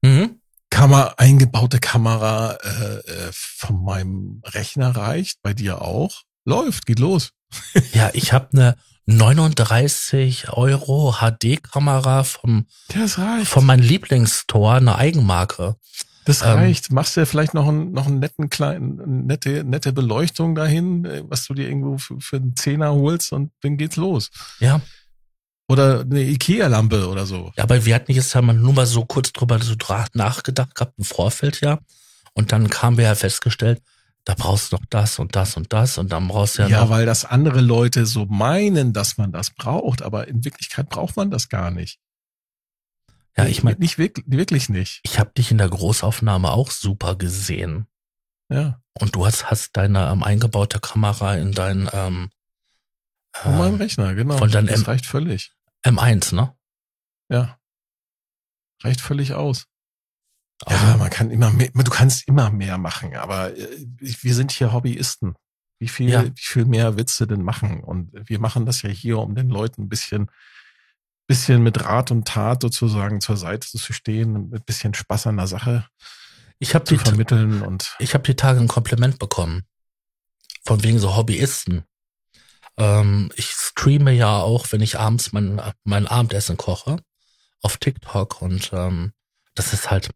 mhm. 0.00 0.40
Kamera, 0.70 1.14
eingebaute 1.18 1.80
Kamera 1.80 2.52
äh, 2.62 2.94
äh, 2.94 3.30
von 3.32 3.84
meinem 3.84 4.40
Rechner 4.46 4.96
reicht. 4.96 5.42
Bei 5.42 5.52
dir 5.52 5.82
auch. 5.82 6.22
Läuft, 6.44 6.86
geht 6.86 6.98
los. 6.98 7.32
ja, 7.92 8.10
ich 8.14 8.32
habe 8.32 8.48
eine 8.52 8.76
39 9.06 10.50
Euro 10.50 11.16
HD-Kamera 11.20 12.24
vom, 12.24 12.66
von 13.44 13.66
meinem 13.66 13.82
Lieblingsstore, 13.82 14.76
eine 14.76 14.96
Eigenmarke. 14.96 15.76
Das 16.24 16.42
ähm, 16.42 16.48
reicht. 16.48 16.90
Ähm, 16.90 16.94
Machst 16.94 17.16
du 17.16 17.20
ja 17.20 17.26
vielleicht 17.26 17.54
noch 17.54 17.68
einen, 17.68 17.92
noch 17.92 18.06
einen 18.06 18.20
netten 18.20 18.48
kleinen, 18.48 19.26
nette, 19.26 19.64
nette 19.64 19.92
Beleuchtung 19.92 20.54
dahin, 20.54 21.04
äh, 21.04 21.22
was 21.26 21.46
du 21.46 21.54
dir 21.54 21.68
irgendwo 21.68 21.98
für, 21.98 22.20
für 22.20 22.36
einen 22.36 22.56
Zehner 22.56 22.92
holst 22.92 23.32
und 23.32 23.50
dann 23.62 23.76
geht's 23.76 23.96
los. 23.96 24.30
Ja. 24.60 24.80
Oder 25.68 26.00
eine 26.00 26.22
Ikea-Lampe 26.22 27.08
oder 27.08 27.26
so. 27.26 27.52
Ja, 27.56 27.64
aber 27.64 27.84
wir 27.84 27.94
hatten 27.94 28.12
jetzt 28.12 28.34
ja 28.34 28.42
mal 28.42 28.52
nur 28.52 28.72
mal 28.72 28.86
so 28.86 29.04
kurz 29.04 29.32
drüber 29.32 29.58
so 29.60 29.74
nachgedacht 30.12 30.74
gehabt 30.74 30.94
im 30.98 31.04
Vorfeld 31.04 31.60
ja. 31.60 31.78
Und 32.34 32.52
dann 32.52 32.68
kamen 32.70 32.96
wir 32.96 33.04
ja 33.04 33.14
festgestellt, 33.14 33.82
da 34.24 34.34
brauchst 34.34 34.72
du 34.72 34.76
noch 34.76 34.84
das 34.88 35.18
und 35.18 35.34
das 35.34 35.56
und 35.56 35.72
das 35.72 35.98
und 35.98 36.12
dann 36.12 36.28
brauchst 36.28 36.58
du 36.58 36.62
ja, 36.62 36.68
Ja, 36.68 36.80
noch. 36.82 36.90
weil 36.90 37.06
das 37.06 37.24
andere 37.24 37.60
Leute 37.60 38.06
so 38.06 38.26
meinen, 38.26 38.92
dass 38.92 39.18
man 39.18 39.32
das 39.32 39.50
braucht, 39.50 40.02
aber 40.02 40.28
in 40.28 40.44
Wirklichkeit 40.44 40.88
braucht 40.88 41.16
man 41.16 41.30
das 41.30 41.48
gar 41.48 41.70
nicht. 41.70 41.98
Ja, 43.36 43.46
ich 43.46 43.62
meine, 43.62 43.78
nicht 43.78 43.96
wirklich, 43.98 44.26
wirklich 44.28 44.68
nicht. 44.68 45.00
ich 45.04 45.18
habe 45.18 45.32
dich 45.32 45.50
in 45.50 45.58
der 45.58 45.68
Großaufnahme 45.68 46.50
auch 46.50 46.70
super 46.70 47.16
gesehen. 47.16 47.86
Ja. 48.50 48.80
Und 49.00 49.14
du 49.16 49.24
hast, 49.24 49.50
hast 49.50 49.76
deine 49.76 50.10
ähm, 50.10 50.22
eingebaute 50.22 50.78
Kamera 50.80 51.34
in 51.36 51.52
dein 51.52 51.88
ähm, 51.94 52.30
Von 53.34 53.56
meinem 53.56 53.74
äh, 53.80 53.84
Rechner, 53.84 54.14
genau. 54.14 54.36
von 54.36 54.50
deinem 54.50 54.66
das 54.66 54.80
M- 54.80 54.84
reicht 54.86 55.06
völlig. 55.06 55.54
M1, 55.84 56.34
ne? 56.34 56.54
Ja. 57.30 57.58
Reicht 58.82 59.00
völlig 59.00 59.32
aus. 59.32 59.66
Also, 60.66 60.84
Ja, 60.86 60.96
man 60.98 61.08
kann 61.10 61.30
immer 61.30 61.50
mehr, 61.50 61.70
du 61.72 61.90
kannst 61.90 62.28
immer 62.28 62.50
mehr 62.50 62.76
machen, 62.78 63.16
aber 63.16 63.56
äh, 63.56 63.68
wir 63.98 64.34
sind 64.34 64.52
hier 64.52 64.72
Hobbyisten. 64.72 65.34
Wie 65.80 65.88
viel, 65.88 66.10
Ja. 66.10 66.24
wie 66.26 66.32
viel 66.36 66.66
mehr 66.66 66.96
willst 66.96 67.18
du 67.18 67.26
denn 67.26 67.42
machen? 67.42 67.82
Und 67.82 68.10
wir 68.28 68.38
machen 68.38 68.66
das 68.66 68.82
ja 68.82 68.90
hier, 68.90 69.18
um 69.18 69.34
den 69.34 69.48
Leuten 69.48 69.82
ein 69.84 69.88
bisschen, 69.88 70.30
bisschen 71.26 71.62
mit 71.62 71.84
Rat 71.84 72.10
und 72.10 72.26
Tat 72.26 72.62
sozusagen 72.62 73.20
zur 73.20 73.36
Seite 73.36 73.68
zu 73.68 73.92
stehen, 73.92 74.50
mit 74.50 74.62
ein 74.62 74.64
bisschen 74.64 74.94
Spaß 74.94 75.28
an 75.28 75.36
der 75.36 75.46
Sache 75.46 75.86
ich 76.62 76.76
habe 76.76 76.84
zu 76.84 76.96
die, 76.96 77.02
vermitteln 77.02 77.60
und 77.62 77.96
ich 77.98 78.14
hab 78.14 78.22
die 78.22 78.36
Tage 78.36 78.60
ein 78.60 78.68
Kompliment 78.68 79.18
bekommen. 79.18 79.64
Von 80.64 80.84
wegen 80.84 81.00
so 81.00 81.16
Hobbyisten. 81.16 81.82
Ähm, 82.76 83.32
ich 83.34 83.50
streame 83.50 84.12
ja 84.12 84.38
auch, 84.38 84.70
wenn 84.70 84.80
ich 84.80 84.96
abends 84.96 85.32
mein, 85.32 85.60
mein 85.82 86.06
Abendessen 86.06 86.56
koche, 86.56 86.98
auf 87.62 87.78
TikTok 87.78 88.40
und 88.40 88.70
ähm, 88.72 89.12
das 89.56 89.72
ist 89.72 89.90
halt 89.90 90.10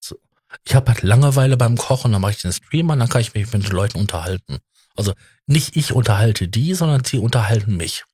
so. 0.00 0.16
Ich 0.64 0.74
habe 0.74 0.90
halt 0.90 1.02
Langeweile 1.02 1.56
beim 1.56 1.78
Kochen, 1.78 2.10
dann 2.10 2.20
mache 2.20 2.32
ich 2.32 2.42
den 2.42 2.52
Stream 2.52 2.90
an, 2.90 2.98
dann 2.98 3.08
kann 3.08 3.20
ich 3.20 3.32
mich 3.34 3.52
mit 3.52 3.62
den 3.62 3.70
Leuten 3.70 3.98
unterhalten. 3.98 4.58
Also 4.96 5.12
nicht 5.46 5.76
ich 5.76 5.92
unterhalte 5.92 6.48
die, 6.48 6.74
sondern 6.74 7.04
sie 7.04 7.18
unterhalten 7.18 7.76
mich. 7.76 8.04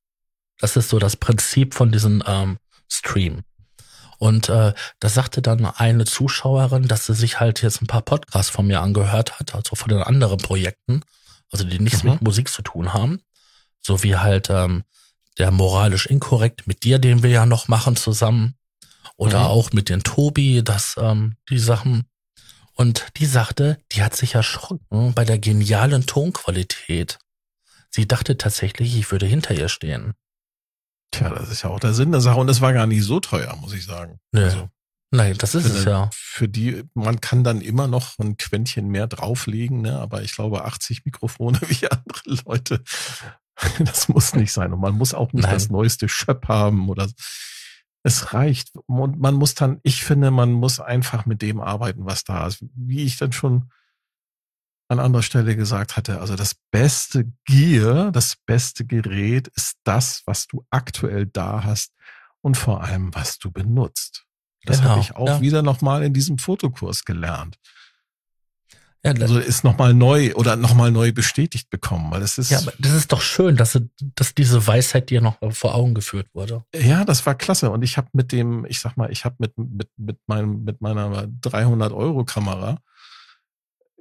Das 0.60 0.76
ist 0.76 0.88
so 0.90 0.98
das 0.98 1.16
Prinzip 1.16 1.74
von 1.74 1.90
diesem 1.92 2.22
ähm, 2.26 2.58
Stream. 2.88 3.42
Und 4.18 4.48
äh, 4.50 4.74
da 4.98 5.08
sagte 5.08 5.40
dann 5.40 5.64
eine 5.64 6.04
Zuschauerin, 6.04 6.86
dass 6.88 7.06
sie 7.06 7.14
sich 7.14 7.40
halt 7.40 7.62
jetzt 7.62 7.80
ein 7.80 7.86
paar 7.86 8.02
Podcasts 8.02 8.50
von 8.50 8.66
mir 8.66 8.80
angehört 8.82 9.38
hat, 9.40 9.54
also 9.54 9.76
von 9.76 9.88
den 9.88 10.02
anderen 10.02 10.36
Projekten, 10.38 11.02
also 11.50 11.64
die 11.64 11.78
nichts 11.78 12.02
Mhm. 12.04 12.10
mit 12.12 12.22
Musik 12.22 12.48
zu 12.50 12.60
tun 12.62 12.92
haben. 12.92 13.22
So 13.80 14.02
wie 14.02 14.16
halt 14.16 14.50
ähm, 14.50 14.84
der 15.38 15.50
moralisch 15.50 16.04
inkorrekt 16.06 16.66
mit 16.66 16.84
dir, 16.84 16.98
den 16.98 17.22
wir 17.22 17.30
ja 17.30 17.46
noch 17.46 17.68
machen 17.68 17.96
zusammen. 17.96 18.56
Oder 19.16 19.40
Mhm. 19.40 19.46
auch 19.46 19.72
mit 19.72 19.88
den 19.88 20.02
Tobi, 20.02 20.62
das, 20.62 20.96
ähm, 20.98 21.36
die 21.48 21.58
Sachen. 21.58 22.04
Und 22.74 23.06
die 23.16 23.26
sagte, 23.26 23.78
die 23.92 24.02
hat 24.02 24.14
sich 24.16 24.34
erschrocken 24.34 25.14
bei 25.14 25.24
der 25.24 25.38
genialen 25.38 26.06
Tonqualität. 26.06 27.18
Sie 27.90 28.06
dachte 28.06 28.36
tatsächlich, 28.38 28.96
ich 28.96 29.10
würde 29.10 29.26
hinter 29.26 29.54
ihr 29.54 29.68
stehen. 29.68 30.12
Tja, 31.10 31.30
das 31.30 31.50
ist 31.50 31.62
ja 31.62 31.70
auch 31.70 31.80
der 31.80 31.94
Sinn 31.94 32.12
der 32.12 32.20
Sache 32.20 32.38
und 32.38 32.48
es 32.48 32.60
war 32.60 32.72
gar 32.72 32.86
nicht 32.86 33.04
so 33.04 33.20
teuer, 33.20 33.56
muss 33.60 33.72
ich 33.72 33.84
sagen. 33.84 34.18
Nö. 34.32 34.44
Also, 34.44 34.68
Nein, 35.12 35.36
das 35.38 35.56
ist 35.56 35.64
es 35.66 35.84
ja. 35.84 36.08
Für 36.12 36.48
die, 36.48 36.84
man 36.94 37.20
kann 37.20 37.42
dann 37.42 37.60
immer 37.60 37.88
noch 37.88 38.18
ein 38.20 38.36
Quäntchen 38.36 38.88
mehr 38.88 39.08
drauflegen, 39.08 39.80
ne? 39.80 39.98
aber 39.98 40.22
ich 40.22 40.32
glaube 40.32 40.64
80 40.64 41.04
Mikrofone 41.04 41.60
wie 41.66 41.90
andere 41.90 42.42
Leute, 42.46 42.82
das 43.80 44.08
muss 44.08 44.34
nicht 44.34 44.52
sein. 44.52 44.72
Und 44.72 44.80
man 44.80 44.96
muss 44.96 45.14
auch 45.14 45.32
nicht 45.32 45.44
Nein. 45.44 45.54
das 45.54 45.68
neueste 45.68 46.08
Schöpp 46.08 46.46
haben 46.46 46.88
oder 46.88 47.08
es 48.04 48.32
reicht. 48.32 48.70
Und 48.86 49.18
man 49.18 49.34
muss 49.34 49.54
dann, 49.54 49.80
ich 49.82 50.04
finde, 50.04 50.30
man 50.30 50.52
muss 50.52 50.78
einfach 50.78 51.26
mit 51.26 51.42
dem 51.42 51.60
arbeiten, 51.60 52.06
was 52.06 52.22
da 52.22 52.46
ist. 52.46 52.64
Wie 52.74 53.02
ich 53.02 53.16
dann 53.16 53.32
schon 53.32 53.70
an 54.90 54.98
anderer 54.98 55.22
Stelle 55.22 55.54
gesagt 55.54 55.96
hatte, 55.96 56.20
also 56.20 56.34
das 56.34 56.56
beste 56.72 57.32
Gear, 57.44 58.10
das 58.10 58.36
beste 58.44 58.84
Gerät 58.84 59.48
ist 59.54 59.76
das, 59.84 60.22
was 60.26 60.48
du 60.48 60.66
aktuell 60.70 61.26
da 61.26 61.62
hast 61.62 61.92
und 62.40 62.56
vor 62.56 62.82
allem, 62.82 63.14
was 63.14 63.38
du 63.38 63.52
benutzt. 63.52 64.24
Das 64.64 64.78
Genau, 64.78 64.90
habe 64.90 65.00
ich 65.00 65.14
auch 65.14 65.28
ja. 65.28 65.40
wieder 65.40 65.62
nochmal 65.62 66.02
in 66.02 66.12
diesem 66.12 66.38
Fotokurs 66.38 67.04
gelernt. 67.04 67.56
Ja, 69.04 69.12
Also 69.12 69.38
ist 69.38 69.64
nochmal 69.64 69.94
neu 69.94 70.34
oder 70.34 70.56
nochmal 70.56 70.90
neu 70.90 71.12
bestätigt 71.12 71.70
bekommen, 71.70 72.10
weil 72.10 72.20
das 72.20 72.36
ist, 72.36 72.50
ja, 72.50 72.58
aber 72.58 72.72
das 72.78 72.92
ist 72.92 73.12
doch 73.12 73.22
schön, 73.22 73.56
dass, 73.56 73.80
dass 74.16 74.34
diese 74.34 74.66
Weisheit 74.66 75.08
dir 75.08 75.22
noch 75.22 75.38
vor 75.52 75.74
Augen 75.74 75.94
geführt 75.94 76.26
wurde. 76.34 76.64
ja, 76.74 77.04
das 77.04 77.24
war 77.24 77.36
klasse. 77.36 77.70
Und 77.70 77.82
ich 77.82 77.96
habe 77.96 78.08
mit 78.12 78.32
dem, 78.32 78.66
ich 78.66 78.80
sag 78.80 78.96
mal, 78.96 79.10
ich 79.10 79.24
habe 79.24 79.36
mit, 79.38 79.56
mit, 79.56 79.88
mit 79.96 80.18
meinem, 80.26 80.64
mit 80.64 80.82
meiner 80.82 81.28
300 81.40 81.92
Euro 81.92 82.24
Kamera 82.24 82.78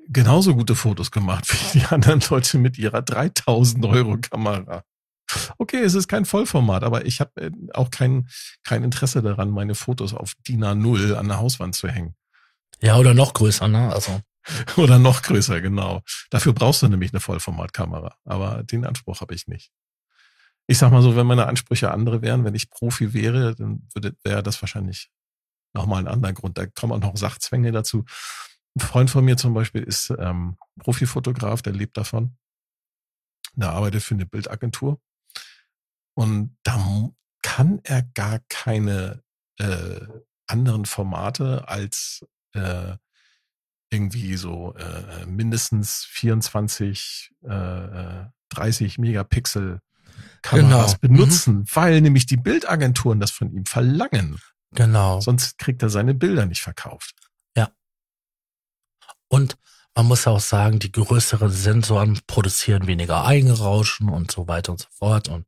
genauso 0.10 0.56
gute 0.56 0.76
Fotos 0.76 1.12
gemacht 1.12 1.46
wie 1.52 1.80
die 1.80 1.86
anderen 1.86 2.22
Leute 2.30 2.58
mit 2.58 2.78
ihrer 2.78 3.02
3000 3.02 3.86
Euro 3.86 4.18
Kamera. 4.18 4.84
Okay, 5.58 5.82
es 5.82 5.94
ist 5.94 6.08
kein 6.08 6.26
Vollformat, 6.26 6.84
aber 6.84 7.06
ich 7.06 7.20
habe 7.20 7.40
äh, 7.40 7.52
auch 7.74 7.92
kein, 7.92 8.28
kein 8.64 8.84
Interesse 8.84 9.22
daran, 9.22 9.52
meine 9.52 9.76
Fotos 9.76 10.14
auf 10.14 10.34
DIN 10.48 10.64
A0 10.64 11.14
an 11.14 11.28
der 11.28 11.38
Hauswand 11.38 11.76
zu 11.76 11.88
hängen. 11.88 12.16
Ja, 12.82 12.98
oder 12.98 13.14
noch 13.14 13.34
größer, 13.34 13.68
ne? 13.68 13.94
Also, 13.94 14.22
Oder 14.78 15.00
noch 15.00 15.22
größer, 15.22 15.62
genau. 15.62 16.02
Dafür 16.30 16.54
brauchst 16.54 16.82
du 16.82 16.88
nämlich 16.88 17.12
eine 17.14 17.20
Vollformatkamera. 17.20 18.16
Aber 18.26 18.64
den 18.64 18.86
Anspruch 18.86 19.22
habe 19.22 19.36
ich 19.36 19.48
nicht. 19.48 19.72
Ich 20.68 20.78
sag 20.78 20.92
mal 20.92 21.02
so, 21.02 21.16
wenn 21.16 21.28
meine 21.28 21.48
Ansprüche 21.48 21.92
andere 21.92 22.22
wären, 22.22 22.46
wenn 22.46 22.56
ich 22.56 22.70
Profi 22.70 23.14
wäre, 23.14 23.56
dann 23.56 23.88
würde, 23.94 24.16
wäre 24.24 24.44
das 24.44 24.62
wahrscheinlich 24.62 25.10
nochmal 25.74 26.00
ein 26.00 26.08
anderer 26.08 26.34
Grund. 26.34 26.58
Da 26.58 26.68
kommen 26.68 26.94
auch 26.94 27.00
noch 27.00 27.18
Sachzwänge 27.18 27.72
dazu. 27.72 28.06
Ein 28.80 28.88
Freund 28.88 29.10
von 29.10 29.26
mir 29.26 29.36
zum 29.36 29.54
Beispiel 29.54 29.84
ist 29.84 30.10
ähm, 30.18 30.58
Profifotograf, 30.80 31.62
der 31.62 31.74
lebt 31.74 31.98
davon. 31.98 32.38
Der 33.56 33.72
arbeitet 33.72 34.04
für 34.04 34.16
eine 34.16 34.26
Bildagentur. 34.26 35.02
Und 36.16 36.56
da 36.64 37.10
kann 37.42 37.82
er 37.84 38.04
gar 38.04 38.40
keine 38.48 39.22
äh, 39.60 40.00
anderen 40.48 40.86
Formate 40.86 41.68
als 41.68 42.26
äh, 42.54 42.96
irgendwie 43.92 44.38
so 44.38 44.76
äh, 44.76 45.26
mindestens 45.26 46.06
24, 46.06 47.32
äh, 47.44 47.50
äh, 47.54 48.26
30 48.50 48.98
Megapixel 48.98 49.82
Kameras 50.42 51.00
Genau. 51.02 51.14
benutzen, 51.16 51.66
weil 51.74 52.00
nämlich 52.02 52.26
die 52.28 52.38
Bildagenturen 52.38 53.20
das 53.20 53.32
von 53.32 53.52
ihm 53.52 53.66
verlangen. 53.66 54.40
genau. 54.74 55.20
Sonst 55.20 55.58
kriegt 55.58 55.82
er 55.84 55.90
seine 55.90 56.14
Bilder 56.14 56.46
nicht 56.46 56.62
verkauft. 56.62 57.16
Und 59.30 59.58
man 59.96 60.08
muss 60.08 60.28
auch 60.28 60.40
sagen, 60.40 60.80
die 60.80 60.92
größeren 60.92 61.52
Sensoren 61.52 62.20
produzieren 62.28 62.88
weniger 62.88 63.26
Eigenrauschen 63.26 64.10
und 64.10 64.32
so 64.32 64.48
weiter 64.48 64.74
und 64.74 64.82
so 64.82 64.88
fort. 64.92 65.30
Und 65.30 65.46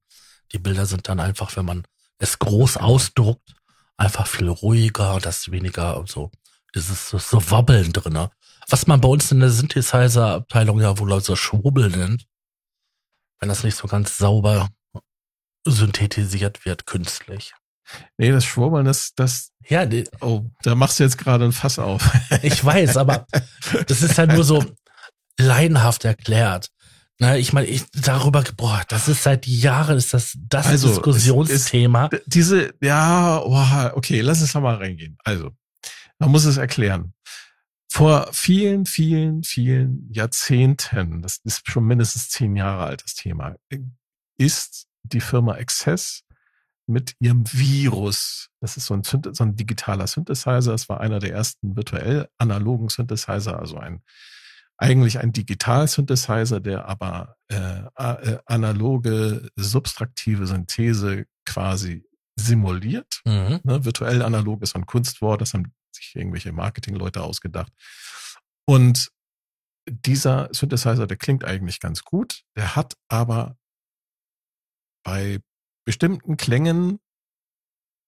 die 0.52 0.60
Bilder 0.60 0.86
sind 0.86 1.08
dann 1.08 1.20
einfach, 1.20 1.56
wenn 1.56 1.66
man 1.66 1.84
es 2.18 2.40
groß 2.40 2.78
ausdruckt, 2.78 3.56
einfach 3.98 4.28
viel 4.28 4.50
ruhiger 4.50 5.16
und 5.16 5.26
das 5.26 5.52
weniger 5.52 6.04
so, 6.08 6.32
dieses 6.76 7.10
so, 7.10 7.52
Wobbeln 7.52 7.94
drinne. 7.94 8.32
Was 8.68 8.88
man 8.88 9.02
bei 9.02 9.08
uns 9.08 9.32
in 9.32 9.40
der 9.40 9.50
Synthesizer-Abteilung 9.50 10.80
ja 10.80 10.98
wohl 11.00 11.20
so 11.22 11.36
Schwubbel 11.36 11.90
nennt, 11.90 12.28
wenn 13.40 13.50
das 13.50 13.64
nicht 13.64 13.76
so 13.76 13.88
ganz 13.88 14.18
sauber 14.18 14.70
synthetisiert 15.66 16.66
wird, 16.66 16.86
künstlich. 16.86 17.54
Nee, 18.18 18.32
das 18.32 18.46
Schwurbeln, 18.46 18.86
das, 18.86 19.14
das, 19.16 19.52
Ja, 19.68 19.86
die- 19.86 20.08
oh, 20.22 20.44
da 20.64 20.76
machst 20.76 21.00
du 21.00 21.04
jetzt 21.04 21.18
gerade 21.18 21.46
ein 21.46 21.52
Fass 21.52 21.80
auf. 21.80 22.10
Ich 22.44 22.64
weiß, 22.64 22.98
aber 22.98 23.26
das 23.88 24.02
ist 24.02 24.18
halt 24.18 24.32
nur 24.34 24.44
so 24.44 24.64
laienhaft 25.39 26.06
erklärt. 26.06 26.70
Na, 27.20 27.38
ich 27.38 27.54
meine, 27.54 27.68
ich 27.68 27.84
darüber, 27.92 28.44
boah, 28.58 28.82
das 28.88 29.08
ist 29.08 29.22
seit 29.24 29.46
Jahren 29.46 29.98
ist 29.98 30.14
das 30.14 30.36
das 30.50 30.66
Also, 30.66 30.88
Diskussionsthema. 30.88 32.08
D- 32.10 32.22
Diese, 32.26 32.74
ja, 32.82 33.39
oh, 33.44 33.96
okay, 33.98 34.22
lass 34.22 34.42
uns 34.42 34.54
da 34.54 34.60
mal 34.60 34.76
reingehen. 34.76 35.18
Also, 35.24 35.52
man 36.18 36.32
muss 36.32 36.46
es 36.46 36.58
erklären. 36.58 37.14
Vor 37.92 38.28
vielen, 38.32 38.86
vielen, 38.86 39.44
vielen 39.44 40.10
Jahrzehnten, 40.12 41.22
das 41.22 41.39
ist 41.44 41.70
schon 41.70 41.84
mindestens 41.86 42.30
zehn 42.30 42.56
Jahre 42.56 42.86
alt, 42.86 43.04
das 43.04 43.14
Thema, 43.16 43.56
ist 44.38 44.88
die 45.04 45.22
Firma 45.22 45.54
Access 45.56 46.24
mit 46.88 47.16
ihrem 47.20 47.44
Virus, 47.52 48.50
das 48.60 48.78
ist 48.78 48.86
so 48.86 48.94
ein, 48.94 49.04
so 49.04 49.44
ein 49.44 49.56
digitaler 49.56 50.08
Synthesizer, 50.08 50.72
das 50.72 50.90
war 50.90 51.00
einer 51.00 51.20
der 51.20 51.32
ersten 51.32 51.76
virtuell 51.76 52.28
analogen 52.38 52.90
Synthesizer, 52.90 53.60
also 53.60 53.78
ein 53.78 54.02
eigentlich 54.82 55.20
ein 55.20 55.32
Digital-Synthesizer, 55.32 56.60
der 56.60 56.88
aber 56.88 57.36
äh, 57.50 57.84
äh, 57.98 58.40
analoge 58.48 59.48
subtraktive 59.56 60.48
Synthese 60.48 61.28
quasi 61.46 62.04
simuliert. 62.36 63.22
Mhm. 63.26 63.60
Ne? 63.64 63.86
Virtuell 63.86 64.24
analog 64.24 64.64
ist 64.64 64.76
ein 64.76 64.88
Kunstwort, 64.88 65.42
das 65.42 65.54
haben 65.54 65.72
sich 65.92 66.16
irgendwelche 66.16 66.52
Marketingleute 66.52 67.22
ausgedacht. 67.22 67.72
Und 68.66 69.12
dieser 69.88 70.50
Synthesizer, 70.52 71.06
der 71.06 71.18
klingt 71.18 71.46
eigentlich 71.46 71.80
ganz 71.80 72.04
gut, 72.04 72.42
der 72.56 72.76
hat 72.76 72.96
aber 73.08 73.58
bei 75.04 75.42
bestimmten 75.86 76.38
Klängen 76.38 77.00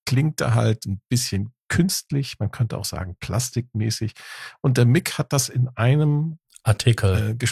klingt 0.06 0.42
er 0.42 0.54
halt 0.56 0.86
ein 0.86 1.02
bisschen 1.10 1.54
künstlich, 1.70 2.38
man 2.40 2.52
könnte 2.52 2.78
auch 2.78 2.86
sagen 2.86 3.16
plastikmäßig. 3.20 4.14
Und 4.62 4.78
der 4.78 4.86
Mick 4.86 5.18
hat 5.18 5.34
das 5.34 5.50
in 5.50 5.70
einem 5.70 6.38
Artikel. 6.64 7.38
Äh, 7.40 7.48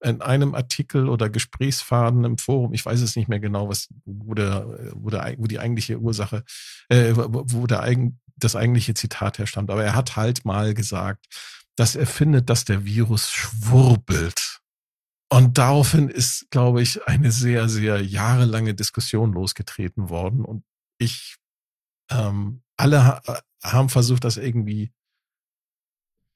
in 0.00 0.22
einem 0.22 0.54
Artikel 0.54 1.08
oder 1.08 1.28
Gesprächsfaden 1.28 2.24
im 2.24 2.38
Forum, 2.38 2.72
ich 2.72 2.86
weiß 2.86 3.00
es 3.00 3.16
nicht 3.16 3.28
mehr 3.28 3.40
genau, 3.40 3.68
was, 3.68 3.88
wo 4.04 4.32
der, 4.32 4.92
wo 4.94 5.10
der, 5.10 5.34
wo 5.38 5.48
die 5.48 5.58
eigentliche 5.58 5.98
Ursache, 5.98 6.44
äh, 6.88 7.14
wo 7.16 7.66
der 7.66 7.82
eigen, 7.82 8.20
das 8.36 8.54
eigentliche 8.54 8.94
Zitat 8.94 9.38
herstammt. 9.38 9.70
Aber 9.70 9.82
er 9.82 9.96
hat 9.96 10.14
halt 10.14 10.44
mal 10.44 10.72
gesagt, 10.72 11.26
dass 11.74 11.96
er 11.96 12.06
findet, 12.06 12.48
dass 12.48 12.64
der 12.64 12.84
Virus 12.84 13.30
schwurbelt. 13.30 14.60
Und 15.30 15.58
daraufhin 15.58 16.08
ist, 16.08 16.50
glaube 16.50 16.80
ich, 16.80 17.06
eine 17.06 17.32
sehr, 17.32 17.68
sehr 17.68 18.02
jahrelange 18.02 18.74
Diskussion 18.74 19.32
losgetreten 19.32 20.08
worden. 20.08 20.44
Und 20.44 20.64
ich, 20.98 21.36
ähm, 22.10 22.62
alle 22.76 23.04
ha 23.04 23.22
haben 23.62 23.88
versucht, 23.88 24.24
das 24.24 24.36
irgendwie 24.36 24.92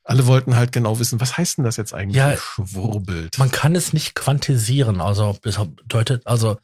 alle 0.05 0.27
wollten 0.27 0.57
halt 0.57 0.73
genau 0.73 0.99
wissen, 0.99 1.21
was 1.21 1.37
heißt 1.39 1.59
denn 1.59 1.65
das 1.65 1.77
jetzt 1.77 1.95
eigentlich? 1.95 2.17
Ja, 2.17 2.37
schwurbelt. 2.37 3.39
Man 3.39 3.51
kann 3.51 3.77
es 3.77 3.93
nicht 3.93 4.15
quantisieren, 4.15 5.01
also 5.01 5.39
das 5.43 5.59
bedeutet, 5.59 6.27
also 6.27 6.59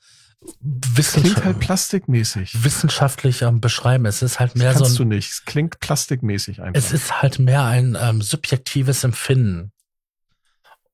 Wissenschaft 0.60 1.34
klingt 1.34 1.44
halt 1.44 1.60
plastikmäßig. 1.60 2.64
Wissenschaftlich 2.64 3.42
ähm, 3.42 3.60
beschreiben. 3.60 4.06
Es 4.06 4.22
ist 4.22 4.38
halt 4.38 4.54
mehr 4.54 4.72
das 4.72 4.82
kannst 4.82 4.94
so. 4.94 5.02
Ein, 5.02 5.10
du 5.10 5.16
nicht. 5.16 5.32
Es 5.32 5.44
klingt 5.44 5.80
plastikmäßig 5.80 6.62
einfach. 6.62 6.78
Es 6.78 6.92
ist 6.92 7.20
halt 7.22 7.38
mehr 7.38 7.64
ein 7.64 7.96
ähm, 8.00 8.22
subjektives 8.22 9.04
Empfinden, 9.04 9.72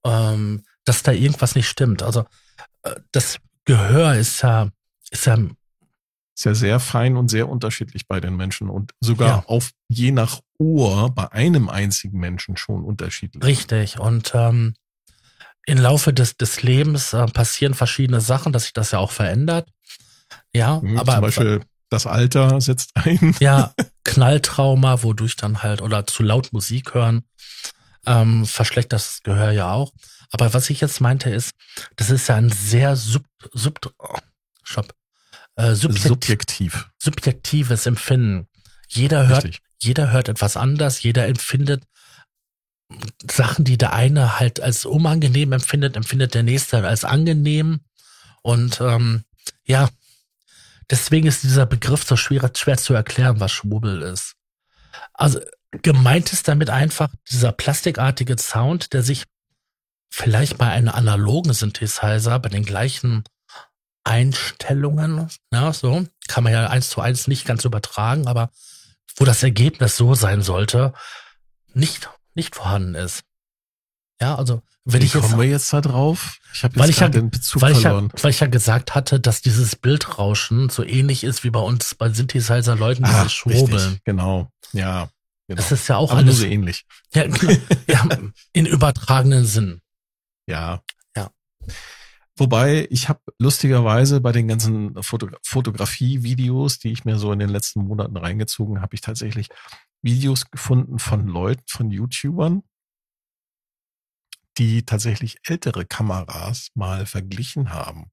ähm, 0.04 0.64
dass 0.84 1.02
da 1.02 1.12
irgendwas 1.12 1.54
nicht 1.54 1.68
stimmt. 1.68 2.02
Also 2.02 2.24
äh, 2.82 2.94
das 3.12 3.38
Gehör 3.64 4.14
ist 4.14 4.42
ja 4.42 4.70
ist 5.10 5.26
ja 5.26 5.38
ist 6.36 6.44
ja 6.44 6.54
sehr 6.54 6.80
fein 6.80 7.16
und 7.16 7.28
sehr 7.28 7.48
unterschiedlich 7.48 8.08
bei 8.08 8.20
den 8.20 8.36
Menschen 8.36 8.68
und 8.68 8.92
sogar 9.00 9.28
ja. 9.28 9.44
auf 9.46 9.70
je 9.88 10.10
nach 10.10 10.40
Ohr 10.58 11.10
bei 11.14 11.30
einem 11.30 11.68
einzigen 11.68 12.18
Menschen 12.18 12.56
schon 12.56 12.84
unterschiedlich. 12.84 13.44
Richtig. 13.44 14.00
Und 14.00 14.32
ähm, 14.34 14.74
im 15.66 15.78
Laufe 15.78 16.12
des, 16.12 16.36
des 16.36 16.62
Lebens 16.62 17.12
äh, 17.12 17.26
passieren 17.26 17.74
verschiedene 17.74 18.20
Sachen, 18.20 18.52
dass 18.52 18.64
sich 18.64 18.72
das 18.72 18.90
ja 18.90 18.98
auch 18.98 19.12
verändert. 19.12 19.68
Ja, 20.52 20.80
mhm, 20.80 20.98
aber. 20.98 21.12
Zum 21.12 21.20
Beispiel 21.22 21.60
das 21.90 22.06
Alter 22.06 22.60
setzt 22.60 22.90
ein. 22.94 23.36
Ja, 23.38 23.72
Knalltrauma, 24.04 25.02
wodurch 25.02 25.36
dann 25.36 25.62
halt, 25.62 25.80
oder 25.80 26.06
zu 26.06 26.22
laut 26.22 26.52
Musik 26.52 26.94
hören, 26.94 27.24
ähm, 28.06 28.44
verschlechtert 28.44 29.00
das 29.00 29.20
Gehör 29.22 29.52
ja 29.52 29.72
auch. 29.72 29.92
Aber 30.30 30.54
was 30.54 30.70
ich 30.70 30.80
jetzt 30.80 31.00
meinte 31.00 31.30
ist, 31.30 31.52
das 31.96 32.10
ist 32.10 32.28
ja 32.28 32.36
ein 32.36 32.50
sehr 32.50 32.96
sub, 32.96 33.24
sub, 33.52 33.94
oh, 33.98 34.18
stopp, 34.62 34.94
äh, 35.56 35.74
subjektiv, 35.74 36.08
subjektiv. 36.08 36.90
subjektives 36.98 37.86
Empfinden. 37.86 38.48
Jeder 38.88 39.26
hört, 39.28 39.44
Richtig. 39.44 39.62
jeder 39.80 40.10
hört 40.10 40.28
etwas 40.28 40.56
anders, 40.56 41.02
jeder 41.02 41.26
empfindet 41.26 41.84
Sachen, 43.30 43.64
die 43.64 43.78
der 43.78 43.92
eine 43.92 44.38
halt 44.38 44.60
als 44.60 44.84
unangenehm 44.84 45.52
empfindet, 45.52 45.96
empfindet 45.96 46.34
der 46.34 46.42
nächste 46.42 46.86
als 46.86 47.04
angenehm. 47.04 47.80
Und 48.42 48.80
ähm, 48.80 49.24
ja, 49.64 49.88
deswegen 50.90 51.26
ist 51.26 51.42
dieser 51.42 51.66
Begriff 51.66 52.04
so 52.04 52.16
schwer, 52.16 52.50
schwer 52.54 52.76
zu 52.76 52.94
erklären, 52.94 53.40
was 53.40 53.52
Schwubbel 53.52 54.02
ist. 54.02 54.34
Also 55.12 55.40
gemeint 55.82 56.32
ist 56.32 56.46
damit 56.46 56.70
einfach 56.70 57.08
dieser 57.30 57.52
plastikartige 57.52 58.36
Sound, 58.38 58.92
der 58.92 59.02
sich 59.02 59.24
vielleicht 60.14 60.58
bei 60.58 60.70
einem 60.70 60.90
analogen 60.90 61.52
Synthesizer 61.52 62.38
bei 62.38 62.48
den 62.48 62.64
gleichen 62.64 63.24
Einstellungen, 64.04 65.28
ja, 65.52 65.72
so, 65.72 66.06
kann 66.28 66.44
man 66.44 66.52
ja 66.52 66.68
eins 66.68 66.88
zu 66.90 67.00
eins 67.00 67.26
nicht 67.26 67.46
ganz 67.46 67.64
übertragen, 67.64 68.28
aber 68.28 68.50
wo 69.16 69.24
das 69.24 69.42
Ergebnis 69.42 69.96
so 69.96 70.14
sein 70.14 70.42
sollte, 70.42 70.92
nicht, 71.72 72.10
nicht 72.34 72.54
vorhanden 72.54 72.94
ist. 72.94 73.22
Ja, 74.20 74.36
also, 74.36 74.62
wenn 74.84 75.02
Wie 75.02 75.06
ich 75.06 75.14
jetzt. 75.14 75.22
Kommen 75.24 75.40
wir 75.40 75.48
jetzt 75.48 75.72
da 75.72 75.80
drauf? 75.80 76.38
Ich 76.52 76.62
habe 76.62 76.78
jetzt 76.78 77.00
weil 77.00 77.10
den 77.10 77.30
Bezug 77.30 77.62
weil 77.62 77.74
verloren. 77.74 78.06
Ich 78.14 78.20
ja, 78.20 78.24
weil 78.24 78.30
ich 78.30 78.40
ja 78.40 78.46
gesagt 78.46 78.94
hatte, 78.94 79.18
dass 79.18 79.42
dieses 79.42 79.74
Bildrauschen 79.74 80.68
so 80.68 80.84
ähnlich 80.84 81.24
ist 81.24 81.42
wie 81.42 81.50
bei 81.50 81.60
uns 81.60 81.94
bei 81.96 82.10
Synthesizer-Leuten, 82.10 83.04
dieses 83.04 83.32
Schwurbeln. 83.32 83.98
Genau, 84.04 84.48
ja. 84.72 85.08
Genau. 85.48 85.56
Das 85.60 85.72
ist 85.72 85.88
ja 85.88 85.96
auch 85.96 86.10
Aber 86.10 86.20
alles 86.20 86.38
so 86.38 86.46
ähnlich. 86.46 86.84
Ja, 87.12 87.24
ja, 87.88 88.08
in 88.52 88.66
übertragenen 88.66 89.44
Sinn. 89.44 89.80
Ja. 90.48 90.82
Ja. 91.16 91.30
Wobei, 92.36 92.88
ich 92.90 93.08
habe 93.08 93.20
lustigerweise 93.38 94.20
bei 94.20 94.32
den 94.32 94.48
ganzen 94.48 95.00
Foto 95.02 95.28
Fotografie-Videos, 95.44 96.80
die 96.80 96.90
ich 96.90 97.04
mir 97.04 97.16
so 97.18 97.32
in 97.32 97.38
den 97.38 97.48
letzten 97.48 97.84
Monaten 97.84 98.16
reingezogen 98.16 98.80
habe, 98.82 98.94
ich 98.94 99.00
tatsächlich 99.00 99.48
Videos 100.02 100.50
gefunden 100.50 100.98
von 100.98 101.26
Leuten, 101.28 101.62
von 101.68 101.90
YouTubern, 101.90 102.62
die 104.58 104.84
tatsächlich 104.84 105.38
ältere 105.44 105.84
Kameras 105.84 106.70
mal 106.74 107.06
verglichen 107.06 107.70
haben. 107.70 108.10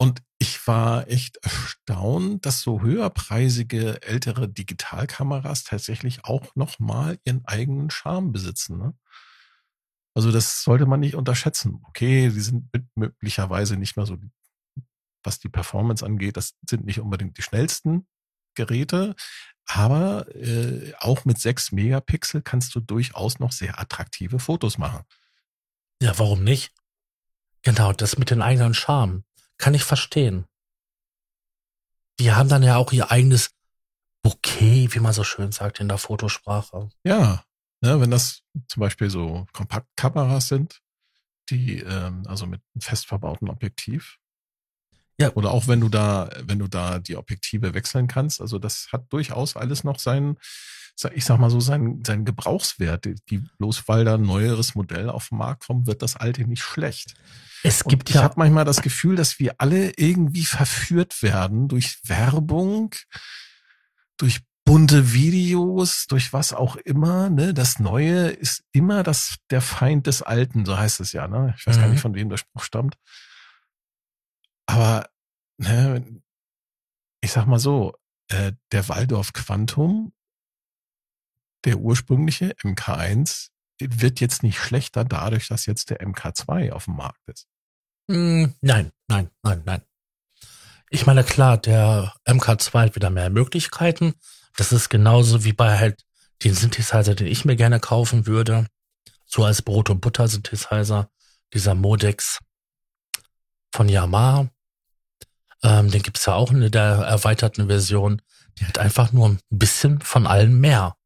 Und 0.00 0.22
ich 0.38 0.64
war 0.68 1.08
echt 1.08 1.38
erstaunt, 1.38 2.46
dass 2.46 2.60
so 2.60 2.82
höherpreisige 2.82 4.00
ältere 4.02 4.48
Digitalkameras 4.48 5.64
tatsächlich 5.64 6.24
auch 6.24 6.54
nochmal 6.54 7.18
ihren 7.24 7.44
eigenen 7.46 7.90
Charme 7.90 8.30
besitzen. 8.30 8.78
Ne? 8.78 8.94
Also 10.18 10.32
das 10.32 10.64
sollte 10.64 10.84
man 10.84 10.98
nicht 10.98 11.14
unterschätzen. 11.14 11.80
Okay, 11.84 12.28
sie 12.30 12.40
sind 12.40 12.68
möglicherweise 12.96 13.76
nicht 13.76 13.96
mehr 13.96 14.04
so, 14.04 14.18
was 15.22 15.38
die 15.38 15.48
Performance 15.48 16.04
angeht, 16.04 16.36
das 16.36 16.54
sind 16.68 16.84
nicht 16.84 16.98
unbedingt 16.98 17.38
die 17.38 17.42
schnellsten 17.42 18.04
Geräte, 18.56 19.14
aber 19.64 20.26
äh, 20.34 20.92
auch 20.98 21.24
mit 21.24 21.38
sechs 21.38 21.70
Megapixel 21.70 22.42
kannst 22.42 22.74
du 22.74 22.80
durchaus 22.80 23.38
noch 23.38 23.52
sehr 23.52 23.78
attraktive 23.78 24.40
Fotos 24.40 24.76
machen. 24.76 25.04
Ja, 26.02 26.18
warum 26.18 26.42
nicht? 26.42 26.72
Genau, 27.62 27.92
das 27.92 28.18
mit 28.18 28.30
den 28.30 28.42
eigenen 28.42 28.74
Charme. 28.74 29.22
Kann 29.56 29.74
ich 29.74 29.84
verstehen. 29.84 30.46
Die 32.18 32.32
haben 32.32 32.48
dann 32.48 32.64
ja 32.64 32.74
auch 32.74 32.90
ihr 32.90 33.12
eigenes 33.12 33.50
Bouquet, 34.22 34.92
wie 34.92 34.98
man 34.98 35.12
so 35.12 35.22
schön 35.22 35.52
sagt 35.52 35.78
in 35.78 35.86
der 35.86 35.98
Fotosprache. 35.98 36.88
Ja, 37.04 37.44
Ne, 37.80 38.00
wenn 38.00 38.10
das 38.10 38.42
zum 38.66 38.80
Beispiel 38.80 39.08
so 39.08 39.46
Kompaktkameras 39.52 40.48
sind, 40.48 40.80
die 41.48 41.78
ähm, 41.78 42.24
also 42.26 42.46
mit 42.46 42.60
fest 42.80 43.06
verbauten 43.06 43.48
Objektiv. 43.48 44.18
Ja. 45.20 45.32
Oder 45.34 45.50
auch 45.50 45.66
wenn 45.66 45.80
du 45.80 45.88
da, 45.88 46.30
wenn 46.42 46.58
du 46.58 46.68
da 46.68 46.98
die 46.98 47.16
Objektive 47.16 47.74
wechseln 47.74 48.06
kannst, 48.06 48.40
also 48.40 48.58
das 48.58 48.88
hat 48.92 49.12
durchaus 49.12 49.56
alles 49.56 49.82
noch 49.82 49.98
seinen, 49.98 50.38
ich 51.12 51.24
sag 51.24 51.38
mal 51.38 51.50
so, 51.50 51.60
seinen, 51.60 52.04
seinen 52.04 52.24
Gebrauchswert. 52.24 53.04
Die, 53.04 53.38
bloß 53.58 53.88
weil 53.88 54.04
da 54.04 54.14
ein 54.14 54.22
neueres 54.22 54.74
Modell 54.74 55.10
auf 55.10 55.28
den 55.30 55.38
Markt 55.38 55.66
kommt, 55.66 55.86
wird 55.86 56.02
das 56.02 56.16
alte 56.16 56.44
nicht 56.46 56.62
schlecht. 56.62 57.14
Es 57.64 57.82
gibt 57.84 58.04
Und 58.04 58.10
ich 58.10 58.16
ja. 58.16 58.22
habe 58.22 58.34
manchmal 58.36 58.64
das 58.64 58.82
Gefühl, 58.82 59.16
dass 59.16 59.40
wir 59.40 59.56
alle 59.58 59.92
irgendwie 59.96 60.44
verführt 60.44 61.22
werden 61.22 61.66
durch 61.66 61.98
Werbung, 62.04 62.94
durch 64.16 64.40
bunte 64.68 65.14
Videos, 65.14 66.06
durch 66.08 66.34
was 66.34 66.52
auch 66.52 66.76
immer, 66.76 67.30
ne? 67.30 67.54
Das 67.54 67.78
Neue 67.78 68.28
ist 68.28 68.64
immer 68.72 69.02
das, 69.02 69.36
der 69.48 69.62
Feind 69.62 70.06
des 70.06 70.20
Alten, 70.20 70.66
so 70.66 70.76
heißt 70.76 71.00
es 71.00 71.12
ja, 71.12 71.26
ne? 71.26 71.54
Ich 71.56 71.66
weiß 71.66 71.76
mhm. 71.76 71.80
gar 71.80 71.88
nicht, 71.88 71.96
mhm. 71.96 72.02
von 72.02 72.14
wem 72.14 72.28
der 72.28 72.36
Spruch 72.36 72.62
stammt. 72.62 72.98
Aber, 74.66 75.08
ne, 75.56 76.04
ich 77.22 77.32
sag 77.32 77.46
mal 77.46 77.58
so, 77.58 77.94
äh, 78.28 78.52
der 78.70 78.86
Waldorf 78.90 79.32
Quantum, 79.32 80.12
der 81.64 81.78
ursprüngliche 81.78 82.50
MK1, 82.62 83.48
wird 83.80 84.20
jetzt 84.20 84.42
nicht 84.42 84.58
schlechter 84.58 85.06
dadurch, 85.06 85.48
dass 85.48 85.64
jetzt 85.64 85.88
der 85.88 86.02
MK2 86.06 86.72
auf 86.72 86.84
dem 86.84 86.96
Markt 86.96 87.26
ist. 87.26 87.48
Mm, 88.08 88.48
nein, 88.60 88.92
nein, 89.06 89.30
nein, 89.42 89.62
nein. 89.64 89.82
Ich 90.90 91.06
meine, 91.06 91.24
klar, 91.24 91.56
der 91.56 92.14
MK2 92.26 92.80
hat 92.80 92.96
wieder 92.96 93.08
mehr 93.08 93.30
Möglichkeiten. 93.30 94.14
Das 94.58 94.72
ist 94.72 94.88
genauso 94.88 95.44
wie 95.44 95.52
bei 95.52 95.78
halt 95.78 96.04
den 96.42 96.52
Synthesizer, 96.52 97.14
den 97.14 97.28
ich 97.28 97.44
mir 97.44 97.54
gerne 97.54 97.78
kaufen 97.78 98.26
würde. 98.26 98.66
So 99.24 99.44
als 99.44 99.62
Brot- 99.62 99.88
und 99.88 100.00
Butter-Synthesizer. 100.00 101.08
Dieser 101.54 101.76
Modex 101.76 102.40
von 103.72 103.88
Yamaha. 103.88 104.50
Ähm, 105.62 105.92
den 105.92 106.02
gibt's 106.02 106.26
ja 106.26 106.34
auch 106.34 106.50
in 106.50 106.72
der 106.72 106.82
erweiterten 106.82 107.68
Version. 107.68 108.20
Die 108.58 108.66
hat 108.66 108.78
einfach 108.78 109.12
nur 109.12 109.28
ein 109.28 109.40
bisschen 109.48 110.00
von 110.00 110.26
allen 110.26 110.58
mehr. 110.58 110.96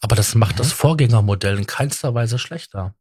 Aber 0.00 0.16
das 0.16 0.34
macht 0.34 0.56
mhm. 0.56 0.58
das 0.58 0.72
Vorgängermodell 0.72 1.58
in 1.58 1.66
keinster 1.66 2.12
Weise 2.12 2.40
schlechter. 2.40 2.96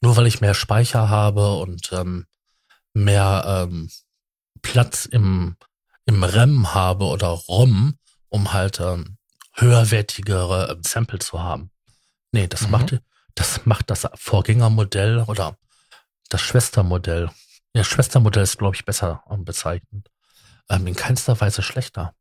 Nur 0.00 0.16
weil 0.16 0.28
ich 0.28 0.40
mehr 0.40 0.54
Speicher 0.54 1.08
habe 1.08 1.56
und 1.56 1.90
ähm, 1.92 2.26
mehr 2.94 3.66
ähm, 3.68 3.90
Platz 4.62 5.04
im, 5.06 5.56
im 6.06 6.22
REM 6.22 6.74
habe 6.74 7.06
oder 7.06 7.26
ROM, 7.26 7.96
um 8.30 8.52
halt 8.52 8.80
ähm, 8.80 9.18
höherwertigere 9.54 10.72
ähm, 10.72 10.82
Sample 10.82 11.18
zu 11.18 11.42
haben. 11.42 11.70
Nee, 12.32 12.46
das 12.46 12.62
mhm. 12.62 12.70
macht 12.70 13.00
das 13.34 13.64
macht 13.64 13.90
das 13.90 14.08
Vorgängermodell 14.14 15.24
oder 15.26 15.56
das 16.28 16.40
Schwestermodell. 16.40 17.30
Ja, 17.74 17.84
Schwestermodell 17.84 18.42
ist, 18.42 18.58
glaube 18.58 18.76
ich, 18.76 18.84
besser 18.84 19.22
ähm, 19.30 19.44
bezeichnet. 19.44 20.10
Ähm, 20.68 20.86
in 20.86 20.96
keinster 20.96 21.40
Weise 21.40 21.62
schlechter. 21.62 22.14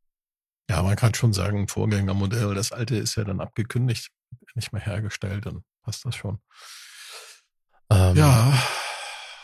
Ja, 0.70 0.84
man 0.84 0.96
kann 0.96 1.16
schon 1.16 1.34
sagen, 1.34 1.68
Vorgängermodell. 1.68 2.54
Das 2.54 2.72
alte 2.72 2.96
ist 2.96 3.16
ja 3.16 3.24
dann 3.24 3.42
abgekündigt, 3.42 4.10
nicht 4.54 4.72
mehr 4.72 4.82
hergestellt, 4.82 5.46
dann 5.46 5.64
passt 5.82 6.06
das 6.06 6.16
schon. 6.16 6.40
Ähm, 7.90 8.16
ja, 8.16 8.54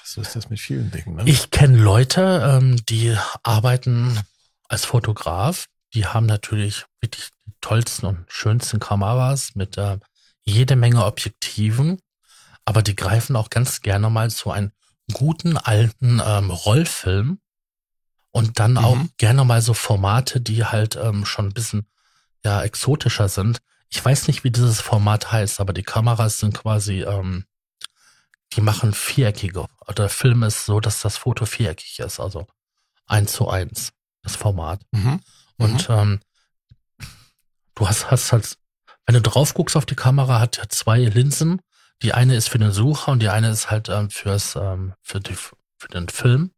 so 0.04 0.22
ist 0.22 0.36
das 0.36 0.50
mit 0.50 0.60
vielen 0.60 0.92
Dingen. 0.92 1.16
Ne? 1.16 1.24
Ich 1.26 1.50
kenne 1.50 1.78
Leute, 1.78 2.60
ähm, 2.62 2.80
die 2.86 3.18
arbeiten 3.42 4.20
als 4.70 4.86
Fotograf. 4.86 5.66
Die 5.96 6.06
haben 6.06 6.26
natürlich 6.26 6.86
wirklich 7.00 7.30
die 7.46 7.54
tollsten 7.62 8.06
und 8.06 8.26
schönsten 8.28 8.80
Kameras 8.80 9.56
mit 9.56 9.78
äh, 9.78 9.98
jede 10.44 10.76
Menge 10.76 11.06
Objektiven, 11.06 12.00
aber 12.66 12.82
die 12.82 12.96
greifen 12.96 13.38
auch 13.38 13.50
ganz 13.50 13.82
gerne 13.82 14.10
mal 14.10 14.30
zu 14.30 14.52
einem 14.52 14.72
guten 15.14 15.58
alten 15.58 16.22
ähm, 16.24 16.52
Rollfilm 16.52 17.40
und 18.32 18.60
dann 18.60 18.74
mhm. 18.74 18.78
auch 18.80 18.98
gerne 19.18 19.46
mal 19.46 19.62
so 19.62 19.74
Formate, 19.74 20.42
die 20.42 20.66
halt 20.66 20.98
ähm, 20.98 21.26
schon 21.26 21.48
ein 21.48 21.54
bisschen 21.54 21.88
ja 22.44 22.62
exotischer 22.62 23.30
sind. 23.30 23.60
Ich 23.88 24.04
weiß 24.04 24.28
nicht, 24.28 24.44
wie 24.44 24.52
dieses 24.52 24.82
Format 24.82 25.32
heißt, 25.32 25.62
aber 25.62 25.72
die 25.72 25.84
Kameras 25.84 26.40
sind 26.40 26.54
quasi, 26.54 27.04
ähm, 27.04 27.46
die 28.52 28.62
machen 28.62 28.94
viereckige. 28.94 29.66
Der 29.98 30.10
Film 30.10 30.44
ist 30.44 30.66
so, 30.66 30.82
dass 30.82 31.00
das 31.00 31.16
Foto 31.16 31.46
viereckig 31.46 32.00
ist, 32.00 32.20
also 32.20 32.48
eins 33.06 33.32
zu 33.32 33.48
eins 33.48 33.94
das 34.24 34.36
Format. 34.36 34.82
Mhm. 34.92 35.22
Und 35.58 35.90
mhm. 35.90 35.96
ähm, 35.96 36.20
du 37.76 37.88
hast, 37.88 38.12
hast 38.12 38.32
halt, 38.32 38.58
wenn 39.06 39.16
du 39.16 39.22
drauf 39.22 39.54
guckst 39.54 39.76
auf 39.76 39.86
die 39.86 39.96
Kamera, 39.96 40.40
hat 40.40 40.58
ja 40.58 40.64
zwei 40.70 41.00
Linsen. 41.00 41.62
Die 42.02 42.14
eine 42.14 42.36
ist 42.36 42.50
für 42.50 42.60
den 42.60 42.72
Sucher 42.72 43.12
und 43.12 43.22
die 43.22 43.30
eine 43.30 43.50
ist 43.50 43.72
halt 43.72 43.90
ähm, 43.90 44.10
fürs 44.10 44.56
ähm, 44.56 44.94
für 45.02 45.22
die 45.22 45.36
für 45.36 45.88
den 45.94 46.10
Film. 46.10 46.52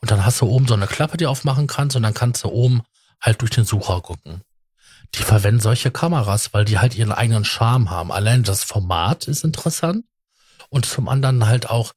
Und 0.00 0.10
dann 0.10 0.24
hast 0.24 0.40
du 0.40 0.46
oben 0.46 0.66
so 0.66 0.74
eine 0.74 0.86
Klappe, 0.86 1.16
die 1.16 1.26
aufmachen 1.26 1.66
kannst 1.66 1.96
und 1.96 2.02
dann 2.02 2.14
kannst 2.14 2.44
du 2.44 2.48
oben 2.48 2.82
halt 3.20 3.40
durch 3.40 3.52
den 3.52 3.64
Sucher 3.64 4.00
gucken. 4.00 4.42
Die 5.14 5.22
verwenden 5.22 5.60
solche 5.60 5.90
Kameras, 5.90 6.52
weil 6.52 6.64
die 6.64 6.78
halt 6.78 6.96
ihren 6.96 7.12
eigenen 7.12 7.44
Charme 7.44 7.90
haben. 7.90 8.10
Allein 8.10 8.42
das 8.42 8.64
Format 8.64 9.28
ist 9.28 9.44
interessant 9.44 10.04
und 10.68 10.84
zum 10.84 11.08
anderen 11.08 11.46
halt 11.46 11.70
auch 11.70 11.92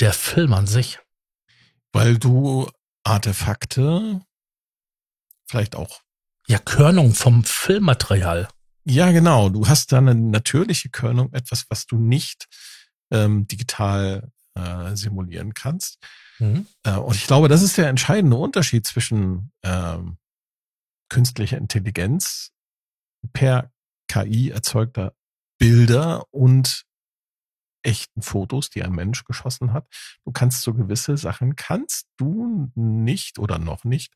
der 0.00 0.12
Film 0.12 0.52
an 0.54 0.66
sich. 0.66 1.00
Weil 1.92 2.18
du 2.18 2.70
Artefakte, 3.04 4.20
vielleicht 5.46 5.76
auch. 5.76 6.00
Ja, 6.48 6.58
Körnung 6.58 7.14
vom 7.14 7.44
Filmmaterial. 7.44 8.48
Ja, 8.84 9.10
genau. 9.10 9.48
Du 9.48 9.66
hast 9.66 9.90
da 9.90 9.98
eine 9.98 10.14
natürliche 10.14 10.90
Körnung, 10.90 11.32
etwas, 11.32 11.66
was 11.68 11.86
du 11.86 11.98
nicht 11.98 12.46
ähm, 13.10 13.48
digital 13.48 14.30
äh, 14.54 14.94
simulieren 14.94 15.54
kannst. 15.54 15.98
Mhm. 16.38 16.66
Äh, 16.84 16.96
und 16.96 17.16
ich 17.16 17.26
glaube, 17.26 17.48
das 17.48 17.62
ist 17.62 17.78
der 17.78 17.88
entscheidende 17.88 18.36
Unterschied 18.36 18.86
zwischen 18.86 19.52
ähm, 19.62 20.18
künstlicher 21.08 21.58
Intelligenz 21.58 22.52
per 23.32 23.72
KI 24.08 24.50
erzeugter 24.50 25.14
Bilder 25.58 26.24
und 26.32 26.84
echten 27.82 28.22
Fotos, 28.22 28.70
die 28.70 28.82
ein 28.82 28.92
Mensch 28.92 29.24
geschossen 29.24 29.72
hat. 29.72 29.86
Du 30.24 30.32
kannst 30.32 30.62
so 30.62 30.74
gewisse 30.74 31.16
Sachen 31.16 31.56
kannst 31.56 32.08
du 32.16 32.70
nicht 32.74 33.38
oder 33.38 33.58
noch 33.58 33.84
nicht 33.84 34.12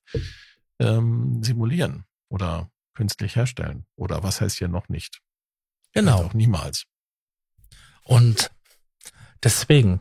ähm, 0.81 1.43
simulieren 1.43 2.05
oder 2.29 2.71
künstlich 2.95 3.37
herstellen. 3.37 3.87
Oder 3.97 4.23
was 4.23 4.41
heißt 4.41 4.59
hier 4.59 4.69
noch 4.69 4.89
nicht? 4.89 5.21
Genau. 5.93 6.25
auch 6.25 6.35
niemals. 6.35 6.85
Und 8.05 8.51
deswegen, 9.43 10.01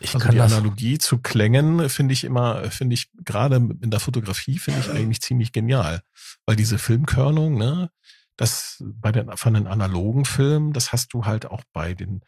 ich 0.00 0.14
also 0.14 0.24
kann 0.24 0.34
die 0.34 0.40
Analogie 0.40 0.98
zu 0.98 1.18
Klängen 1.18 1.88
finde 1.88 2.12
ich 2.12 2.24
immer, 2.24 2.70
finde 2.70 2.94
ich 2.94 3.10
gerade 3.24 3.56
in 3.56 3.90
der 3.90 4.00
Fotografie 4.00 4.58
finde 4.58 4.80
ich 4.80 4.90
eigentlich 4.90 5.20
ziemlich 5.20 5.52
genial, 5.52 6.02
weil 6.46 6.56
diese 6.56 6.78
Filmkörnung, 6.78 7.56
ne, 7.56 7.90
das 8.36 8.82
bei 8.84 9.10
den 9.12 9.36
von 9.36 9.54
den 9.54 9.66
analogen 9.66 10.24
Filmen, 10.24 10.72
das 10.72 10.92
hast 10.92 11.12
du 11.12 11.24
halt 11.24 11.46
auch 11.46 11.64
bei 11.72 11.94
den 11.94 12.22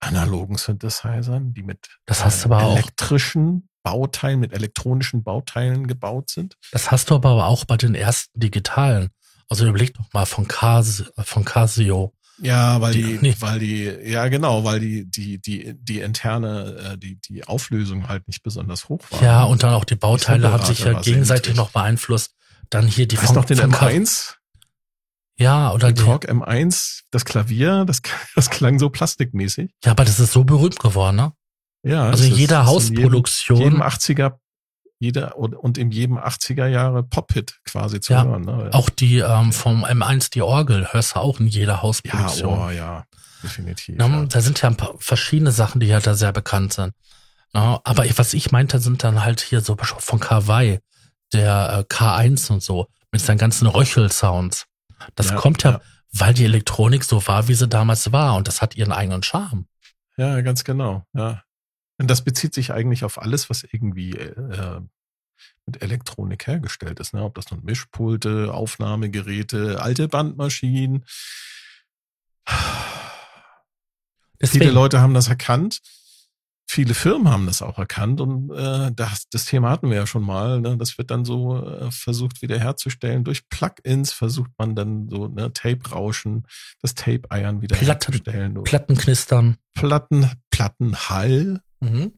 analogen 0.00 0.56
Synthesizern, 0.56 1.52
die 1.52 1.62
mit 1.62 1.88
das 2.06 2.24
hast 2.24 2.44
du 2.44 2.52
aber 2.52 2.72
elektrischen 2.72 3.68
Bauteilen, 3.86 4.40
mit 4.40 4.52
elektronischen 4.52 5.22
Bauteilen 5.22 5.86
gebaut 5.86 6.28
sind. 6.28 6.56
Das 6.72 6.90
hast 6.90 7.08
du 7.10 7.14
aber 7.14 7.46
auch 7.46 7.64
bei 7.64 7.76
den 7.76 7.94
ersten 7.94 8.40
digitalen. 8.40 9.10
Also 9.48 9.64
überleg 9.64 9.94
doch 9.94 10.12
mal 10.12 10.26
von, 10.26 10.48
Casio, 10.48 11.06
von 11.22 11.44
Casio 11.44 12.12
ja, 12.42 12.80
weil 12.80 12.92
die, 12.92 13.18
die 13.18 13.40
weil 13.40 13.58
die, 13.60 13.84
ja 13.84 14.28
genau, 14.28 14.64
weil 14.64 14.80
die, 14.80 15.08
die, 15.08 15.40
die, 15.40 15.74
die 15.74 16.00
interne, 16.00 16.92
äh, 16.92 16.98
die, 16.98 17.18
die 17.20 17.46
Auflösung 17.46 18.08
halt 18.08 18.26
nicht 18.26 18.42
besonders 18.42 18.88
hoch 18.88 19.00
war. 19.10 19.22
Ja, 19.22 19.44
und 19.44 19.62
dann 19.62 19.72
auch 19.72 19.84
die 19.84 19.94
Bauteile 19.94 20.52
haben 20.52 20.64
sich 20.64 20.80
ja 20.80 21.00
gegenseitig 21.00 21.54
noch 21.54 21.70
beeinflusst. 21.70 22.34
Dann 22.68 22.86
hier 22.86 23.08
die 23.08 23.16
weißt 23.16 23.28
von, 23.28 23.36
noch 23.36 23.44
den 23.44 23.58
M1? 23.60 24.34
Ja, 25.38 25.72
oder 25.72 25.92
die 25.92 26.02
Talk 26.02 26.28
M1, 26.28 27.02
das 27.10 27.24
Klavier, 27.24 27.84
das, 27.86 28.02
das 28.34 28.50
klang 28.50 28.78
so 28.78 28.90
plastikmäßig. 28.90 29.70
Ja, 29.84 29.92
aber 29.92 30.04
das 30.04 30.20
ist 30.20 30.32
so 30.32 30.44
berühmt 30.44 30.78
geworden, 30.78 31.16
ne? 31.16 31.32
Ja. 31.86 32.08
Also 32.08 32.24
in 32.24 32.34
jeder 32.34 32.66
Hausproduktion. 32.66 33.58
In 33.58 33.64
jedem, 33.64 33.78
jedem 33.78 33.88
80er 33.88 34.32
jeder 34.98 35.36
und 35.36 35.76
in 35.76 35.90
jedem 35.90 36.18
80er 36.18 36.66
Jahre 36.66 37.02
Pop-Hit 37.02 37.60
quasi 37.64 38.00
zu 38.00 38.14
ja, 38.14 38.24
hören. 38.24 38.42
Ne? 38.42 38.70
Auch 38.72 38.88
die 38.88 39.18
ähm, 39.18 39.52
vom 39.52 39.84
M1, 39.84 40.30
die 40.30 40.42
Orgel, 40.42 40.88
hörst 40.90 41.16
du 41.16 41.20
auch 41.20 41.38
in 41.38 41.46
jeder 41.46 41.82
Hausproduktion. 41.82 42.58
Ja, 42.58 42.66
oh, 42.66 42.70
ja, 42.70 43.04
definitiv. 43.42 43.98
Ja, 43.98 44.06
ja. 44.06 44.24
Da 44.24 44.40
sind 44.40 44.60
ja 44.62 44.70
ein 44.70 44.76
paar 44.76 44.94
verschiedene 44.98 45.52
Sachen, 45.52 45.80
die 45.80 45.86
ja 45.86 46.00
da 46.00 46.14
sehr 46.14 46.32
bekannt 46.32 46.72
sind. 46.72 46.94
Ja, 47.54 47.80
aber 47.84 48.04
was 48.16 48.34
ich 48.34 48.52
meinte, 48.52 48.78
sind 48.78 49.04
dann 49.04 49.22
halt 49.22 49.40
hier 49.40 49.60
so 49.60 49.76
von 49.78 50.18
Kawaii, 50.18 50.80
der 51.32 51.86
äh, 51.90 51.94
K1 51.94 52.50
und 52.50 52.62
so, 52.62 52.86
mit 53.12 53.20
seinen 53.20 53.38
ganzen 53.38 53.66
Röchel-Sounds. 53.66 54.66
Das 55.14 55.34
kommt 55.34 55.62
ja, 55.62 55.80
weil 56.12 56.32
die 56.32 56.44
Elektronik 56.44 57.04
so 57.04 57.26
war, 57.26 57.48
wie 57.48 57.54
sie 57.54 57.68
damals 57.68 58.10
war 58.12 58.34
und 58.34 58.48
das 58.48 58.62
hat 58.62 58.76
ihren 58.76 58.92
eigenen 58.92 59.22
Charme. 59.22 59.66
Ja, 60.16 60.40
ganz 60.40 60.64
genau. 60.64 61.04
Ja, 61.12 61.42
und 61.98 62.08
das 62.08 62.22
bezieht 62.22 62.54
sich 62.54 62.72
eigentlich 62.72 63.04
auf 63.04 63.20
alles, 63.20 63.48
was 63.48 63.64
irgendwie 63.64 64.12
äh, 64.12 64.80
mit 65.66 65.82
Elektronik 65.82 66.46
hergestellt 66.46 67.00
ist. 67.00 67.14
Ne? 67.14 67.22
Ob 67.22 67.34
das 67.34 67.50
nun 67.50 67.64
Mischpulte, 67.64 68.52
Aufnahmegeräte, 68.52 69.80
alte 69.80 70.08
Bandmaschinen. 70.08 71.04
Deswegen. 74.40 74.64
Viele 74.64 74.74
Leute 74.74 75.00
haben 75.00 75.14
das 75.14 75.28
erkannt. 75.28 75.80
Viele 76.68 76.94
Firmen 76.94 77.30
haben 77.30 77.46
das 77.46 77.62
auch 77.62 77.78
erkannt 77.78 78.20
und 78.20 78.50
äh, 78.50 78.90
das, 78.92 79.28
das 79.30 79.44
Thema 79.44 79.70
hatten 79.70 79.88
wir 79.88 79.98
ja 79.98 80.06
schon 80.06 80.24
mal. 80.24 80.60
Ne? 80.60 80.76
Das 80.76 80.98
wird 80.98 81.12
dann 81.12 81.24
so 81.24 81.64
äh, 81.64 81.92
versucht 81.92 82.42
wiederherzustellen. 82.42 83.22
Durch 83.22 83.48
Plugins 83.48 84.12
versucht 84.12 84.50
man 84.58 84.74
dann 84.74 85.08
so 85.08 85.28
ne, 85.28 85.52
Tape-Rauschen, 85.52 86.44
das 86.82 86.96
Tape-Eiern 86.96 87.62
wiederherzustellen. 87.62 88.54
Platten, 88.54 88.64
Plattenknistern. 88.64 89.58
Platten, 89.74 90.28
Plattenhall 90.50 91.62
Mhm. 91.80 92.12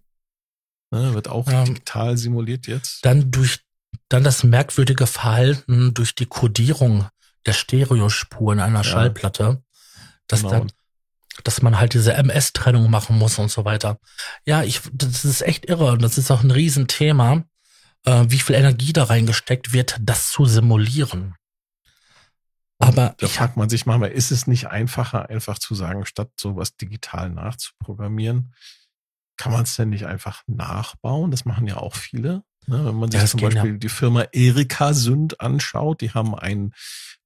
Ne, 0.90 1.14
wird 1.14 1.28
auch 1.28 1.48
ähm, 1.48 1.66
digital 1.66 2.16
simuliert 2.16 2.66
jetzt. 2.66 3.04
Dann 3.04 3.30
durch 3.30 3.60
dann 4.08 4.24
das 4.24 4.42
merkwürdige 4.42 5.06
Verhalten 5.06 5.92
durch 5.94 6.14
die 6.14 6.26
Kodierung 6.26 7.08
der 7.46 7.52
Stereospuren 7.52 8.60
einer 8.60 8.78
ja. 8.78 8.84
Schallplatte, 8.84 9.62
dass 10.26 10.40
genau. 10.40 10.52
dann, 10.52 10.72
dass 11.44 11.62
man 11.62 11.78
halt 11.78 11.94
diese 11.94 12.14
MS-Trennung 12.14 12.90
machen 12.90 13.18
muss 13.18 13.38
und 13.38 13.50
so 13.50 13.64
weiter. 13.64 13.98
Ja, 14.46 14.62
ich, 14.62 14.80
das 14.92 15.24
ist 15.24 15.42
echt 15.42 15.66
irre 15.66 15.92
und 15.92 16.02
das 16.02 16.18
ist 16.18 16.30
auch 16.30 16.42
ein 16.42 16.50
Riesenthema, 16.50 17.44
äh, 18.04 18.24
wie 18.28 18.38
viel 18.38 18.56
Energie 18.56 18.92
da 18.92 19.04
reingesteckt 19.04 19.72
wird, 19.72 19.96
das 20.00 20.30
zu 20.30 20.46
simulieren. 20.46 21.34
Aber 22.80 23.14
da 23.18 23.26
fragt 23.26 23.56
man 23.56 23.68
sich 23.68 23.86
manchmal, 23.86 24.12
ist 24.12 24.30
es 24.30 24.46
nicht 24.46 24.68
einfacher, 24.68 25.28
einfach 25.28 25.58
zu 25.58 25.74
sagen, 25.74 26.06
statt 26.06 26.30
sowas 26.36 26.76
digital 26.76 27.28
nachzuprogrammieren, 27.28 28.54
kann 29.38 29.52
man 29.52 29.62
es 29.62 29.76
denn 29.76 29.88
nicht 29.90 30.04
einfach 30.04 30.42
nachbauen? 30.46 31.30
Das 31.30 31.44
machen 31.44 31.66
ja 31.66 31.78
auch 31.78 31.94
viele. 31.94 32.42
Ne? 32.66 32.84
Wenn 32.84 32.96
man 32.96 33.10
sich 33.10 33.20
ja, 33.20 33.26
zum 33.26 33.40
Beispiel 33.40 33.72
ja. 33.72 33.78
die 33.78 33.88
Firma 33.88 34.24
Erika 34.32 34.92
Sünd 34.92 35.40
anschaut, 35.40 36.02
die 36.02 36.10
haben 36.10 36.34
ein, 36.34 36.74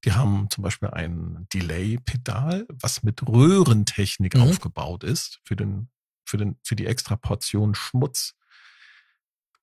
die 0.05 0.13
haben 0.13 0.47
zum 0.49 0.63
Beispiel 0.63 0.89
ein 0.89 1.47
Delay-Pedal, 1.53 2.65
was 2.69 3.03
mit 3.03 3.27
Röhrentechnik 3.27 4.35
mhm. 4.35 4.43
aufgebaut 4.43 5.03
ist 5.03 5.41
für 5.43 5.55
den, 5.55 5.89
für 6.25 6.37
den, 6.37 6.57
für 6.63 6.75
die 6.75 6.85
extra 6.85 7.17
Portion 7.17 7.75
Schmutz. 7.75 8.35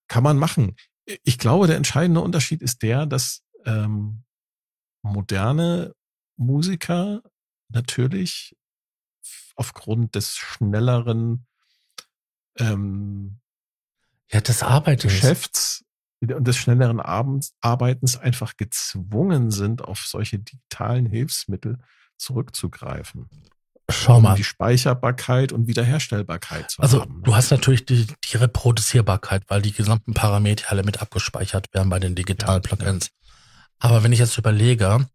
Kann 0.08 0.24
man 0.24 0.36
machen. 0.36 0.76
Ich 1.24 1.38
glaube, 1.38 1.66
der 1.66 1.76
entscheidende 1.76 2.20
Unterschied 2.20 2.62
ist 2.62 2.82
der, 2.82 3.06
dass 3.06 3.42
ähm, 3.64 4.24
moderne 5.02 5.94
Musiker 6.36 7.22
natürlich 7.68 8.56
aufgrund 9.54 10.14
des 10.14 10.36
schnelleren 10.36 11.46
ähm, 12.58 13.40
ja, 14.30 14.40
des 14.40 14.62
Arbeitens. 14.62 15.12
Geschäfts 15.12 15.84
und 16.20 16.46
des 16.46 16.56
schnelleren 16.56 17.00
Arbeitens 17.00 18.16
einfach 18.16 18.56
gezwungen 18.56 19.50
sind, 19.50 19.82
auf 19.82 20.00
solche 20.00 20.38
digitalen 20.38 21.06
Hilfsmittel 21.06 21.78
zurückzugreifen. 22.16 23.28
Schau 23.88 24.18
um 24.18 24.22
mal. 24.22 24.34
die 24.36 24.44
Speicherbarkeit 24.44 25.52
und 25.52 25.66
Wiederherstellbarkeit 25.66 26.70
zu 26.70 26.82
also, 26.82 27.00
haben. 27.00 27.12
Also 27.12 27.22
du 27.22 27.34
hast 27.34 27.50
natürlich 27.50 27.86
die, 27.86 28.06
die 28.06 28.36
Reproduzierbarkeit, 28.36 29.44
weil 29.48 29.62
die 29.62 29.72
gesamten 29.72 30.14
Parameter 30.14 30.70
alle 30.70 30.82
mit 30.82 31.00
abgespeichert 31.00 31.72
werden 31.74 31.90
bei 31.90 31.98
den 31.98 32.14
digitalen 32.14 32.62
Plugins. 32.62 33.06
Ja. 33.06 33.12
Aber 33.80 34.02
wenn 34.02 34.12
ich 34.12 34.18
jetzt 34.18 34.38
überlege, 34.38 35.08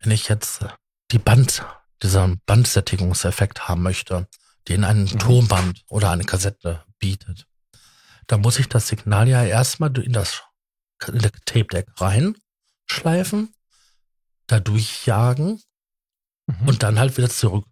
wenn 0.00 0.12
ich 0.12 0.28
jetzt 0.28 0.64
die 1.10 1.18
Band, 1.18 1.64
dieser 2.02 2.34
Bandsättigungseffekt 2.46 3.68
haben 3.68 3.82
möchte, 3.82 4.26
den 4.68 4.84
ein 4.84 5.02
Mhm. 5.04 5.18
Tonband 5.18 5.82
oder 5.88 6.10
eine 6.10 6.24
Kassette 6.24 6.82
bietet, 6.98 7.46
dann 8.26 8.40
muss 8.40 8.58
ich 8.58 8.68
das 8.68 8.88
Signal 8.88 9.28
ja 9.28 9.44
erstmal 9.44 9.96
in 9.98 10.12
das 10.12 10.42
in 11.08 11.18
das 11.18 11.32
Tape 11.44 11.66
Deck 11.66 11.86
reinschleifen, 11.98 13.52
da 14.46 14.60
durchjagen 14.60 15.60
Mhm. 16.46 16.68
und 16.68 16.82
dann 16.82 16.98
halt 16.98 17.16
wieder 17.16 17.28
zurück. 17.28 17.66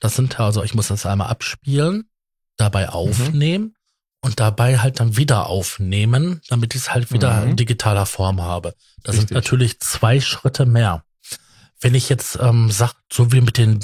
Das 0.00 0.16
sind 0.16 0.38
also, 0.38 0.62
ich 0.64 0.74
muss 0.74 0.88
das 0.88 1.06
einmal 1.06 1.28
abspielen, 1.28 2.08
dabei 2.56 2.84
Mhm. 2.86 2.90
aufnehmen 2.92 3.74
und 4.20 4.38
dabei 4.40 4.78
halt 4.80 5.00
dann 5.00 5.16
wieder 5.16 5.46
aufnehmen, 5.46 6.40
damit 6.48 6.74
ich 6.74 6.82
es 6.82 6.92
halt 6.92 7.12
wieder 7.12 7.40
Mhm. 7.42 7.50
in 7.50 7.56
digitaler 7.56 8.06
Form 8.06 8.40
habe. 8.42 8.74
Das 9.02 9.14
sind 9.14 9.22
Richtig. 9.24 9.34
natürlich 9.36 9.80
zwei 9.80 10.20
Schritte 10.20 10.66
mehr. 10.66 11.04
Wenn 11.80 11.94
ich 11.94 12.08
jetzt 12.08 12.36
ähm, 12.40 12.70
sag, 12.70 12.94
so 13.12 13.30
wie 13.32 13.40
mit 13.40 13.56
den 13.56 13.78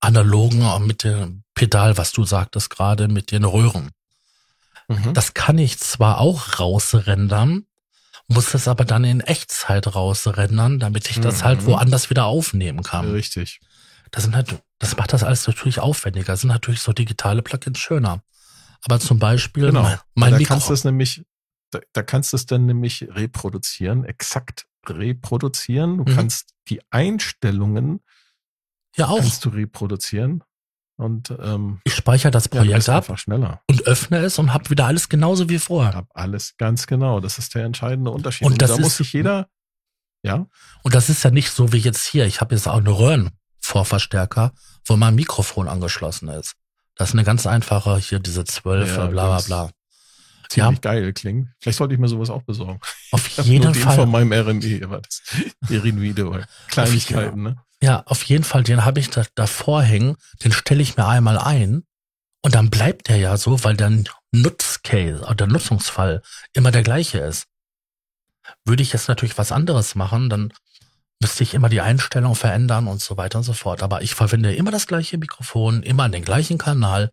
analogen, 0.00 0.62
mit 0.86 1.02
dem 1.04 1.42
Pedal, 1.58 1.96
was 1.98 2.12
du 2.12 2.24
sagtest 2.24 2.70
gerade, 2.70 3.08
mit 3.08 3.32
den 3.32 3.42
Röhren, 3.44 3.90
Mhm. 4.88 5.12
das 5.12 5.34
kann 5.34 5.58
ich 5.58 5.78
zwar 5.80 6.18
auch 6.20 6.60
rausrendern, 6.60 7.66
muss 8.28 8.54
es 8.54 8.68
aber 8.68 8.84
dann 8.84 9.02
in 9.04 9.20
Echtzeit 9.20 9.92
rausrendern, 9.94 10.78
damit 10.78 11.10
ich 11.10 11.20
das 11.20 11.40
Mhm. 11.40 11.44
halt 11.44 11.66
woanders 11.66 12.10
wieder 12.10 12.26
aufnehmen 12.26 12.82
kann. 12.84 13.10
Richtig. 13.10 13.60
Das 14.12 14.22
sind 14.22 14.36
halt, 14.36 14.62
das 14.78 14.96
macht 14.96 15.12
das 15.12 15.24
alles 15.24 15.46
natürlich 15.48 15.80
aufwendiger. 15.80 16.32
Das 16.32 16.42
sind 16.42 16.48
natürlich 16.50 16.80
so 16.80 16.92
digitale 16.92 17.42
Plugins 17.42 17.78
schöner. 17.80 18.22
Aber 18.84 19.00
zum 19.00 19.18
Beispiel 19.18 19.66
Genau. 19.66 19.82
mein, 19.82 19.98
mein 20.14 20.30
da 20.32 20.38
Mikro. 20.38 20.54
kannst 20.54 20.68
du 20.68 20.72
es 20.74 20.84
nämlich, 20.84 21.24
da, 21.72 21.80
da 21.92 22.02
kannst 22.02 22.32
du 22.32 22.36
es 22.36 22.46
dann 22.46 22.64
nämlich 22.66 23.06
reproduzieren, 23.10 24.04
exakt 24.04 24.66
reproduzieren. 24.86 25.98
Du 25.98 26.04
Mhm. 26.10 26.14
kannst 26.16 26.54
die 26.68 26.80
Einstellungen 26.90 28.00
ja 28.96 29.08
auch. 29.08 29.18
kannst 29.18 29.44
du 29.44 29.48
reproduzieren 29.50 30.44
und 30.98 31.30
ähm, 31.42 31.80
Ich 31.84 31.94
speichere 31.94 32.30
das 32.30 32.44
ja, 32.44 32.50
Projekt 32.60 32.74
bist 32.76 32.88
ab 32.90 32.96
einfach 33.04 33.18
schneller. 33.18 33.62
und 33.70 33.86
öffne 33.86 34.18
es 34.18 34.38
und 34.38 34.52
habe 34.52 34.68
wieder 34.68 34.84
alles 34.86 35.08
genauso 35.08 35.48
wie 35.48 35.58
vorher. 35.58 35.94
Hab 35.94 36.08
alles 36.14 36.54
ganz 36.58 36.86
genau. 36.86 37.20
Das 37.20 37.38
ist 37.38 37.54
der 37.54 37.64
entscheidende 37.64 38.10
Unterschied. 38.10 38.46
Und 38.46 38.60
das 38.60 38.70
da 38.70 38.76
ist- 38.76 38.82
muss 38.82 38.96
sich 38.98 39.12
jeder, 39.14 39.48
ja, 40.22 40.46
Und 40.82 40.94
das 40.94 41.08
ist 41.08 41.22
ja 41.22 41.30
nicht 41.30 41.50
so 41.50 41.72
wie 41.72 41.78
jetzt 41.78 42.04
hier. 42.04 42.26
Ich 42.26 42.40
habe 42.40 42.54
jetzt 42.54 42.66
auch 42.68 42.76
eine 42.78 42.90
Röhrenvorverstärker, 42.90 44.52
wo 44.86 44.96
mein 44.96 45.14
Mikrofon 45.14 45.68
angeschlossen 45.68 46.28
ist. 46.28 46.54
Das 46.96 47.10
ist 47.10 47.14
eine 47.14 47.24
ganz 47.24 47.46
einfache, 47.46 47.96
hier 47.98 48.18
diese 48.18 48.44
12, 48.44 48.96
Ja, 48.96 49.06
bla 49.06 49.26
bla 49.38 49.40
bla. 49.40 49.70
ziemlich 50.48 50.80
geil 50.80 51.12
klingt. 51.12 51.48
Vielleicht 51.60 51.78
sollte 51.78 51.94
ich 51.94 52.00
mir 52.00 52.08
sowas 52.08 52.30
auch 52.30 52.42
besorgen. 52.42 52.80
Auf 53.12 53.28
jeden 53.40 53.64
nur 53.64 53.72
den 53.72 53.82
Fall. 53.82 53.94
von 53.96 54.10
meinem 54.10 54.32
RME, 54.32 54.80
aber 54.82 55.00
das 55.02 55.22
Erinvide, 55.70 56.28
weil 56.30 56.46
Kleinigkeiten, 56.68 57.42
ne? 57.42 57.56
Ja, 57.82 58.02
auf 58.06 58.24
jeden 58.24 58.44
Fall, 58.44 58.64
den 58.64 58.84
habe 58.84 59.00
ich 59.00 59.10
da, 59.10 59.24
davor 59.34 59.82
hängen, 59.82 60.16
den 60.42 60.52
stelle 60.52 60.82
ich 60.82 60.96
mir 60.96 61.06
einmal 61.06 61.38
ein 61.38 61.84
und 62.42 62.54
dann 62.54 62.70
bleibt 62.70 63.08
der 63.08 63.18
ja 63.18 63.36
so, 63.36 63.62
weil 63.64 63.76
der 63.76 64.04
Nutzcase 64.32 65.22
oder 65.22 65.34
der 65.34 65.46
Nutzungsfall 65.46 66.22
immer 66.52 66.70
der 66.70 66.82
gleiche 66.82 67.18
ist. 67.18 67.46
Würde 68.64 68.82
ich 68.82 68.92
jetzt 68.92 69.08
natürlich 69.08 69.38
was 69.38 69.52
anderes 69.52 69.94
machen, 69.94 70.28
dann 70.28 70.52
müsste 71.20 71.42
ich 71.42 71.54
immer 71.54 71.68
die 71.68 71.80
Einstellung 71.80 72.34
verändern 72.34 72.86
und 72.86 73.00
so 73.00 73.16
weiter 73.16 73.38
und 73.38 73.44
so 73.44 73.52
fort. 73.52 73.82
Aber 73.82 74.02
ich 74.02 74.14
verwende 74.14 74.54
immer 74.54 74.70
das 74.70 74.86
gleiche 74.86 75.18
Mikrofon, 75.18 75.82
immer 75.82 76.04
an 76.04 76.12
den 76.12 76.24
gleichen 76.24 76.58
Kanal 76.58 77.10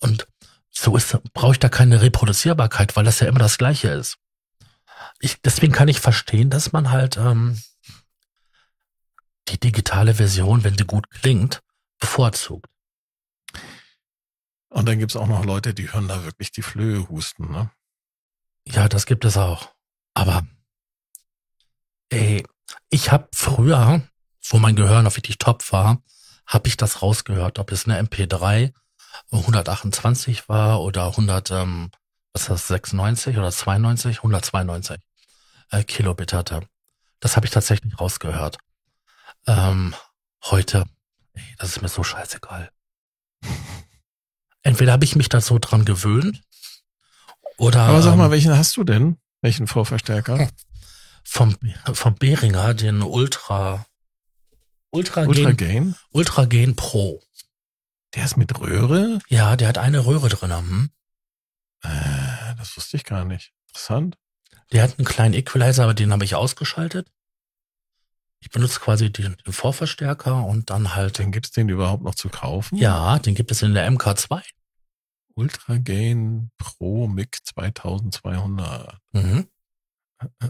und 0.00 0.26
so 0.70 0.96
ist, 0.96 1.18
brauche 1.32 1.52
ich 1.52 1.58
da 1.58 1.68
keine 1.68 2.02
Reproduzierbarkeit, 2.02 2.94
weil 2.94 3.04
das 3.04 3.20
ja 3.20 3.26
immer 3.26 3.40
das 3.40 3.58
gleiche 3.58 3.88
ist. 3.88 4.16
Ich, 5.20 5.40
deswegen 5.42 5.72
kann 5.72 5.88
ich 5.88 6.00
verstehen, 6.00 6.50
dass 6.50 6.72
man 6.72 6.90
halt 6.92 7.16
ähm, 7.16 7.60
die 9.50 9.58
digitale 9.58 10.14
Version, 10.14 10.64
wenn 10.64 10.76
sie 10.76 10.84
gut 10.84 11.10
klingt, 11.10 11.60
bevorzugt. 11.98 12.66
Und 14.70 14.86
dann 14.86 14.98
gibt's 14.98 15.16
auch 15.16 15.26
noch 15.26 15.44
Leute, 15.44 15.74
die 15.74 15.92
hören 15.92 16.08
da 16.08 16.24
wirklich 16.24 16.52
die 16.52 16.62
Flöhe 16.62 17.08
husten, 17.08 17.50
ne? 17.50 17.70
Ja, 18.64 18.88
das 18.88 19.06
gibt 19.06 19.24
es 19.24 19.36
auch. 19.36 19.74
Aber 20.14 20.46
ey, 22.10 22.44
ich 22.90 23.10
habe 23.10 23.28
früher, 23.32 24.02
wo 24.48 24.58
mein 24.58 24.76
Gehör 24.76 25.02
noch 25.02 25.16
wirklich 25.16 25.38
top 25.38 25.72
war, 25.72 26.02
habe 26.46 26.68
ich 26.68 26.76
das 26.76 27.02
rausgehört, 27.02 27.58
ob 27.58 27.72
es 27.72 27.86
eine 27.86 28.00
MP3 28.02 28.72
128 29.30 30.48
war 30.48 30.80
oder 30.82 31.06
100, 31.06 31.50
ähm, 31.50 31.90
was 32.32 32.42
ist 32.42 32.50
das, 32.50 32.68
96 32.68 33.36
oder 33.38 33.50
92, 33.50 34.18
192 34.18 34.98
äh, 35.70 35.84
Kilobit 35.84 36.32
hatte. 36.32 36.66
Das 37.20 37.36
habe 37.36 37.46
ich 37.46 37.52
tatsächlich 37.52 37.98
rausgehört. 37.98 38.58
Ähm, 39.48 39.94
heute, 40.44 40.84
ey, 41.32 41.42
das 41.56 41.70
ist 41.70 41.82
mir 41.82 41.88
so 41.88 42.04
scheißegal. 42.04 42.70
Entweder 44.62 44.92
habe 44.92 45.06
ich 45.06 45.16
mich 45.16 45.30
da 45.30 45.40
so 45.40 45.58
dran 45.58 45.86
gewöhnt 45.86 46.42
oder 47.56 47.80
Aber 47.80 48.02
sag 48.02 48.16
mal, 48.16 48.26
ähm, 48.26 48.30
welchen 48.30 48.54
hast 48.54 48.76
du 48.76 48.84
denn? 48.84 49.16
Welchen 49.40 49.66
Vorverstärker? 49.66 50.50
vom, 51.24 51.56
vom 51.94 52.14
Behringer 52.16 52.74
den 52.74 53.00
Ultra 53.00 53.86
Ultra, 54.90 55.22
Ultra 55.22 55.52
Gen, 55.52 55.56
Gain? 55.56 55.94
Ultra 56.10 56.44
Gen 56.44 56.76
Pro. 56.76 57.22
Der 58.14 58.26
ist 58.26 58.36
mit 58.36 58.58
Röhre? 58.60 59.18
Ja, 59.28 59.56
der 59.56 59.68
hat 59.68 59.78
eine 59.78 60.04
Röhre 60.04 60.28
drin. 60.28 60.52
Hm? 60.52 60.90
Äh, 61.82 62.54
das 62.58 62.76
wusste 62.76 62.98
ich 62.98 63.04
gar 63.04 63.24
nicht. 63.24 63.52
Interessant. 63.68 64.18
Der 64.72 64.82
hat 64.82 64.98
einen 64.98 65.06
kleinen 65.06 65.34
Equalizer, 65.34 65.84
aber 65.84 65.94
den 65.94 66.12
habe 66.12 66.24
ich 66.24 66.34
ausgeschaltet. 66.34 67.08
Ich 68.40 68.50
benutze 68.50 68.78
quasi 68.80 69.10
den, 69.12 69.36
den 69.44 69.52
Vorverstärker 69.52 70.44
und 70.44 70.70
dann 70.70 70.94
halt. 70.94 71.18
Den 71.18 71.32
gibt's 71.32 71.50
den 71.50 71.68
überhaupt 71.68 72.02
noch 72.04 72.14
zu 72.14 72.28
kaufen? 72.28 72.76
Ja, 72.76 73.18
den 73.18 73.34
gibt 73.34 73.50
es 73.50 73.62
in 73.62 73.74
der 73.74 73.90
MK2. 73.90 74.42
Ultra 75.34 75.76
Gain 75.78 76.50
Pro 76.58 77.06
MIG 77.08 77.36
2200. 77.44 78.98
Mhm. 79.12 79.48
Äh, 80.20 80.48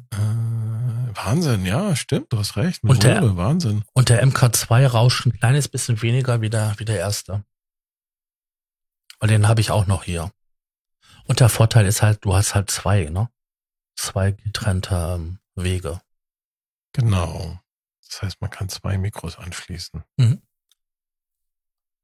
Wahnsinn, 1.14 1.66
ja, 1.66 1.94
stimmt, 1.96 2.32
du 2.32 2.38
hast 2.38 2.56
recht. 2.56 2.82
Und 2.84 3.02
der- 3.02 3.22
Röhre, 3.22 3.36
Wahnsinn. 3.36 3.84
Und 3.92 4.08
der 4.08 4.22
MK2 4.26 4.86
rauscht 4.86 5.26
ein 5.26 5.32
kleines 5.38 5.68
bisschen 5.68 6.00
weniger 6.00 6.40
wie 6.40 6.48
der, 6.50 6.74
wie 6.78 6.84
der 6.86 6.98
erste. 6.98 7.44
Weil 9.20 9.28
den 9.28 9.48
habe 9.48 9.60
ich 9.60 9.70
auch 9.70 9.86
noch 9.86 10.04
hier. 10.04 10.30
Und 11.26 11.40
der 11.40 11.48
Vorteil 11.48 11.84
ist 11.86 12.00
halt, 12.02 12.24
du 12.24 12.34
hast 12.34 12.54
halt 12.54 12.70
zwei, 12.70 13.04
ne? 13.10 13.28
Zwei 13.96 14.30
getrennte 14.32 14.94
ähm, 15.16 15.38
Wege. 15.54 16.00
Genau. 16.94 17.58
Das 18.08 18.22
heißt, 18.22 18.40
man 18.40 18.50
kann 18.50 18.68
zwei 18.68 18.98
Mikros 18.98 19.38
anschließen. 19.38 20.02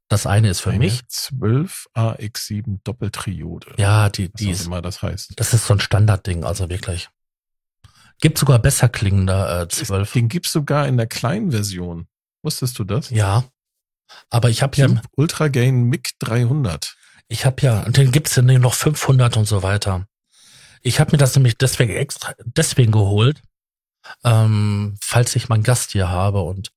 Das 0.09 0.27
eine 0.27 0.51
ist 0.51 0.61
für 0.61 0.71
Eine 0.71 0.79
mich. 0.81 1.07
12 1.09 1.89
AX7 1.95 2.81
Doppeltriode. 2.85 3.75
Ja, 3.79 4.11
die, 4.11 4.31
die 4.33 4.51
ist, 4.51 4.67
immer 4.67 4.83
das 4.83 5.03
heißt. 5.03 5.33
das 5.37 5.55
ist 5.55 5.67
so 5.67 5.75
ein 5.75 5.81
Standardding, 5.81 6.45
also 6.45 6.69
wirklich. 6.69 7.09
Gibt 8.21 8.39
sogar 8.39 8.59
besser 8.59 8.89
klingende 8.89 9.63
äh, 9.63 9.69
12. 9.69 10.13
Den 10.13 10.29
gibt's 10.29 10.53
sogar 10.53 10.87
in 10.87 10.97
der 10.97 11.07
kleinen 11.07 11.51
Version. 11.51 12.07
Wusstest 12.43 12.79
du 12.79 12.85
das? 12.85 13.11
Ja. 13.11 13.45
Aber 14.31 14.51
ich 14.51 14.63
habe 14.63 14.77
ja, 14.77 15.03
Ultra 15.17 15.49
Gain 15.49 15.85
MIG 15.85 16.11
300. 16.21 16.97
ich 17.29 17.47
habe 17.47 17.63
ja, 17.63 17.83
und 17.83 17.97
den 17.97 18.13
gibt's 18.13 18.35
dann 18.35 18.47
noch 18.47 18.75
500 18.75 19.37
und 19.37 19.47
so 19.47 19.63
weiter. 19.63 20.07
Ich 20.83 21.01
habe 21.01 21.13
mir 21.13 21.19
das 21.19 21.35
nämlich 21.35 21.57
deswegen 21.57 21.95
extra, 21.95 22.35
deswegen 22.45 22.93
geholt, 22.93 23.43
ähm, 24.23 24.97
falls 25.01 25.37
ich 25.37 25.49
mal 25.49 25.57
einen 25.57 25.65
Gast 25.65 25.93
hier 25.93 26.09
habe 26.09 26.43
und 26.43 26.73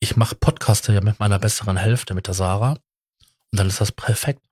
ich 0.00 0.16
mache 0.16 0.36
Podcaster 0.36 0.92
ja 0.92 1.00
mit 1.00 1.18
meiner 1.18 1.38
besseren 1.38 1.76
Hälfte, 1.76 2.14
mit 2.14 2.26
der 2.26 2.34
Sarah. 2.34 2.72
Und 3.50 3.58
dann 3.58 3.66
ist 3.66 3.80
das 3.80 3.92
perfekt. 3.92 4.42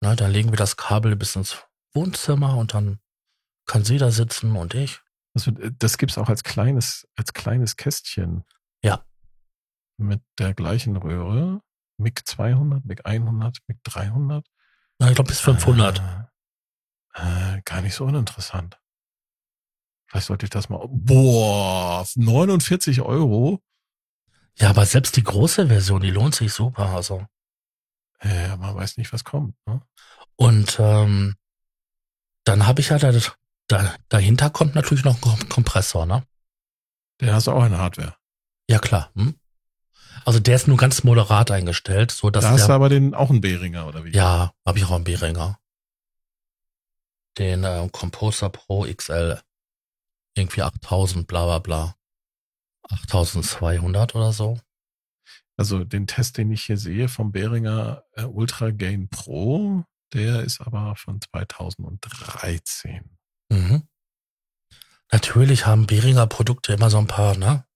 Na, 0.00 0.16
dann 0.16 0.30
legen 0.30 0.50
wir 0.50 0.56
das 0.56 0.76
Kabel 0.76 1.14
bis 1.16 1.36
ins 1.36 1.58
Wohnzimmer 1.92 2.56
und 2.56 2.74
dann 2.74 2.98
kann 3.66 3.84
sie 3.84 3.98
da 3.98 4.10
sitzen 4.10 4.56
und 4.56 4.74
ich. 4.74 5.00
Das, 5.34 5.50
das 5.78 5.98
gibt's 5.98 6.18
auch 6.18 6.28
als 6.28 6.42
kleines, 6.42 7.06
als 7.16 7.32
kleines 7.32 7.76
Kästchen. 7.76 8.44
Ja. 8.82 9.04
Mit 9.98 10.22
der 10.38 10.54
gleichen 10.54 10.96
Röhre. 10.96 11.60
MIG 11.98 12.22
200, 12.24 12.84
MIG 12.84 13.04
100, 13.04 13.58
MIG 13.68 13.78
300. 13.84 14.46
Na, 14.98 15.08
ich 15.08 15.14
glaube 15.14 15.28
bis 15.28 15.40
500. 15.40 15.98
Äh, 17.14 17.58
äh, 17.58 17.62
gar 17.64 17.82
nicht 17.82 17.94
so 17.94 18.04
uninteressant. 18.04 18.81
Vielleicht 20.12 20.26
sollte 20.26 20.44
ich 20.44 20.50
das 20.50 20.68
mal. 20.68 20.86
Boah, 20.90 22.06
49 22.16 23.00
Euro. 23.00 23.62
Ja, 24.58 24.68
aber 24.68 24.84
selbst 24.84 25.16
die 25.16 25.22
große 25.22 25.68
Version, 25.68 26.02
die 26.02 26.10
lohnt 26.10 26.34
sich 26.34 26.52
super. 26.52 26.90
Also. 26.90 27.26
Äh, 28.20 28.54
man 28.58 28.74
weiß 28.74 28.98
nicht, 28.98 29.10
was 29.14 29.24
kommt. 29.24 29.54
Ne? 29.66 29.80
Und 30.36 30.76
ähm, 30.78 31.34
dann 32.44 32.66
habe 32.66 32.82
ich 32.82 32.90
ja 32.90 32.98
da, 32.98 33.10
da, 33.68 33.94
dahinter 34.10 34.50
kommt 34.50 34.74
natürlich 34.74 35.02
noch 35.02 35.14
ein 35.14 35.20
Kom- 35.22 35.48
Kompressor, 35.48 36.04
ne? 36.04 36.22
Der 37.20 37.34
hast 37.34 37.46
du 37.46 37.52
auch 37.52 37.62
eine 37.62 37.78
Hardware. 37.78 38.14
Ja 38.68 38.80
klar. 38.80 39.10
Hm? 39.14 39.34
Also 40.26 40.40
der 40.40 40.56
ist 40.56 40.68
nur 40.68 40.76
ganz 40.76 41.04
moderat 41.04 41.50
eingestellt, 41.50 42.10
so 42.10 42.28
dass 42.28 42.44
da 42.44 42.50
hast 42.50 42.64
du 42.64 42.66
der, 42.66 42.74
aber 42.76 42.90
den 42.90 43.14
auch 43.14 43.30
einen 43.30 43.40
Behringer, 43.40 43.86
oder 43.86 44.04
wie? 44.04 44.10
ja, 44.10 44.52
habe 44.66 44.78
ich 44.78 44.84
auch 44.84 44.90
einen 44.92 45.04
Behringer. 45.04 45.58
Den 47.38 47.64
äh, 47.64 47.88
Composer 47.90 48.50
Pro 48.50 48.84
XL. 48.84 49.40
Irgendwie 50.34 50.62
8000, 50.62 51.26
bla 51.26 51.44
bla 51.44 51.58
bla. 51.58 51.96
8200 52.88 54.14
oder 54.14 54.32
so. 54.32 54.58
Also 55.56 55.84
den 55.84 56.06
Test, 56.06 56.38
den 56.38 56.50
ich 56.50 56.64
hier 56.64 56.78
sehe 56.78 57.08
vom 57.08 57.32
Behringer 57.32 58.04
äh, 58.14 58.24
Ultra 58.24 58.70
Gain 58.70 59.08
Pro, 59.08 59.84
der 60.12 60.42
ist 60.42 60.60
aber 60.60 60.96
von 60.96 61.20
2013. 61.20 63.18
Mhm. 63.50 63.88
Natürlich 65.10 65.66
haben 65.66 65.86
Behringer 65.86 66.26
Produkte 66.26 66.72
immer 66.72 66.90
so 66.90 66.98
ein 66.98 67.06
paar, 67.06 67.36
ne? 67.36 67.66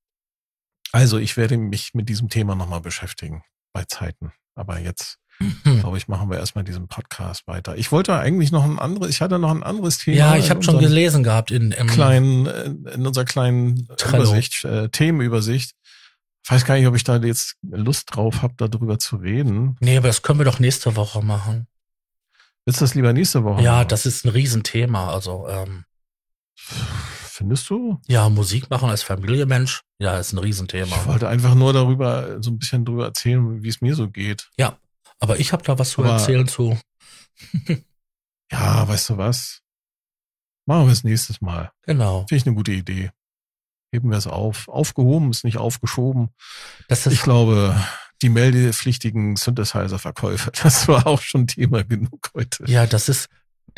Also 0.92 1.18
ich 1.18 1.36
werde 1.36 1.58
mich 1.58 1.92
mit 1.92 2.08
diesem 2.08 2.28
Thema 2.28 2.54
nochmal 2.54 2.80
beschäftigen 2.80 3.44
bei 3.74 3.84
Zeiten. 3.84 4.32
Aber 4.54 4.78
jetzt, 4.78 5.18
mhm. 5.38 5.60
glaube 5.80 5.98
ich, 5.98 6.08
machen 6.08 6.30
wir 6.30 6.38
erstmal 6.38 6.64
diesen 6.64 6.88
Podcast 6.88 7.46
weiter. 7.46 7.76
Ich 7.76 7.92
wollte 7.92 8.14
eigentlich 8.16 8.52
noch 8.52 8.64
ein 8.64 8.78
anderes, 8.78 9.10
ich 9.10 9.20
hatte 9.20 9.38
noch 9.38 9.50
ein 9.50 9.62
anderes 9.62 9.98
Thema. 9.98 10.16
Ja, 10.16 10.36
ich 10.36 10.50
habe 10.50 10.62
schon 10.62 10.78
gelesen 10.78 11.22
gehabt 11.22 11.50
in, 11.50 11.72
im 11.72 11.86
kleinen, 11.86 12.46
in 12.46 13.06
unserer 13.06 13.24
kleinen 13.24 13.88
Trello. 13.96 14.24
Übersicht, 14.24 14.64
äh, 14.64 14.88
Themenübersicht. 14.88 15.72
Ich 16.44 16.50
weiß 16.50 16.64
gar 16.64 16.76
nicht, 16.76 16.86
ob 16.86 16.94
ich 16.94 17.04
da 17.04 17.16
jetzt 17.16 17.56
Lust 17.62 18.14
drauf 18.14 18.42
habe, 18.42 18.54
darüber 18.56 18.98
zu 18.98 19.16
reden. 19.16 19.76
Nee, 19.80 19.96
aber 19.96 20.06
das 20.08 20.22
können 20.22 20.38
wir 20.38 20.44
doch 20.44 20.60
nächste 20.60 20.94
Woche 20.94 21.22
machen. 21.22 21.66
Willst 22.64 22.80
du 22.80 22.84
das 22.84 22.94
lieber 22.94 23.12
nächste 23.12 23.44
Woche? 23.44 23.62
Ja, 23.62 23.76
machen? 23.76 23.88
das 23.88 24.06
ist 24.06 24.24
ein 24.24 24.28
Riesenthema. 24.28 25.12
Also, 25.12 25.48
ähm, 25.48 25.84
Findest 27.36 27.68
du? 27.68 28.00
Ja, 28.06 28.30
Musik 28.30 28.70
machen 28.70 28.88
als 28.88 29.02
Familienmensch, 29.02 29.82
ja, 29.98 30.18
ist 30.18 30.32
ein 30.32 30.38
Riesenthema. 30.38 30.96
Ich 30.96 31.06
wollte 31.06 31.28
einfach 31.28 31.54
nur 31.54 31.74
darüber, 31.74 32.42
so 32.42 32.50
ein 32.50 32.58
bisschen 32.58 32.86
darüber 32.86 33.04
erzählen, 33.04 33.62
wie 33.62 33.68
es 33.68 33.82
mir 33.82 33.94
so 33.94 34.08
geht. 34.08 34.48
Ja, 34.56 34.78
aber 35.18 35.38
ich 35.38 35.52
habe 35.52 35.62
da 35.62 35.78
was 35.78 35.90
zu 35.90 36.02
aber, 36.02 36.14
erzählen 36.14 36.46
zu. 36.46 36.78
ja, 38.52 38.88
weißt 38.88 39.10
du 39.10 39.16
was? 39.16 39.62
Machen 40.66 40.86
wir 40.86 40.92
es 40.92 41.04
nächstes 41.04 41.40
Mal. 41.40 41.70
Genau. 41.82 42.26
Finde 42.28 42.36
ich 42.36 42.46
eine 42.46 42.56
gute 42.56 42.72
Idee. 42.72 43.10
Heben 43.92 44.10
wir 44.10 44.18
es 44.18 44.26
auf. 44.26 44.68
Aufgehoben 44.68 45.30
ist 45.30 45.44
nicht 45.44 45.58
aufgeschoben. 45.58 46.30
Das 46.88 47.06
ist 47.06 47.12
ich 47.12 47.22
glaube, 47.22 47.80
die 48.22 48.28
meldepflichtigen 48.30 49.36
Synthesizer-Verkäufe, 49.36 50.50
das 50.62 50.88
war 50.88 51.06
auch 51.06 51.20
schon 51.20 51.46
Thema 51.46 51.84
genug 51.84 52.30
heute. 52.34 52.64
Ja, 52.66 52.86
das 52.86 53.08
ist, 53.08 53.28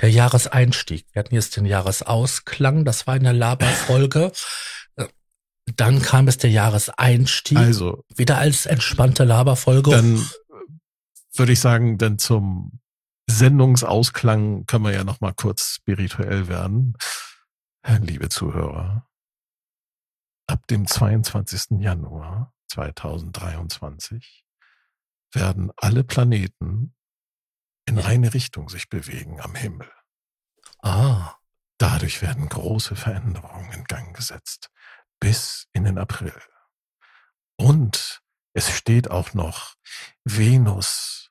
der 0.00 0.10
Jahreseinstieg. 0.10 1.06
Wir 1.12 1.20
hatten 1.20 1.34
jetzt 1.34 1.56
den 1.56 1.66
Jahresausklang, 1.66 2.84
das 2.84 3.06
war 3.06 3.16
in 3.16 3.24
der 3.24 3.32
Laberfolge. 3.32 4.32
Dann 5.76 6.00
kam 6.00 6.28
es 6.28 6.38
der 6.38 6.50
Jahreseinstieg. 6.50 7.58
Also. 7.58 8.04
Wieder 8.14 8.38
als 8.38 8.66
entspannte 8.66 9.24
Laberfolge. 9.24 9.90
Dann 9.90 10.26
würde 11.38 11.52
ich 11.52 11.60
sagen, 11.60 11.98
dann 11.98 12.18
zum 12.18 12.80
Sendungsausklang 13.28 14.66
können 14.66 14.84
wir 14.84 14.92
ja 14.92 15.04
noch 15.04 15.20
mal 15.20 15.34
kurz 15.34 15.74
spirituell 15.74 16.48
werden. 16.48 16.94
Liebe 18.00 18.28
Zuhörer, 18.28 19.08
ab 20.46 20.66
dem 20.66 20.86
22. 20.86 21.80
Januar 21.80 22.54
2023 22.68 24.44
werden 25.32 25.70
alle 25.76 26.04
Planeten 26.04 26.94
in 27.86 27.98
eine 27.98 28.34
Richtung 28.34 28.68
sich 28.68 28.88
bewegen 28.88 29.40
am 29.40 29.54
Himmel. 29.54 29.90
Ah. 30.82 31.34
Dadurch 31.80 32.22
werden 32.22 32.48
große 32.48 32.96
Veränderungen 32.96 33.70
in 33.70 33.84
Gang 33.84 34.14
gesetzt. 34.14 34.70
Bis 35.20 35.68
in 35.72 35.84
den 35.84 35.96
April. 35.96 36.34
Und 37.56 38.20
es 38.52 38.70
steht 38.70 39.10
auch 39.10 39.32
noch 39.32 39.76
Venus 40.24 41.27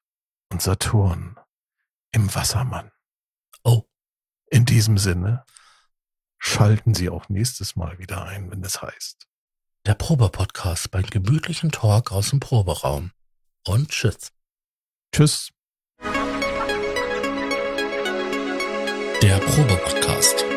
und 0.49 0.61
Saturn 0.61 1.37
im 2.11 2.33
Wassermann. 2.33 2.91
Oh. 3.63 3.83
In 4.49 4.65
diesem 4.65 4.97
Sinne 4.97 5.43
schalten 6.37 6.93
Sie 6.93 7.09
auch 7.09 7.29
nächstes 7.29 7.75
Mal 7.75 7.99
wieder 7.99 8.23
ein, 8.25 8.49
wenn 8.49 8.63
es 8.63 8.81
heißt. 8.81 9.27
Der 9.85 9.93
Probe-Podcast 9.93 10.91
beim 10.91 11.05
gemütlichen 11.05 11.71
Talk 11.71 12.11
aus 12.11 12.29
dem 12.29 12.39
Proberaum. 12.39 13.11
Und 13.65 13.89
tschüss. 13.89 14.31
Tschüss. 15.11 15.51
Der 19.21 19.39
Probe-Podcast. 19.39 20.56